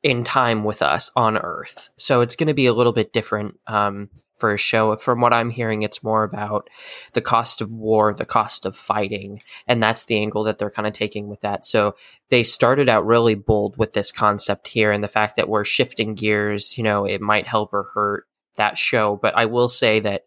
in 0.02 0.24
time 0.24 0.64
with 0.64 0.82
us 0.82 1.10
on 1.14 1.36
Earth. 1.36 1.90
So 1.96 2.20
it's 2.20 2.36
going 2.36 2.48
to 2.48 2.54
be 2.54 2.66
a 2.66 2.72
little 2.72 2.92
bit 2.92 3.12
different 3.12 3.58
um, 3.66 4.08
for 4.36 4.52
a 4.52 4.58
show. 4.58 4.96
From 4.96 5.20
what 5.20 5.34
I'm 5.34 5.50
hearing, 5.50 5.82
it's 5.82 6.02
more 6.02 6.24
about 6.24 6.70
the 7.12 7.20
cost 7.20 7.60
of 7.60 7.72
war, 7.72 8.14
the 8.14 8.24
cost 8.24 8.64
of 8.64 8.74
fighting, 8.74 9.42
and 9.66 9.82
that's 9.82 10.04
the 10.04 10.16
angle 10.18 10.44
that 10.44 10.58
they're 10.58 10.70
kind 10.70 10.88
of 10.88 10.94
taking 10.94 11.28
with 11.28 11.42
that. 11.42 11.66
So 11.66 11.96
they 12.30 12.42
started 12.42 12.88
out 12.88 13.04
really 13.04 13.34
bold 13.34 13.76
with 13.76 13.92
this 13.92 14.10
concept 14.10 14.68
here, 14.68 14.90
and 14.90 15.04
the 15.04 15.08
fact 15.08 15.36
that 15.36 15.48
we're 15.48 15.64
shifting 15.64 16.14
gears, 16.14 16.78
you 16.78 16.84
know, 16.84 17.04
it 17.04 17.20
might 17.20 17.46
help 17.46 17.74
or 17.74 17.84
hurt 17.94 18.26
that 18.56 18.78
show. 18.78 19.16
But 19.20 19.36
I 19.36 19.44
will 19.44 19.68
say 19.68 20.00
that 20.00 20.24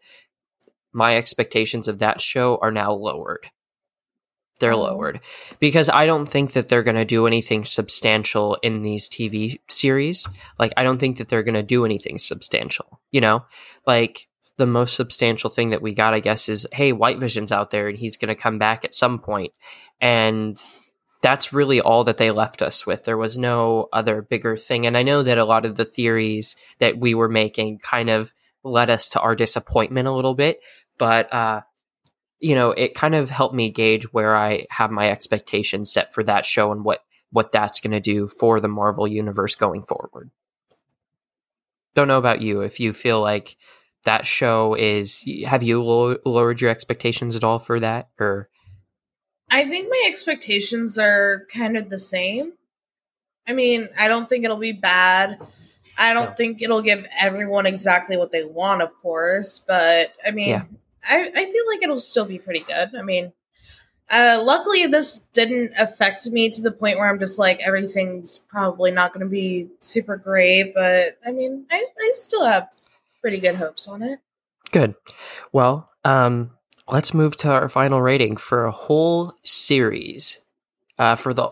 my 0.92 1.18
expectations 1.18 1.88
of 1.88 1.98
that 1.98 2.22
show 2.22 2.60
are 2.62 2.72
now 2.72 2.94
lowered. 2.94 3.50
They're 4.64 4.74
Oh. 4.74 4.82
lowered 4.82 5.20
because 5.60 5.90
I 5.90 6.06
don't 6.06 6.26
think 6.26 6.54
that 6.54 6.70
they're 6.70 6.84
going 6.84 6.96
to 6.96 7.06
do 7.06 7.28
anything 7.28 7.66
substantial 7.66 8.58
in 8.64 8.82
these 8.82 9.10
TV 9.10 9.60
series. 9.70 10.28
Like, 10.58 10.72
I 10.78 10.84
don't 10.84 11.00
think 11.00 11.18
that 11.18 11.28
they're 11.28 11.44
going 11.44 11.54
to 11.56 11.64
do 11.64 11.86
anything 11.86 12.18
substantial, 12.18 13.00
you 13.12 13.22
know? 13.22 13.44
Like, 13.86 14.30
the 14.58 14.66
most 14.66 14.96
substantial 14.96 15.50
thing 15.50 15.72
that 15.72 15.82
we 15.82 15.94
got, 15.94 16.14
I 16.14 16.20
guess, 16.22 16.48
is 16.48 16.66
hey, 16.72 16.94
White 16.94 17.20
Vision's 17.20 17.52
out 17.52 17.72
there 17.72 17.88
and 17.90 17.98
he's 17.98 18.18
going 18.18 18.30
to 18.30 18.42
come 18.42 18.58
back 18.58 18.86
at 18.86 18.94
some 18.94 19.20
point. 19.20 19.52
And 20.00 20.64
that's 21.22 21.52
really 21.52 21.82
all 21.82 22.04
that 22.04 22.18
they 22.18 22.32
left 22.32 22.62
us 22.62 22.86
with. 22.86 23.04
There 23.04 23.18
was 23.18 23.38
no 23.38 23.88
other 23.92 24.22
bigger 24.22 24.56
thing. 24.56 24.86
And 24.86 24.96
I 24.96 25.04
know 25.04 25.24
that 25.24 25.38
a 25.38 25.46
lot 25.46 25.66
of 25.66 25.76
the 25.76 25.86
theories 25.86 26.56
that 26.80 26.98
we 26.98 27.16
were 27.16 27.30
making 27.30 27.80
kind 27.80 28.10
of 28.10 28.34
led 28.64 28.90
us 28.90 29.10
to 29.10 29.20
our 29.20 29.36
disappointment 29.36 30.08
a 30.08 30.12
little 30.14 30.36
bit. 30.36 30.60
But, 30.98 31.34
uh, 31.34 31.62
you 32.44 32.56
know, 32.56 32.72
it 32.72 32.94
kind 32.94 33.16
of 33.16 33.30
helped 33.30 33.56
me 33.56 33.70
gauge 33.70 34.12
where 34.12 34.36
I 34.36 34.66
have 34.70 34.92
my 34.92 35.10
expectations 35.10 35.94
set 35.94 36.14
for 36.14 36.24
that 36.24 36.46
show 36.46 36.72
and 36.72 36.84
what 36.84 37.00
what 37.32 37.52
that's 37.52 37.80
going 37.80 37.92
to 37.92 38.00
do 38.00 38.28
for 38.28 38.60
the 38.60 38.68
Marvel 38.68 39.08
universe 39.08 39.56
going 39.56 39.84
forward. 39.84 40.30
Don't 41.96 42.08
know 42.08 42.18
about 42.18 42.42
you 42.42 42.62
if 42.62 42.80
you 42.80 42.92
feel 42.94 43.22
like 43.22 43.56
that 44.04 44.26
show 44.26 44.76
is 44.76 45.24
have 45.46 45.64
you 45.64 45.82
low, 45.82 46.18
lowered 46.26 46.60
your 46.60 46.70
expectations 46.70 47.36
at 47.36 47.44
all 47.44 47.60
for 47.60 47.80
that 47.80 48.10
or 48.20 48.50
I 49.50 49.66
think 49.66 49.88
my 49.90 50.04
expectations 50.08 51.00
are 51.00 51.46
kind 51.54 51.78
of 51.78 51.90
the 51.90 51.98
same. 52.00 52.54
I 53.48 53.54
mean, 53.54 53.88
I 54.00 54.08
don't 54.08 54.28
think 54.28 54.44
it'll 54.46 54.58
be 54.58 54.72
bad. 54.72 55.40
I 55.98 56.14
don't 56.14 56.30
No. 56.32 56.36
think 56.36 56.62
it'll 56.62 56.82
give 56.82 57.08
everyone 57.20 57.66
exactly 57.68 58.18
what 58.18 58.32
they 58.32 58.44
want, 58.44 58.82
of 58.82 58.90
course, 59.02 59.60
but 59.60 60.14
I 60.26 60.32
mean, 60.32 60.50
Yeah. 60.50 60.64
I, 61.10 61.30
I 61.36 61.46
feel 61.52 61.68
like 61.68 61.84
it'll 61.84 62.00
still 62.00 62.26
be 62.26 62.40
pretty 62.40 62.62
good. 62.62 62.96
I 62.96 63.02
mean, 63.02 63.34
uh, 64.10 64.42
luckily, 64.44 64.86
this 64.88 65.20
didn't 65.34 65.74
affect 65.80 66.28
me 66.28 66.50
to 66.50 66.62
the 66.62 66.72
point 66.72 66.98
where 66.98 67.10
I'm 67.10 67.20
just 67.20 67.40
like, 67.40 67.62
everything's 67.66 68.40
probably 68.40 68.92
not 68.92 69.14
going 69.14 69.26
to 69.26 69.30
be 69.30 69.70
super 69.80 70.18
great, 70.18 70.74
but 70.74 71.18
I 71.26 71.32
mean, 71.32 71.66
I, 71.72 71.86
I 72.00 72.12
still 72.16 72.46
have 72.46 72.70
pretty 73.22 73.40
good 73.40 73.56
hopes 73.56 73.88
on 73.88 74.04
it. 74.04 74.20
Good. 74.72 74.96
Well, 75.52 75.90
um, 76.04 76.52
let's 76.88 77.14
move 77.14 77.38
to 77.38 77.52
our 77.52 77.70
final 77.70 78.02
rating 78.02 78.38
for 78.38 78.66
a 78.66 78.72
whole 78.72 79.34
series. 79.44 80.44
Uh, 81.00 81.16
for 81.16 81.34
the 81.34 81.50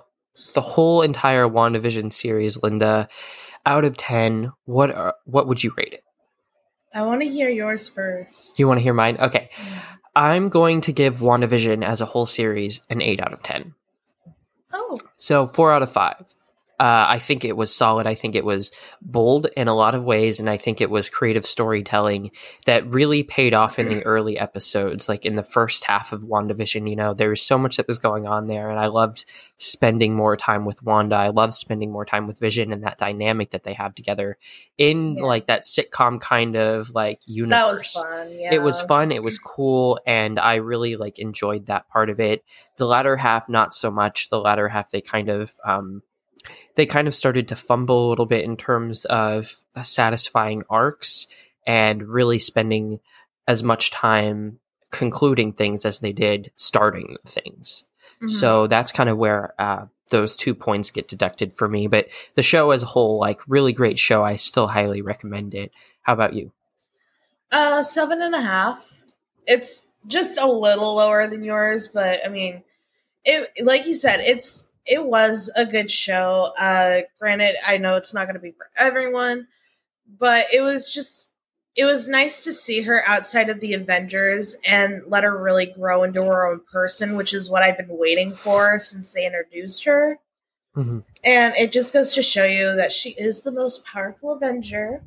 the 0.54 0.62
whole 0.62 1.02
entire 1.02 1.47
WandaVision 1.47 2.14
series, 2.14 2.62
Linda, 2.62 3.08
out 3.66 3.86
of 3.86 3.97
ten, 3.97 4.52
what 4.66 4.91
are, 4.91 5.16
what 5.26 5.47
would 5.47 5.64
you 5.64 5.74
rate 5.78 5.93
it? 5.93 6.04
I 6.94 7.04
want 7.04 7.22
to 7.22 7.28
hear 7.30 7.50
yours 7.50 7.88
first. 7.89 8.60
You 8.60 8.68
want 8.68 8.80
to 8.80 8.84
hear 8.84 8.94
mine? 8.94 9.18
Okay. 9.20 9.50
I'm 10.16 10.50
going 10.50 10.82
to 10.82 10.92
give 10.92 11.20
WandaVision 11.20 11.86
as 11.86 12.02
a 12.02 12.06
whole 12.06 12.26
series 12.26 12.82
an 12.89 13.02
8 13.02 13.22
out 13.22 13.32
of 13.34 13.42
10. 13.44 13.74
Oh, 14.74 14.98
So, 15.16 15.48
4 15.48 15.72
out 15.72 15.84
of 15.84 15.92
5. 15.92 16.36
Uh, 16.82 17.05
I 17.09 17.19
think 17.19 17.45
it 17.45 17.55
was 17.55 17.71
solid. 17.75 18.07
I 18.07 18.15
think 18.15 18.34
it 18.36 18.43
was 18.43 18.71
bold 19.03 19.45
in 19.55 19.67
a 19.67 19.75
lot 19.75 19.93
of 19.93 20.03
ways, 20.03 20.39
and 20.39 20.49
I 20.49 20.57
think 20.57 20.82
it 20.82 20.89
was 20.89 21.11
creative 21.11 21.45
storytelling 21.45 22.32
that 22.65 22.88
really 22.88 23.21
paid 23.21 23.53
off 23.53 23.77
in 23.77 23.88
the 23.89 24.01
early 24.03 24.36
episodes. 24.39 25.07
Like 25.07 25.23
in 25.23 25.36
the 25.36 25.43
first 25.43 25.84
half 25.84 26.11
of 26.11 26.23
WandaVision, 26.23 26.89
you 26.89 26.95
know, 26.95 27.13
there 27.13 27.29
was 27.29 27.43
so 27.43 27.59
much 27.59 27.77
that 27.77 27.88
was 27.88 27.99
going 27.99 28.25
on 28.25 28.47
there, 28.47 28.71
and 28.71 28.79
I 28.79 28.88
loved 28.88 29.25
spending 29.57 30.15
more 30.15 30.36
time 30.36 30.65
with 30.65 30.82
Wanda. 30.82 31.17
I 31.17 31.27
loved 31.29 31.53
spending 31.53 31.91
more 31.91 32.03
time 32.05 32.25
with 32.25 32.39
Vision 32.39 32.73
and 32.73 32.84
that 32.84 32.97
dynamic 32.97 33.51
that 33.51 33.61
they 33.63 33.73
have 33.73 33.93
together 33.93 34.39
in 34.79 35.17
Yeah. 35.17 35.23
like 35.25 35.45
that 35.45 35.65
sitcom 35.65 36.19
kind 36.19 36.55
of 36.55 36.89
like 36.95 37.19
universe 37.27 37.59
that 37.61 37.67
was 37.67 37.93
fun. 37.93 38.32
Yeah. 38.39 38.53
it 38.55 38.61
was 38.63 38.82
fun 38.82 39.11
it 39.11 39.21
was 39.21 39.38
cool 39.53 39.99
and 40.07 40.39
i 40.39 40.55
really 40.55 40.95
like 40.95 41.19
enjoyed 41.19 41.67
that 41.67 41.88
part 41.89 42.09
of 42.09 42.19
it 42.19 42.43
the 42.77 42.86
latter 42.86 43.15
half 43.17 43.47
not 43.49 43.73
so 43.73 43.91
much 43.91 44.29
the 44.29 44.39
latter 44.39 44.67
half 44.69 44.89
they 44.89 45.01
kind 45.01 45.29
of 45.29 45.53
um 45.65 46.01
they 46.76 46.86
kind 46.86 47.08
of 47.08 47.16
started 47.16 47.48
to 47.48 47.56
fumble 47.56 48.08
a 48.08 48.10
little 48.10 48.26
bit 48.26 48.44
in 48.44 48.58
terms 48.58 49.06
of 49.06 49.60
uh, 49.76 49.84
satisfying 49.84 50.64
arcs 50.70 51.28
and 51.68 52.04
really 52.04 52.39
spending 52.39 53.00
as 53.48 53.64
much 53.64 53.92
time 53.92 54.60
concluding 54.89 55.54
things 55.54 55.86
as 55.86 56.00
they 56.00 56.12
did 56.14 56.52
starting 56.56 57.18
things 57.26 57.86
Mhm. 58.22 58.30
so 58.30 58.68
that's 58.68 58.92
kind 58.92 59.10
of 59.10 59.18
where 59.18 59.54
uh, 59.60 59.86
those 60.10 60.36
two 60.36 60.54
points 60.54 60.92
get 60.92 61.08
deducted 61.08 61.54
for 61.54 61.68
me 61.70 61.88
but 61.88 62.08
the 62.36 62.42
show 62.42 62.72
as 62.72 62.84
a 62.84 62.88
whole 62.88 63.20
like 63.20 63.39
really 63.48 63.72
great 63.74 63.98
show 63.98 64.24
i 64.24 64.36
still 64.36 64.68
highly 64.68 65.02
recommend 65.02 65.54
it 65.56 65.72
how 66.02 66.14
about 66.14 66.34
you 66.34 66.52
Uh, 67.52 67.82
seven 67.84 68.22
and 68.22 68.34
a 68.34 68.42
half. 68.42 68.94
It's 69.46 69.86
just 70.08 70.38
a 70.39 70.48
little 70.48 70.96
lower 70.96 71.28
than 71.28 71.44
yours, 71.44 71.88
but 71.88 72.22
I 72.26 72.30
mean, 72.30 72.64
it 73.26 73.50
like 73.66 73.86
you 73.86 73.94
said, 73.96 74.20
it's 74.22 74.70
it 74.86 75.05
was 75.05 75.49
a 75.55 75.65
good 75.65 75.91
show. 75.91 76.51
Uh, 76.59 77.01
granted, 77.19 77.55
I 77.67 77.77
know 77.77 77.95
it's 77.95 78.13
not 78.13 78.25
going 78.25 78.36
to 78.36 78.41
be 78.41 78.51
for 78.51 78.67
everyone, 78.77 79.47
but 80.19 80.45
it 80.53 80.61
was 80.61 80.89
just 80.91 81.27
it 81.75 81.86
was 81.86 82.09
nice 82.09 82.43
to 82.43 82.51
see 82.51 82.82
her 82.82 83.01
outside 83.07 83.49
of 83.49 83.61
the 83.61 83.73
Avengers 83.73 84.57
and 84.67 85.03
let 85.07 85.23
her 85.23 85.41
really 85.41 85.65
grow 85.67 86.03
into 86.03 86.23
her 86.25 86.45
own 86.51 86.59
person, 86.69 87.15
which 87.15 87.34
is 87.34 87.49
what 87.49 87.63
I've 87.63 87.77
been 87.77 87.97
waiting 87.97 88.36
for 88.36 88.77
since 88.77 89.13
they 89.13 89.25
introduced 89.25 89.86
her. 89.86 90.19
Mhm. 90.75 91.05
And 91.23 91.55
it 91.55 91.71
just 91.71 91.93
goes 91.93 92.13
to 92.15 92.21
show 92.21 92.43
you 92.43 92.75
that 92.75 92.91
she 92.91 93.11
is 93.11 93.43
the 93.43 93.51
most 93.51 93.86
powerful 93.86 94.34
Avenger 94.34 95.01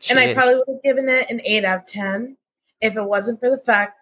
She 0.00 0.10
and 0.10 0.18
I 0.18 0.28
is. 0.30 0.34
probably 0.34 0.56
would 0.56 0.68
have 0.68 0.82
given 0.82 1.08
it 1.08 1.30
an 1.30 1.40
8 1.44 1.64
out 1.64 1.78
of 1.78 1.86
10 1.86 2.36
if 2.80 2.96
it 2.96 3.02
wasn't 3.02 3.38
for 3.38 3.48
the 3.50 3.58
fact 3.58 3.96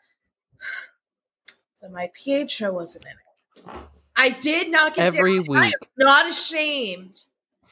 that 1.82 1.90
my 1.92 2.11
Pietro 2.14 2.72
wasn't 2.72 3.05
in 3.05 3.11
it. 3.12 3.74
I 4.17 4.31
did 4.31 4.71
not 4.71 4.95
get 4.95 5.15
every 5.15 5.43
down. 5.43 5.57
I 5.57 5.67
am 5.67 5.73
week 5.73 5.75
not 5.97 6.29
ashamed. 6.31 7.21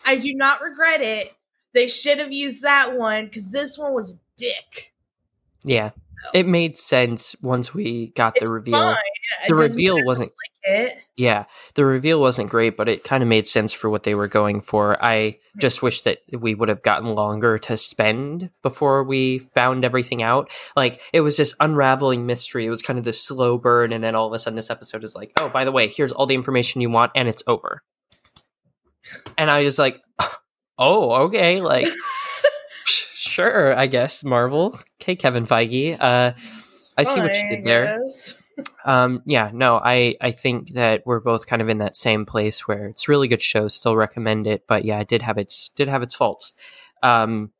I 0.05 0.17
do 0.17 0.35
not 0.35 0.61
regret 0.63 1.01
it. 1.01 1.33
They 1.75 1.89
should 1.89 2.19
have 2.19 2.33
used 2.33 2.63
that 2.63 2.97
one 2.97 3.27
because 3.27 3.51
this 3.51 3.79
one 3.79 3.95
was 3.95 4.17
dick. 4.37 4.93
Yeah, 5.65 5.91
it 6.35 6.47
made 6.47 6.77
sense 6.77 7.37
once 7.43 7.75
we 7.75 8.09
got 8.09 8.35
the 8.35 8.47
reveal. 8.47 8.79
fine. 8.79 8.97
The 9.49 9.55
reveal 9.55 9.99
wasn't. 10.05 10.31
like 10.31 10.53
it. 10.63 10.99
Yeah, 11.17 11.45
the 11.75 11.85
reveal 11.85 12.21
wasn't 12.21 12.51
great, 12.51 12.77
but 12.77 12.89
it 12.89 13.05
kind 13.05 13.23
of 13.23 13.29
made 13.29 13.47
sense 13.47 13.73
for 13.73 13.91
what 13.91 14.05
they 14.05 14.15
were 14.15 14.29
going 14.29 14.61
for. 14.61 15.03
I 15.05 15.39
just 15.61 15.83
wish 15.83 16.03
that 16.03 16.19
we 16.39 16.55
would 16.55 16.69
have 16.69 16.83
gotten 16.83 17.09
longer 17.09 17.59
to 17.59 17.77
spend 17.77 18.51
before 18.63 19.05
we 19.05 19.39
found 19.39 19.85
everything 19.85 20.23
out. 20.23 20.51
Like 20.75 21.01
it 21.13 21.21
was 21.21 21.37
just 21.37 21.55
unraveling 21.61 22.27
mystery. 22.27 22.67
It 22.67 22.71
was 22.71 22.83
kind 22.83 22.99
of 22.99 23.05
the 23.05 23.13
slow 23.13 23.59
burn, 23.59 23.93
and 23.93 24.03
then 24.03 24.15
all 24.15 24.27
of 24.27 24.33
a 24.33 24.39
sudden, 24.39 24.57
this 24.57 24.71
episode 24.71 25.05
is 25.05 25.15
like, 25.15 25.33
oh, 25.39 25.49
by 25.49 25.65
the 25.65 25.73
way, 25.73 25.89
here's 25.89 26.13
all 26.13 26.27
the 26.27 26.35
information 26.35 26.81
you 26.81 26.91
want, 26.91 27.13
and 27.15 27.29
it's 27.29 27.43
over. 27.47 27.83
And 29.37 29.51
I 29.51 29.65
was 29.65 29.79
like, 29.79 30.01
oh, 30.79 31.13
okay, 31.25 31.61
like 31.61 31.89
sure, 33.33 33.77
I 33.77 33.87
guess 33.87 34.23
Marvel. 34.25 34.79
Okay, 35.01 35.17
Kevin 35.17 35.45
Feige. 35.45 35.97
Uh, 35.99 36.33
I 36.97 37.03
see 37.03 37.21
what 37.21 37.37
you 37.37 37.49
did 37.49 37.65
there. 37.65 38.01
Um, 38.85 39.23
yeah, 39.25 39.51
no, 39.53 39.81
I, 39.83 40.15
I 40.21 40.31
think 40.31 40.75
that 40.75 41.03
we're 41.07 41.21
both 41.21 41.47
kind 41.47 41.63
of 41.63 41.71
in 41.71 41.79
that 41.79 41.97
same 41.97 42.27
place 42.27 42.69
where 42.69 42.89
it's 42.89 43.09
a 43.09 43.11
really 43.11 43.27
good 43.27 43.41
show, 43.41 43.67
still 43.67 43.97
recommend 43.97 44.47
it, 44.47 44.65
but 44.69 44.85
yeah, 44.85 45.01
it 45.01 45.09
did 45.09 45.23
have 45.23 45.39
its 45.39 45.71
did 45.71 45.89
have 45.89 46.03
its 46.03 46.15
faults. 46.15 46.53
Um, 47.03 47.51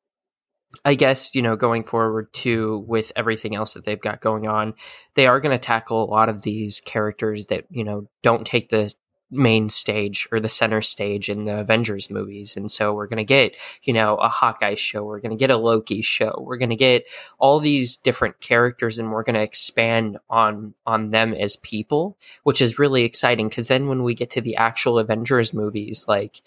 I 0.85 0.95
guess, 0.95 1.35
you 1.35 1.43
know, 1.43 1.57
going 1.57 1.85
forward 1.85 2.33
too 2.33 2.85
with 2.87 3.11
everything 3.17 3.55
else 3.55 3.75
that 3.75 3.85
they've 3.85 4.01
got 4.01 4.21
going 4.21 4.47
on, 4.47 4.75
they 5.15 5.27
are 5.27 5.41
going 5.41 5.57
to 5.57 5.59
tackle 5.59 6.05
a 6.05 6.11
lot 6.11 6.29
of 6.29 6.43
these 6.43 6.81
characters 6.81 7.47
that, 7.47 7.65
you 7.71 7.85
know, 7.85 8.09
don't 8.23 8.47
take 8.47 8.69
the 8.69 8.93
main 9.33 9.69
stage 9.69 10.29
or 10.31 10.39
the 10.39 10.49
center 10.49 10.83
stage 10.83 11.29
in 11.29 11.47
the 11.47 11.59
Avengers 11.59 12.11
movies. 12.11 12.57
And 12.57 12.71
so 12.71 12.93
we're 12.93 13.07
going 13.07 13.17
to 13.17 13.25
get, 13.25 13.57
you 13.83 13.93
know, 13.93 14.17
a 14.17 14.29
Hawkeye 14.29 14.75
show, 14.75 15.03
we're 15.03 15.21
going 15.21 15.33
to 15.33 15.39
get 15.39 15.51
a 15.51 15.57
Loki 15.57 16.03
show, 16.03 16.45
we're 16.47 16.59
going 16.59 16.71
to 16.71 16.77
get 16.77 17.07
all 17.39 17.59
these 17.59 17.97
different 17.97 18.41
characters 18.41 18.99
and 18.99 19.11
we're 19.11 19.23
going 19.23 19.35
to 19.35 19.43
expand 19.43 20.19
on 20.29 20.75
on 20.87 21.11
them 21.11 21.33
as 21.33 21.57
people, 21.57 22.17
which 22.43 22.61
is 22.61 22.79
really 22.79 23.05
exciting 23.05 23.49
because 23.49 23.69
then 23.69 23.89
when 23.89 24.03
we 24.03 24.15
get 24.15 24.31
to 24.31 24.41
the 24.41 24.57
actual 24.57 24.99
Avengers 24.99 25.55
movies 25.55 26.05
like 26.07 26.43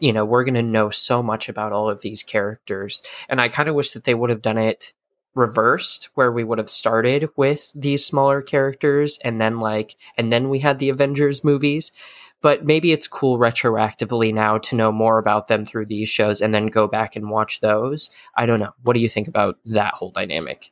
you 0.00 0.12
know, 0.12 0.24
we're 0.24 0.44
going 0.44 0.54
to 0.54 0.62
know 0.62 0.90
so 0.90 1.24
much 1.24 1.48
about 1.48 1.72
all 1.72 1.90
of 1.90 2.02
these 2.02 2.22
characters. 2.22 3.02
And 3.28 3.40
I 3.40 3.48
kind 3.48 3.68
of 3.68 3.74
wish 3.74 3.90
that 3.90 4.04
they 4.04 4.14
would 4.14 4.30
have 4.30 4.42
done 4.42 4.56
it 4.56 4.92
reversed 5.34 6.10
where 6.14 6.32
we 6.32 6.42
would 6.42 6.58
have 6.58 6.70
started 6.70 7.28
with 7.36 7.70
these 7.74 8.04
smaller 8.04 8.42
characters 8.42 9.18
and 9.22 9.40
then 9.40 9.60
like 9.60 9.94
and 10.16 10.32
then 10.32 10.48
we 10.48 10.58
had 10.58 10.78
the 10.78 10.88
Avengers 10.88 11.44
movies 11.44 11.92
but 12.40 12.64
maybe 12.64 12.92
it's 12.92 13.08
cool 13.08 13.38
retroactively 13.38 14.32
now 14.32 14.58
to 14.58 14.76
know 14.76 14.92
more 14.92 15.18
about 15.18 15.48
them 15.48 15.64
through 15.64 15.86
these 15.86 16.08
shows 16.08 16.40
and 16.40 16.54
then 16.54 16.66
go 16.66 16.86
back 16.86 17.16
and 17.16 17.30
watch 17.30 17.60
those. 17.60 18.10
I 18.36 18.46
don't 18.46 18.60
know. 18.60 18.72
What 18.82 18.94
do 18.94 19.00
you 19.00 19.08
think 19.08 19.28
about 19.28 19.58
that 19.66 19.94
whole 19.94 20.10
dynamic? 20.10 20.70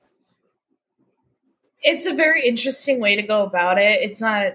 It's 1.82 2.06
a 2.06 2.14
very 2.14 2.46
interesting 2.46 3.00
way 3.00 3.16
to 3.16 3.22
go 3.22 3.42
about 3.42 3.78
it. 3.78 4.00
It's 4.00 4.20
not 4.20 4.54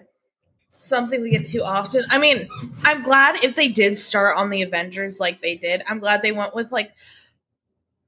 something 0.72 1.22
we 1.22 1.32
get 1.32 1.45
too 1.45 1.64
often. 1.64 2.06
I 2.10 2.18
mean, 2.18 2.47
I'm 2.84 3.04
glad 3.04 3.43
if 3.43 3.56
they 3.56 3.68
did 3.68 3.97
start 3.97 4.38
on 4.38 4.49
the 4.49 4.62
Avengers 4.62 5.20
like 5.20 5.41
they 5.41 5.58
did. 5.58 5.84
I'm 5.88 5.99
glad 5.99 6.22
they 6.22 6.32
went 6.32 6.56
with 6.56 6.72
like 6.72 6.91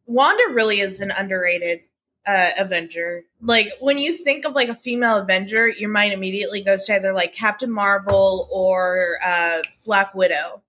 Wanda 0.05 0.43
really 0.51 0.79
is 0.79 0.99
an 0.99 1.11
underrated 1.17 1.81
uh 2.25 2.49
Avenger. 2.57 3.23
Like 3.41 3.67
when 3.81 3.97
you 3.97 4.15
think 4.15 4.45
of 4.45 4.53
like 4.53 4.69
a 4.69 4.75
female 4.75 5.17
Avenger, 5.17 5.67
your 5.67 5.89
mind 5.89 6.13
immediately 6.13 6.61
goes 6.61 6.85
to 6.85 6.95
either 6.95 7.13
like 7.13 7.33
Captain 7.33 7.71
Marvel 7.71 8.47
or 8.51 9.15
uh 9.25 9.61
Black 9.85 10.15
Widow. 10.15 10.61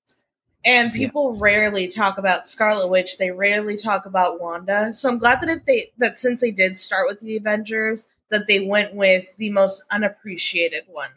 And 0.64 0.88
Yeah. 0.92 0.96
people 1.06 1.36
rarely 1.36 1.86
talk 1.88 2.18
about 2.18 2.46
Scarlet 2.46 2.88
Witch. 2.88 3.18
They 3.18 3.30
rarely 3.30 3.76
talk 3.76 4.06
about 4.06 4.40
Wanda. 4.40 4.92
So 4.94 5.08
I'm 5.08 5.18
glad 5.18 5.40
that 5.42 5.48
if 5.50 5.64
they 5.64 5.92
that 5.98 6.16
since 6.18 6.40
they 6.40 6.50
did 6.50 6.76
start 6.76 7.06
with 7.08 7.20
the 7.20 7.36
Avengers, 7.36 8.08
that 8.30 8.46
they 8.48 8.60
went 8.60 8.94
with 8.94 9.36
the 9.36 9.50
most 9.50 9.84
unappreciated 9.90 10.84
one. 10.88 11.10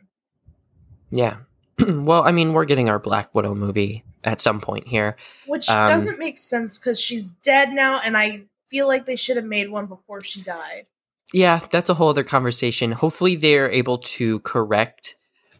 Yeah. 1.09 1.37
well, 1.79 2.23
I 2.23 2.31
mean, 2.31 2.53
we're 2.53 2.65
getting 2.65 2.89
our 2.89 2.99
Black 2.99 3.33
Widow 3.33 3.55
movie 3.55 4.03
at 4.27 4.41
some 4.41 4.59
point 4.59 4.87
here. 4.87 5.15
Which 5.45 5.69
Um, 5.69 5.87
doesn't 5.87 6.19
make 6.19 6.37
sense 6.37 6.77
because 6.77 6.99
she's 6.99 7.27
dead 7.43 7.71
now, 7.71 7.99
and 8.03 8.17
I 8.17 8.43
feel 8.69 8.87
like 8.87 9.05
they 9.05 9.15
should 9.15 9.37
have 9.37 9.45
made 9.45 9.69
one 9.69 9.85
before 9.87 10.21
she 10.21 10.41
died. 10.41 10.85
Yeah, 11.33 11.59
that's 11.71 11.89
a 11.89 11.93
whole 11.93 12.09
other 12.09 12.23
conversation. 12.23 12.91
Hopefully 12.91 13.35
they're 13.35 13.71
able 13.71 13.97
to 13.99 14.39
correct 14.41 15.15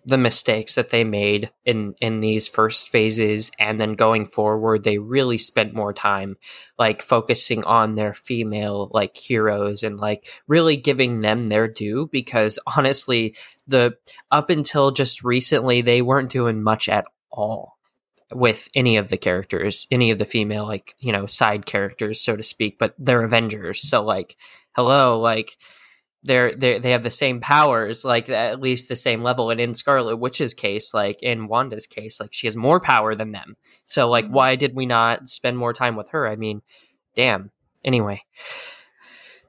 the 0.05 0.17
mistakes 0.17 0.75
that 0.75 0.89
they 0.89 1.03
made 1.03 1.51
in 1.65 1.93
in 1.99 2.21
these 2.21 2.47
first 2.47 2.87
phases 2.87 3.51
and 3.59 3.77
then 3.77 3.91
going 3.91 4.25
forward 4.25 4.85
they 4.85 4.97
really 4.97 5.37
spent 5.37 5.73
more 5.73 5.91
time 5.91 6.37
like 6.79 7.01
focusing 7.01 7.61
on 7.65 7.95
their 7.95 8.13
female 8.13 8.89
like 8.93 9.17
heroes 9.17 9.83
and 9.83 9.97
like 9.99 10.25
really 10.47 10.77
giving 10.77 11.19
them 11.19 11.47
their 11.47 11.67
due 11.67 12.07
because 12.09 12.57
honestly 12.77 13.35
the 13.67 13.97
up 14.31 14.49
until 14.49 14.91
just 14.91 15.25
recently 15.25 15.81
they 15.81 16.01
weren't 16.01 16.31
doing 16.31 16.63
much 16.63 16.87
at 16.87 17.03
all 17.29 17.76
with 18.33 18.67
any 18.75 18.97
of 18.97 19.09
the 19.09 19.17
characters, 19.17 19.87
any 19.91 20.11
of 20.11 20.19
the 20.19 20.25
female 20.25 20.65
like 20.65 20.95
you 20.99 21.11
know 21.11 21.25
side 21.25 21.65
characters, 21.65 22.21
so 22.21 22.35
to 22.35 22.43
speak. 22.43 22.77
But 22.77 22.93
they're 22.97 23.23
Avengers, 23.23 23.87
so 23.87 24.03
like 24.03 24.35
hello, 24.75 25.19
like 25.19 25.57
they're 26.23 26.53
they 26.53 26.79
they 26.79 26.91
have 26.91 27.03
the 27.03 27.09
same 27.09 27.39
powers, 27.39 28.03
like 28.03 28.29
at 28.29 28.59
least 28.59 28.89
the 28.89 28.95
same 28.95 29.23
level. 29.23 29.49
And 29.49 29.59
in 29.59 29.75
Scarlet 29.75 30.17
Witch's 30.17 30.53
case, 30.53 30.93
like 30.93 31.21
in 31.23 31.47
Wanda's 31.47 31.87
case, 31.87 32.19
like 32.19 32.33
she 32.33 32.47
has 32.47 32.55
more 32.55 32.79
power 32.79 33.15
than 33.15 33.31
them. 33.31 33.55
So 33.85 34.09
like, 34.09 34.25
mm-hmm. 34.25 34.33
why 34.33 34.55
did 34.55 34.75
we 34.75 34.85
not 34.85 35.29
spend 35.29 35.57
more 35.57 35.73
time 35.73 35.95
with 35.95 36.09
her? 36.09 36.27
I 36.27 36.35
mean, 36.35 36.61
damn. 37.15 37.51
Anyway, 37.83 38.23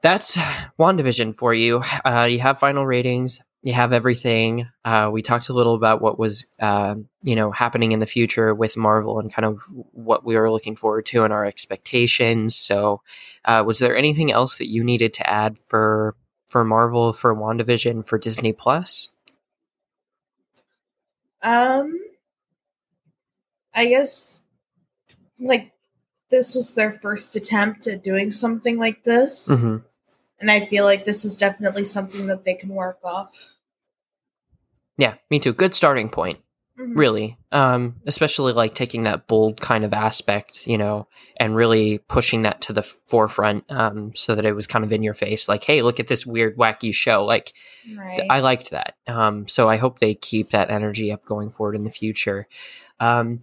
that's 0.01 0.37
WandaVision 0.79 1.35
for 1.35 1.53
you. 1.53 1.83
Uh, 2.05 2.27
you 2.29 2.39
have 2.39 2.59
final 2.59 2.85
ratings. 2.85 3.41
You 3.61 3.73
have 3.73 3.91
everything. 3.91 4.69
Uh, 4.85 5.09
we 5.11 5.21
talked 5.21 5.49
a 5.49 5.53
little 5.53 5.75
about 5.75 6.01
what 6.01 6.17
was, 6.17 6.47
uh, 6.61 6.95
you 7.21 7.35
know, 7.35 7.51
happening 7.51 7.91
in 7.91 7.99
the 7.99 8.05
future 8.05 8.55
with 8.55 8.77
Marvel 8.77 9.19
and 9.19 9.33
kind 9.33 9.45
of 9.45 9.61
what 9.91 10.23
we 10.23 10.37
were 10.37 10.49
looking 10.49 10.77
forward 10.77 11.05
to 11.07 11.25
and 11.25 11.33
our 11.33 11.45
expectations. 11.45 12.55
So, 12.55 13.01
uh, 13.43 13.63
was 13.67 13.79
there 13.79 13.97
anything 13.97 14.31
else 14.31 14.57
that 14.59 14.69
you 14.69 14.83
needed 14.83 15.13
to 15.15 15.29
add 15.29 15.57
for 15.65 16.15
for 16.47 16.63
Marvel, 16.63 17.11
for 17.13 17.35
WandaVision, 17.35 18.05
for 18.05 18.17
Disney 18.17 18.53
Plus? 18.53 19.11
Um, 21.41 21.99
I 23.73 23.87
guess 23.87 24.39
like 25.39 25.71
this 26.29 26.55
was 26.55 26.75
their 26.75 26.93
first 27.01 27.35
attempt 27.35 27.87
at 27.87 28.03
doing 28.03 28.31
something 28.31 28.77
like 28.77 29.03
this. 29.03 29.49
Mm-hmm. 29.51 29.77
And 30.41 30.49
I 30.49 30.65
feel 30.65 30.85
like 30.85 31.05
this 31.05 31.25
is 31.25 31.37
definitely 31.37 31.83
something 31.83 32.27
that 32.27 32.45
they 32.45 32.53
can 32.53 32.69
work 32.69 32.99
off. 33.03 33.31
Yeah, 34.97 35.15
me 35.29 35.39
too. 35.39 35.53
Good 35.53 35.73
starting 35.73 36.09
point. 36.09 36.39
Mm-hmm. 36.79 36.97
Really. 36.97 37.37
Um, 37.51 37.95
especially 38.05 38.53
like 38.53 38.73
taking 38.73 39.03
that 39.03 39.27
bold 39.27 39.59
kind 39.59 39.83
of 39.83 39.91
aspect, 39.91 40.65
you 40.65 40.77
know, 40.77 41.07
and 41.37 41.55
really 41.55 41.97
pushing 41.97 42.43
that 42.43 42.61
to 42.61 42.73
the 42.73 42.83
forefront 42.83 43.69
um, 43.69 44.15
so 44.15 44.33
that 44.33 44.45
it 44.45 44.53
was 44.53 44.65
kind 44.65 44.85
of 44.85 44.93
in 44.93 45.03
your 45.03 45.13
face 45.13 45.49
like, 45.49 45.65
hey, 45.65 45.81
look 45.81 45.99
at 45.99 46.07
this 46.07 46.25
weird, 46.25 46.57
wacky 46.57 46.93
show. 46.93 47.25
Like, 47.25 47.53
right. 47.97 48.15
th- 48.15 48.27
I 48.29 48.39
liked 48.39 48.71
that. 48.71 48.95
Um, 49.07 49.47
so 49.47 49.69
I 49.69 49.75
hope 49.75 49.99
they 49.99 50.15
keep 50.15 50.51
that 50.51 50.69
energy 50.69 51.11
up 51.11 51.25
going 51.25 51.51
forward 51.51 51.75
in 51.75 51.83
the 51.83 51.89
future. 51.89 52.47
Um, 53.01 53.41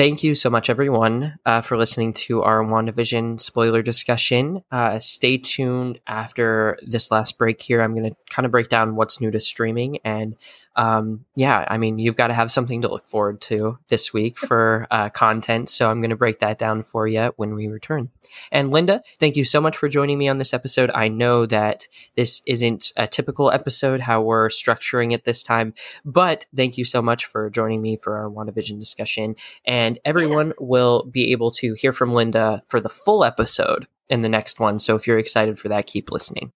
Thank 0.00 0.22
you 0.22 0.34
so 0.34 0.48
much, 0.48 0.70
everyone, 0.70 1.38
uh, 1.44 1.60
for 1.60 1.76
listening 1.76 2.14
to 2.14 2.42
our 2.42 2.64
WandaVision 2.64 3.38
spoiler 3.38 3.82
discussion. 3.82 4.64
Uh, 4.72 4.98
stay 4.98 5.36
tuned 5.36 6.00
after 6.06 6.78
this 6.80 7.10
last 7.10 7.36
break 7.36 7.60
here. 7.60 7.82
I'm 7.82 7.94
going 7.94 8.08
to 8.08 8.16
kind 8.30 8.46
of 8.46 8.50
break 8.50 8.70
down 8.70 8.96
what's 8.96 9.20
new 9.20 9.30
to 9.30 9.38
streaming 9.38 9.98
and 10.02 10.36
um, 10.76 11.24
yeah, 11.34 11.64
I 11.68 11.78
mean, 11.78 11.98
you've 11.98 12.16
got 12.16 12.28
to 12.28 12.34
have 12.34 12.50
something 12.52 12.82
to 12.82 12.88
look 12.88 13.04
forward 13.04 13.40
to 13.42 13.78
this 13.88 14.12
week 14.12 14.38
for 14.38 14.86
uh, 14.90 15.10
content. 15.10 15.68
So 15.68 15.90
I'm 15.90 16.00
going 16.00 16.10
to 16.10 16.16
break 16.16 16.38
that 16.38 16.58
down 16.58 16.82
for 16.82 17.06
you 17.06 17.32
when 17.36 17.54
we 17.54 17.66
return. 17.66 18.10
And 18.52 18.70
Linda, 18.70 19.02
thank 19.18 19.36
you 19.36 19.44
so 19.44 19.60
much 19.60 19.76
for 19.76 19.88
joining 19.88 20.18
me 20.18 20.28
on 20.28 20.38
this 20.38 20.54
episode. 20.54 20.90
I 20.94 21.08
know 21.08 21.46
that 21.46 21.88
this 22.14 22.42
isn't 22.46 22.92
a 22.96 23.06
typical 23.06 23.50
episode, 23.50 24.02
how 24.02 24.22
we're 24.22 24.48
structuring 24.48 25.12
it 25.12 25.24
this 25.24 25.42
time, 25.42 25.74
but 26.04 26.46
thank 26.54 26.78
you 26.78 26.84
so 26.84 27.02
much 27.02 27.26
for 27.26 27.50
joining 27.50 27.82
me 27.82 27.96
for 27.96 28.16
our 28.16 28.30
WandaVision 28.30 28.78
discussion. 28.78 29.34
And 29.64 29.98
everyone 30.04 30.52
will 30.60 31.04
be 31.04 31.32
able 31.32 31.50
to 31.52 31.74
hear 31.74 31.92
from 31.92 32.14
Linda 32.14 32.62
for 32.68 32.80
the 32.80 32.88
full 32.88 33.24
episode 33.24 33.88
in 34.08 34.22
the 34.22 34.28
next 34.28 34.60
one. 34.60 34.78
So 34.78 34.94
if 34.94 35.06
you're 35.06 35.18
excited 35.18 35.58
for 35.58 35.68
that, 35.68 35.86
keep 35.86 36.10
listening. 36.10 36.52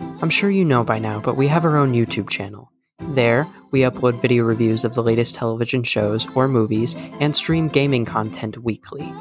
I'm 0.00 0.30
sure 0.30 0.50
you 0.50 0.64
know 0.64 0.84
by 0.84 0.98
now, 0.98 1.20
but 1.20 1.36
we 1.36 1.48
have 1.48 1.64
our 1.64 1.76
own 1.76 1.92
YouTube 1.92 2.28
channel. 2.28 2.72
There, 3.00 3.46
we 3.70 3.80
upload 3.80 4.20
video 4.20 4.44
reviews 4.44 4.84
of 4.84 4.92
the 4.92 5.02
latest 5.02 5.34
television 5.34 5.82
shows 5.82 6.26
or 6.34 6.48
movies 6.48 6.96
and 7.20 7.34
stream 7.34 7.68
gaming 7.68 8.04
content 8.04 8.58
weekly. 8.58 9.12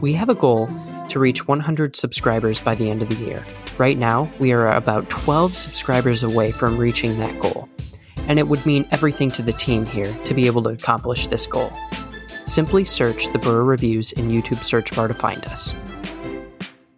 We 0.00 0.12
have 0.14 0.28
a 0.28 0.34
goal 0.34 0.68
to 1.08 1.18
reach 1.18 1.48
100 1.48 1.96
subscribers 1.96 2.60
by 2.60 2.74
the 2.74 2.90
end 2.90 3.02
of 3.02 3.08
the 3.08 3.16
year. 3.16 3.44
Right 3.78 3.98
now, 3.98 4.30
we 4.38 4.52
are 4.52 4.72
about 4.72 5.08
12 5.08 5.56
subscribers 5.56 6.22
away 6.22 6.52
from 6.52 6.76
reaching 6.76 7.18
that 7.18 7.38
goal. 7.40 7.68
And 8.28 8.38
it 8.38 8.48
would 8.48 8.64
mean 8.66 8.86
everything 8.90 9.30
to 9.32 9.42
the 9.42 9.52
team 9.52 9.86
here 9.86 10.12
to 10.24 10.34
be 10.34 10.46
able 10.46 10.62
to 10.64 10.70
accomplish 10.70 11.26
this 11.26 11.46
goal. 11.46 11.72
Simply 12.46 12.84
search 12.84 13.32
the 13.32 13.38
Burrow 13.38 13.64
Reviews 13.64 14.12
in 14.12 14.28
YouTube 14.28 14.64
search 14.64 14.94
bar 14.94 15.08
to 15.08 15.14
find 15.14 15.44
us. 15.46 15.74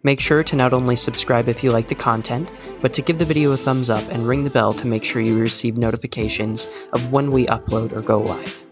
Make 0.03 0.19
sure 0.19 0.43
to 0.43 0.55
not 0.55 0.73
only 0.73 0.95
subscribe 0.95 1.47
if 1.47 1.63
you 1.63 1.69
like 1.69 1.87
the 1.87 1.95
content, 1.95 2.49
but 2.81 2.91
to 2.93 3.03
give 3.03 3.19
the 3.19 3.25
video 3.25 3.51
a 3.51 3.57
thumbs 3.57 3.87
up 3.87 4.03
and 4.09 4.27
ring 4.27 4.43
the 4.43 4.49
bell 4.49 4.73
to 4.73 4.87
make 4.87 5.03
sure 5.03 5.21
you 5.21 5.39
receive 5.39 5.77
notifications 5.77 6.67
of 6.93 7.11
when 7.11 7.31
we 7.31 7.45
upload 7.45 7.95
or 7.95 8.01
go 8.01 8.19
live. 8.19 8.65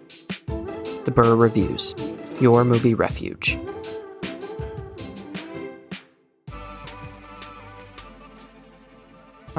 The 1.05 1.11
Burrow 1.11 1.35
Reviews, 1.35 1.93
your 2.41 2.65
movie 2.65 2.95
refuge. 2.95 3.59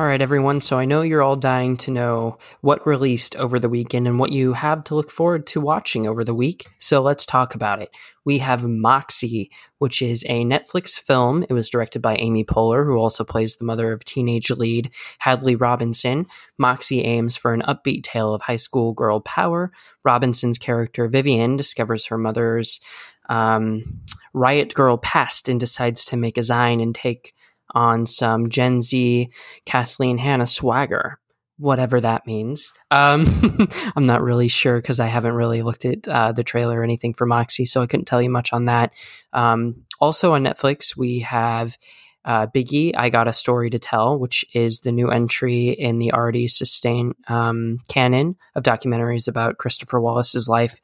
All 0.01 0.07
right, 0.07 0.23
everyone. 0.23 0.63
So 0.63 0.79
I 0.79 0.87
know 0.87 1.03
you're 1.03 1.21
all 1.21 1.37
dying 1.37 1.77
to 1.77 1.91
know 1.91 2.39
what 2.63 2.87
released 2.87 3.37
over 3.37 3.59
the 3.59 3.69
weekend 3.69 4.09
and 4.09 4.19
what 4.19 4.33
you 4.33 4.55
have 4.55 4.83
to 4.85 4.95
look 4.95 5.11
forward 5.11 5.47
to 5.49 5.61
watching 5.61 6.07
over 6.07 6.25
the 6.25 6.33
week. 6.33 6.71
So 6.79 7.03
let's 7.03 7.27
talk 7.27 7.55
about 7.55 7.83
it. 7.83 7.95
We 8.25 8.39
have 8.39 8.65
Moxie, 8.65 9.51
which 9.77 10.01
is 10.01 10.25
a 10.27 10.43
Netflix 10.47 10.99
film. 10.99 11.45
It 11.51 11.53
was 11.53 11.69
directed 11.69 12.01
by 12.01 12.17
Amy 12.17 12.45
Poehler, 12.45 12.87
who 12.87 12.97
also 12.97 13.25
plays 13.25 13.57
the 13.57 13.67
mother 13.67 13.93
of 13.93 14.03
teenage 14.03 14.49
lead 14.49 14.91
Hadley 15.19 15.55
Robinson. 15.55 16.27
Moxie 16.57 17.05
aims 17.05 17.37
for 17.37 17.53
an 17.53 17.61
upbeat 17.69 18.03
tale 18.03 18.33
of 18.33 18.41
high 18.41 18.57
school 18.57 18.95
girl 18.95 19.21
power. 19.21 19.71
Robinson's 20.03 20.57
character 20.57 21.09
Vivian 21.09 21.59
discovers 21.59 22.07
her 22.07 22.17
mother's 22.17 22.81
um, 23.29 24.01
riot 24.33 24.73
grrrl 24.73 25.03
past 25.03 25.47
and 25.47 25.61
decides 25.61 26.07
to 26.07 26.17
make 26.17 26.39
a 26.39 26.41
zine 26.41 26.81
and 26.83 26.95
take 26.95 27.35
on 27.75 28.07
some 28.07 28.49
Gen 28.49 28.81
Z 28.81 29.31
Kathleen 29.65 30.19
Hanna 30.19 30.47
swagger, 30.47 31.19
whatever 31.59 32.01
that 32.01 32.27
means. 32.27 32.73
Um, 32.91 33.69
I'm 33.97 34.07
not 34.07 34.23
really 34.23 34.49
sure 34.49 34.77
because 34.77 35.01
I 35.01 35.07
haven't 35.07 35.35
really 35.35 35.63
looked 35.63 35.85
at 35.85 36.09
uh, 36.09 36.33
the 36.33 36.45
trailer 36.45 36.81
or 36.81 36.85
anything 36.85 37.15
for 37.15 37.27
Moxie, 37.27 37.67
so 37.67 37.83
I 37.83 37.87
couldn't 37.87 38.07
tell 38.07 38.23
you 38.23 38.31
much 38.31 38.53
on 38.53 38.65
that. 38.67 38.95
Um, 39.33 39.85
also 40.01 40.33
on 40.33 40.45
Netflix, 40.45 40.97
we 40.97 41.21
have 41.21 41.77
uh, 42.25 42.47
Biggie, 42.47 42.93
I 42.97 43.11
Got 43.11 43.29
a 43.29 43.33
Story 43.33 43.71
to 43.71 43.79
Tell, 43.79 44.19
which 44.19 44.45
is 44.55 44.81
the 44.81 44.93
new 44.93 45.09
entry 45.09 45.69
in 45.69 45.99
the 45.99 46.13
already 46.13 46.49
sustained 46.49 47.15
um, 47.29 47.79
canon 47.89 48.37
of 48.55 48.63
documentaries 48.63 49.27
about 49.29 49.59
Christopher 49.59 50.01
Wallace's 50.01 50.49
life 50.49 50.81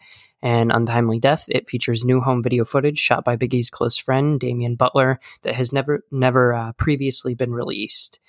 and 0.47 0.71
untimely 0.71 1.19
death. 1.19 1.47
It 1.49 1.69
features 1.69 2.05
new 2.05 2.21
home 2.21 2.41
video 2.41 2.65
footage 2.65 3.01
shot 3.01 3.25
by 3.25 3.35
Biggie's 3.37 3.69
close 3.69 3.97
friend 3.97 4.39
Damion 4.39 4.79
Butler 4.79 5.19
that 5.43 5.57
has 5.57 5.73
never 5.73 6.05
never 6.13 6.55
uh, 6.55 6.73
previously 6.75 7.35
been 7.35 7.51
released. 7.51 8.21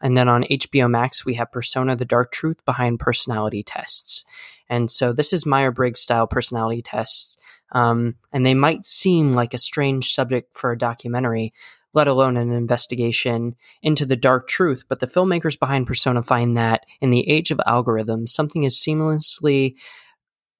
And 0.00 0.16
then 0.16 0.28
on 0.28 0.44
HBO 0.44 0.88
Max, 0.88 1.26
we 1.26 1.34
have 1.34 1.50
Persona: 1.50 1.96
The 1.96 2.04
Dark 2.04 2.30
Truth 2.30 2.64
Behind 2.64 3.00
Personality 3.00 3.64
Tests. 3.64 4.24
And 4.68 4.88
so 4.88 5.12
this 5.12 5.32
is 5.32 5.46
Myers-Briggs 5.46 5.98
style 5.98 6.28
personality 6.28 6.80
tests, 6.80 7.36
um, 7.72 8.14
and 8.32 8.46
they 8.46 8.54
might 8.54 8.84
seem 8.84 9.32
like 9.32 9.52
a 9.52 9.58
strange 9.58 10.14
subject 10.14 10.54
for 10.54 10.70
a 10.70 10.78
documentary, 10.78 11.52
let 11.92 12.06
alone 12.06 12.36
an 12.36 12.52
investigation 12.52 13.56
into 13.82 14.06
the 14.06 14.16
dark 14.16 14.46
truth. 14.46 14.84
But 14.88 15.00
the 15.00 15.08
filmmakers 15.08 15.58
behind 15.58 15.88
Persona 15.88 16.22
find 16.22 16.56
that 16.56 16.86
in 17.00 17.10
the 17.10 17.28
age 17.28 17.50
of 17.50 17.58
algorithms, 17.66 18.28
something 18.28 18.62
is 18.62 18.76
seamlessly 18.76 19.74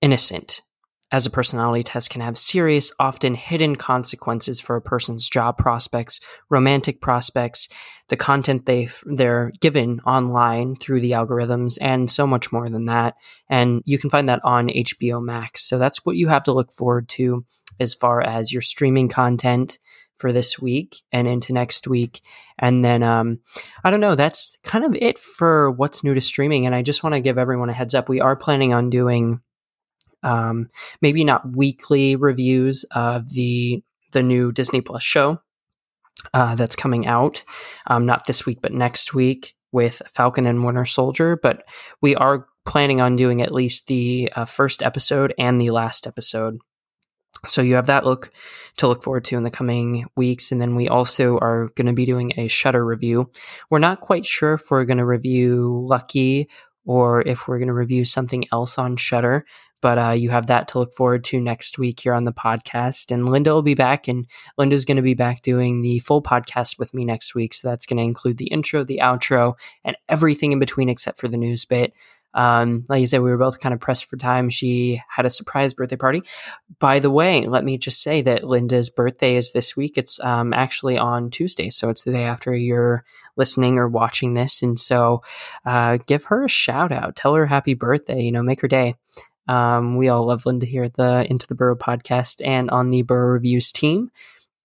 innocent 0.03 0.61
as 1.13 1.27
a 1.27 1.31
personality 1.31 1.83
test 1.83 2.11
can 2.11 2.21
have 2.21 2.37
serious, 2.39 2.93
often 2.99 3.35
hidden 3.35 3.77
consequences 3.77 4.61
for 4.61 4.77
a 4.77 4.83
person's 4.83 5.29
job 5.29 5.57
prospects, 5.57 6.21
romantic 6.51 7.01
prospects, 7.01 7.69
the 8.09 8.17
content 8.17 8.67
they 8.67 8.89
they're 9.05 9.53
given 9.61 10.01
online 10.01 10.77
through 10.77 11.01
the 11.01 11.13
algorithms, 11.13 11.79
and 11.81 12.11
so 12.11 12.27
much 12.27 12.53
more 12.53 12.69
than 12.69 12.87
that. 12.87 13.15
And 13.49 13.83
you 13.85 13.99
can 13.99 14.11
find 14.11 14.29
that 14.29 14.45
on 14.45 14.69
HBO 14.69 15.23
Max. 15.23 15.69
So 15.69 15.79
that's 15.79 16.05
what 16.05 16.17
you 16.17 16.29
have 16.29 16.45
to 16.45 16.53
look 16.53 16.73
forward 16.73 17.09
to 17.11 17.45
as 17.81 17.95
far 17.95 18.21
as 18.21 18.53
your 18.53 18.63
streaming 18.63 19.09
content 19.09 19.79
for 20.17 20.33
this 20.33 20.61
week 20.61 20.97
and 21.13 21.27
into 21.27 21.53
next 21.53 21.89
week. 21.89 22.21
And 22.59 22.85
then, 22.85 23.03
um, 23.03 23.41
I 23.83 23.91
don't 23.91 24.01
know, 24.01 24.15
that's 24.15 24.57
kind 24.63 24.85
of 24.85 24.95
it 24.95 25.19
for 25.19 25.73
what's 25.73 26.05
new 26.05 26.15
to 26.15 26.21
streaming. 26.21 26.67
And 26.67 26.75
I 26.75 26.83
just 26.83 27.03
want 27.03 27.15
to 27.15 27.21
give 27.21 27.37
everyone 27.37 27.69
a 27.69 27.73
heads 27.73 27.95
up. 27.95 28.09
We 28.09 28.21
are 28.21 28.37
planning 28.37 28.73
on 28.73 28.91
doing 28.91 29.41
um, 30.25 30.69
maybe 31.01 31.25
not 31.25 31.57
weekly 31.57 32.17
reviews 32.17 32.85
of 32.93 33.31
the 33.31 33.83
the 34.13 34.23
new 34.23 34.53
Disney 34.53 34.81
Plus 34.81 35.03
show 35.03 35.41
uh, 36.33 36.55
that's 36.55 36.77
coming 36.77 37.07
out, 37.07 37.45
um, 37.87 38.07
not 38.07 38.27
this 38.27 38.47
week 38.47 38.61
but 38.63 38.73
next 38.73 39.15
week 39.15 39.55
with 39.73 40.01
Falcon 40.15 40.47
and 40.47 40.65
Winter 40.65 40.85
Soldier. 40.85 41.37
But 41.37 41.65
we 42.01 42.15
are 42.17 42.47
planning 42.65 43.01
on 43.01 43.17
doing 43.17 43.43
at 43.43 43.53
least 43.53 43.87
the 43.87 44.31
uh, 44.35 44.45
first 44.45 44.83
episode 44.83 45.35
and 45.39 45.61
the 45.61 45.71
last 45.71 46.07
episode. 46.07 46.59
So 47.47 47.61
you 47.61 47.75
have 47.75 47.87
that 47.87 48.07
look 48.07 48.33
to 48.79 48.89
look 48.89 49.03
forward 49.03 49.25
to 49.25 49.37
in 49.37 49.43
the 49.43 49.51
coming 49.51 50.07
weeks, 50.17 50.51
and 50.51 50.61
then 50.61 50.75
we 50.77 50.89
also 50.89 51.37
are 51.39 51.69
going 51.75 51.87
to 51.87 51.93
be 51.93 52.07
doing 52.07 52.33
a 52.39 52.49
Shudder 52.49 52.85
review. 52.85 53.31
We're 53.69 53.81
not 53.81 54.01
quite 54.01 54.25
sure 54.25 54.55
if 54.55 54.71
we're 54.71 54.87
going 54.87 54.99
to 54.99 55.05
review 55.05 55.85
Lucky 55.87 56.49
or 56.87 57.23
if 57.23 57.47
we're 57.47 57.59
going 57.59 57.69
to 57.69 57.75
review 57.75 58.05
something 58.05 58.45
else 58.53 58.79
on 58.79 58.97
Shudder, 58.97 59.45
but 59.85 59.99
uh, 59.99 60.13
you 60.13 60.31
have 60.31 60.47
that 60.47 60.67
to 60.67 60.79
look 60.79 60.95
forward 60.95 61.23
to 61.25 61.39
next 61.39 61.79
week 61.79 62.01
here 62.01 62.15
on 62.15 62.25
the 62.25 62.33
podcast. 62.33 63.11
And 63.11 63.29
Linda 63.29 63.53
will 63.53 63.61
be 63.61 63.75
back, 63.75 64.09
and 64.09 64.27
Linda's 64.57 64.87
going 64.87 64.97
to 64.97 65.03
be 65.03 65.13
back 65.13 65.43
doing 65.43 65.83
the 65.83 65.99
full 65.99 66.23
podcast 66.23 66.79
with 66.79 66.95
me 66.95 67.05
next 67.05 67.35
week. 67.35 67.53
So 67.53 67.69
that's 67.69 67.85
going 67.85 67.99
to 67.99 68.03
include 68.03 68.39
the 68.39 68.47
intro, 68.47 68.83
the 68.83 69.01
outro, 69.03 69.59
and 69.85 69.95
everything 70.09 70.53
in 70.53 70.59
between 70.59 70.89
except 70.89 71.21
for 71.21 71.29
the 71.29 71.37
news 71.37 71.67
bit. 71.67 71.93
Um, 72.33 72.87
like 72.89 73.01
you 73.01 73.07
said, 73.07 73.21
we 73.21 73.29
were 73.29 73.37
both 73.37 73.61
kind 73.61 73.75
of 73.75 73.81
pressed 73.81 74.07
for 74.07 74.17
time. 74.17 74.49
She 74.49 75.03
had 75.07 75.27
a 75.27 75.31
surprise 75.31 75.75
birthday 75.75 75.97
party. 75.97 76.23
By 76.79 76.99
the 76.99 77.11
way, 77.11 77.47
let 77.47 77.63
me 77.63 77.77
just 77.77 78.01
say 78.01 78.23
that 78.23 78.43
Linda's 78.43 78.89
birthday 78.89 79.37
is 79.37 79.53
this 79.53 79.77
week. 79.77 79.99
It's 79.99 80.19
um, 80.21 80.55
actually 80.55 80.97
on 80.97 81.29
Tuesday, 81.29 81.69
so 81.69 81.91
it's 81.91 82.05
the 82.05 82.13
day 82.13 82.25
after 82.25 82.55
you're 82.55 83.05
listening 83.37 83.79
or 83.79 83.87
watching 83.87 84.33
this. 84.33 84.63
And 84.63 84.81
so, 84.81 85.23
uh, 85.67 85.99
give 86.07 86.25
her 86.25 86.45
a 86.45 86.49
shout 86.49 86.91
out. 86.91 87.17
Tell 87.17 87.35
her 87.35 87.45
happy 87.45 87.75
birthday. 87.75 88.23
You 88.23 88.33
know, 88.33 88.43
make 88.43 88.63
her 88.63 88.69
day. 88.69 88.95
Um, 89.49 89.97
we 89.97 90.09
all 90.09 90.27
love 90.27 90.47
Linda 90.47 90.67
here 90.67 90.83
at 90.83 90.95
the 90.95 91.27
Into 91.29 91.47
the 91.47 91.55
Burrow 91.55 91.77
podcast 91.77 92.45
and 92.45 92.71
on 92.71 92.91
the 92.91 93.03
Burrow 93.03 93.33
Reviews 93.33 93.73
team. 93.73 94.11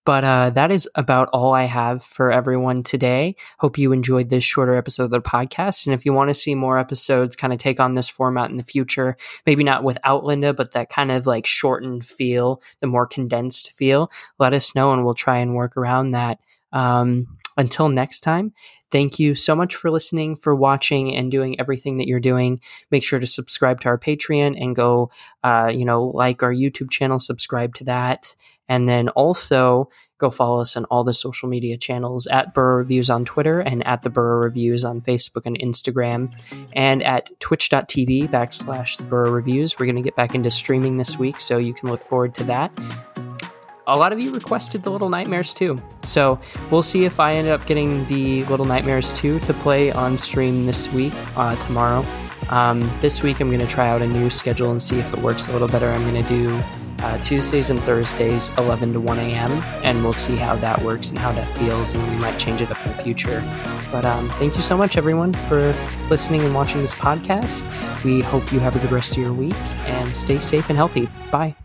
But 0.06 0.24
uh, 0.24 0.50
that 0.52 0.72
is 0.72 0.90
about 0.96 1.30
all 1.34 1.54
I 1.54 1.66
have 1.66 2.04
for 2.04 2.32
everyone 2.32 2.82
today. 2.82 3.36
Hope 3.60 3.78
you 3.78 3.92
enjoyed 3.92 4.30
this 4.30 4.44
shorter 4.44 4.76
episode 4.76 5.04
of 5.04 5.12
the 5.12 5.22
podcast. 5.22 5.86
And 5.86 5.94
if 5.94 6.04
you 6.04 6.14
want 6.14 6.30
to 6.30 6.34
see 6.34 6.56
more 6.56 6.80
episodes 6.80 7.36
kind 7.36 7.54
of 7.54 7.60
take 7.60 7.80
on 7.80 7.94
this 7.94 8.10
format 8.10 8.50
in 8.50 8.58
the 8.58 8.64
future, 8.64 9.18
maybe 9.46 9.64
not 9.64 9.84
without 9.84 10.24
Linda, 10.24 10.54
but 10.54 10.72
that 10.72 10.90
kind 10.90 11.12
of 11.12 11.28
like 11.28 11.46
shortened 11.46 12.06
feel, 12.06 12.62
the 12.82 12.88
more 12.88 13.06
condensed 13.06 13.72
feel, 13.74 14.10
let 14.40 14.54
us 14.54 14.74
know 14.74 14.94
and 14.94 15.06
we'll 15.06 15.14
try 15.14 15.38
and 15.38 15.54
work 15.54 15.78
around 15.78 16.12
that. 16.12 16.40
Um, 16.72 17.39
until 17.58 17.90
next 17.90 18.22
time, 18.22 18.54
thank 18.92 19.20
you 19.20 19.36
so 19.36 19.56
much 19.56 19.76
for 19.76 19.92
listening, 19.92 20.36
for 20.36 20.56
watching, 20.56 21.16
and 21.16 21.32
doing 21.32 21.60
everything 21.60 21.98
that 21.98 22.08
you're 22.08 22.20
doing. 22.20 22.62
Make 22.92 23.04
sure 23.04 23.20
to 23.20 23.28
subscribe 23.28 23.82
to 23.82 23.90
our 23.90 23.98
Patreon 23.98 24.62
and 24.62 24.76
go, 24.76 25.12
uh, 25.44 25.72
you 25.74 25.86
know, 25.86 26.06
like 26.06 26.44
our 26.44 26.54
YouTube 26.54 26.90
channel, 26.90 27.20
subscribe 27.20 27.76
to 27.76 27.84
that. 27.86 28.36
And 28.68 28.88
then 28.88 29.10
also 29.10 29.90
go 30.20 30.30
follow 30.30 30.62
us 30.62 30.78
on 30.78 30.86
all 30.86 31.04
the 31.04 31.14
social 31.14 31.50
media 31.50 31.78
channels 31.78 32.28
at 32.28 32.54
Burrow 32.54 32.76
Reviews 32.78 33.10
on 33.10 33.26
Twitter 33.26 33.62
and 33.62 33.86
at 33.88 34.04
the 34.04 34.10
Burrow 34.10 34.44
Reviews 34.44 34.86
on 34.86 35.02
Facebook 35.02 35.46
and 35.46 35.58
Instagram 35.58 36.32
and 36.74 37.02
at 37.02 37.32
twitch.tv 37.40 38.30
backslash 38.30 38.98
the 38.98 39.04
Burrow 39.04 39.32
Reviews. 39.32 39.80
We're 39.80 39.88
going 39.88 39.96
to 39.96 40.02
get 40.04 40.16
back 40.16 40.36
into 40.36 40.52
streaming 40.52 40.98
this 40.98 41.18
week, 41.18 41.40
so 41.40 41.58
you 41.58 41.74
can 41.74 41.90
look 41.90 42.04
forward 42.04 42.36
to 42.36 42.44
that. 42.44 42.72
A 43.90 43.98
lot 43.98 44.14
of 44.14 44.20
you 44.20 44.32
requested 44.32 44.84
the 44.84 44.92
Little 44.92 45.10
Nightmares 45.10 45.52
2. 45.56 45.82
So 46.04 46.40
we'll 46.70 46.84
see 46.84 47.06
if 47.06 47.20
I 47.20 47.34
end 47.34 47.48
up 47.48 47.66
getting 47.66 48.06
the 48.06 48.44
Little 48.46 48.68
Nightmares 48.68 49.12
2 49.14 49.40
to 49.40 49.54
play 49.56 49.92
on 49.92 50.16
stream 50.16 50.68
this 50.68 50.92
week, 50.94 51.14
uh, 51.36 51.56
tomorrow. 51.56 52.06
Um, 52.50 52.82
this 53.00 53.24
week, 53.24 53.40
I'm 53.40 53.48
going 53.48 53.60
to 53.60 53.68
try 53.68 53.90
out 53.90 54.04
a 54.04 54.08
new 54.08 54.30
schedule 54.30 54.70
and 54.70 54.80
see 54.80 55.00
if 55.00 55.12
it 55.12 55.20
works 55.20 55.48
a 55.48 55.54
little 55.54 55.68
better. 55.68 55.88
I'm 55.90 56.08
going 56.08 56.24
to 56.24 56.30
do 56.30 56.62
uh, 57.00 57.18
Tuesdays 57.18 57.72
and 57.72 57.80
Thursdays, 57.80 58.56
11 58.60 58.94
to 58.94 59.00
1 59.00 59.18
a.m., 59.18 59.52
and 59.84 60.04
we'll 60.04 60.14
see 60.14 60.36
how 60.36 60.56
that 60.58 60.80
works 60.84 61.10
and 61.10 61.18
how 61.18 61.32
that 61.32 61.48
feels, 61.58 61.96
and 61.96 62.12
we 62.12 62.18
might 62.18 62.38
change 62.38 62.62
it 62.62 62.70
up 62.70 62.86
in 62.86 62.92
the 62.92 63.04
future. 63.04 63.44
But 63.92 64.06
um, 64.06 64.30
thank 64.32 64.56
you 64.56 64.62
so 64.62 64.78
much, 64.78 64.98
everyone, 64.98 65.34
for 65.34 65.74
listening 66.12 66.42
and 66.42 66.54
watching 66.54 66.82
this 66.82 66.94
podcast. 66.94 67.66
We 68.04 68.22
hope 68.22 68.52
you 68.52 68.60
have 68.60 68.76
a 68.76 68.80
good 68.80 68.92
rest 68.92 69.18
of 69.18 69.24
your 69.24 69.34
week 69.34 69.56
and 69.88 70.16
stay 70.16 70.40
safe 70.40 70.70
and 70.70 70.78
healthy. 70.78 71.10
Bye. 71.32 71.56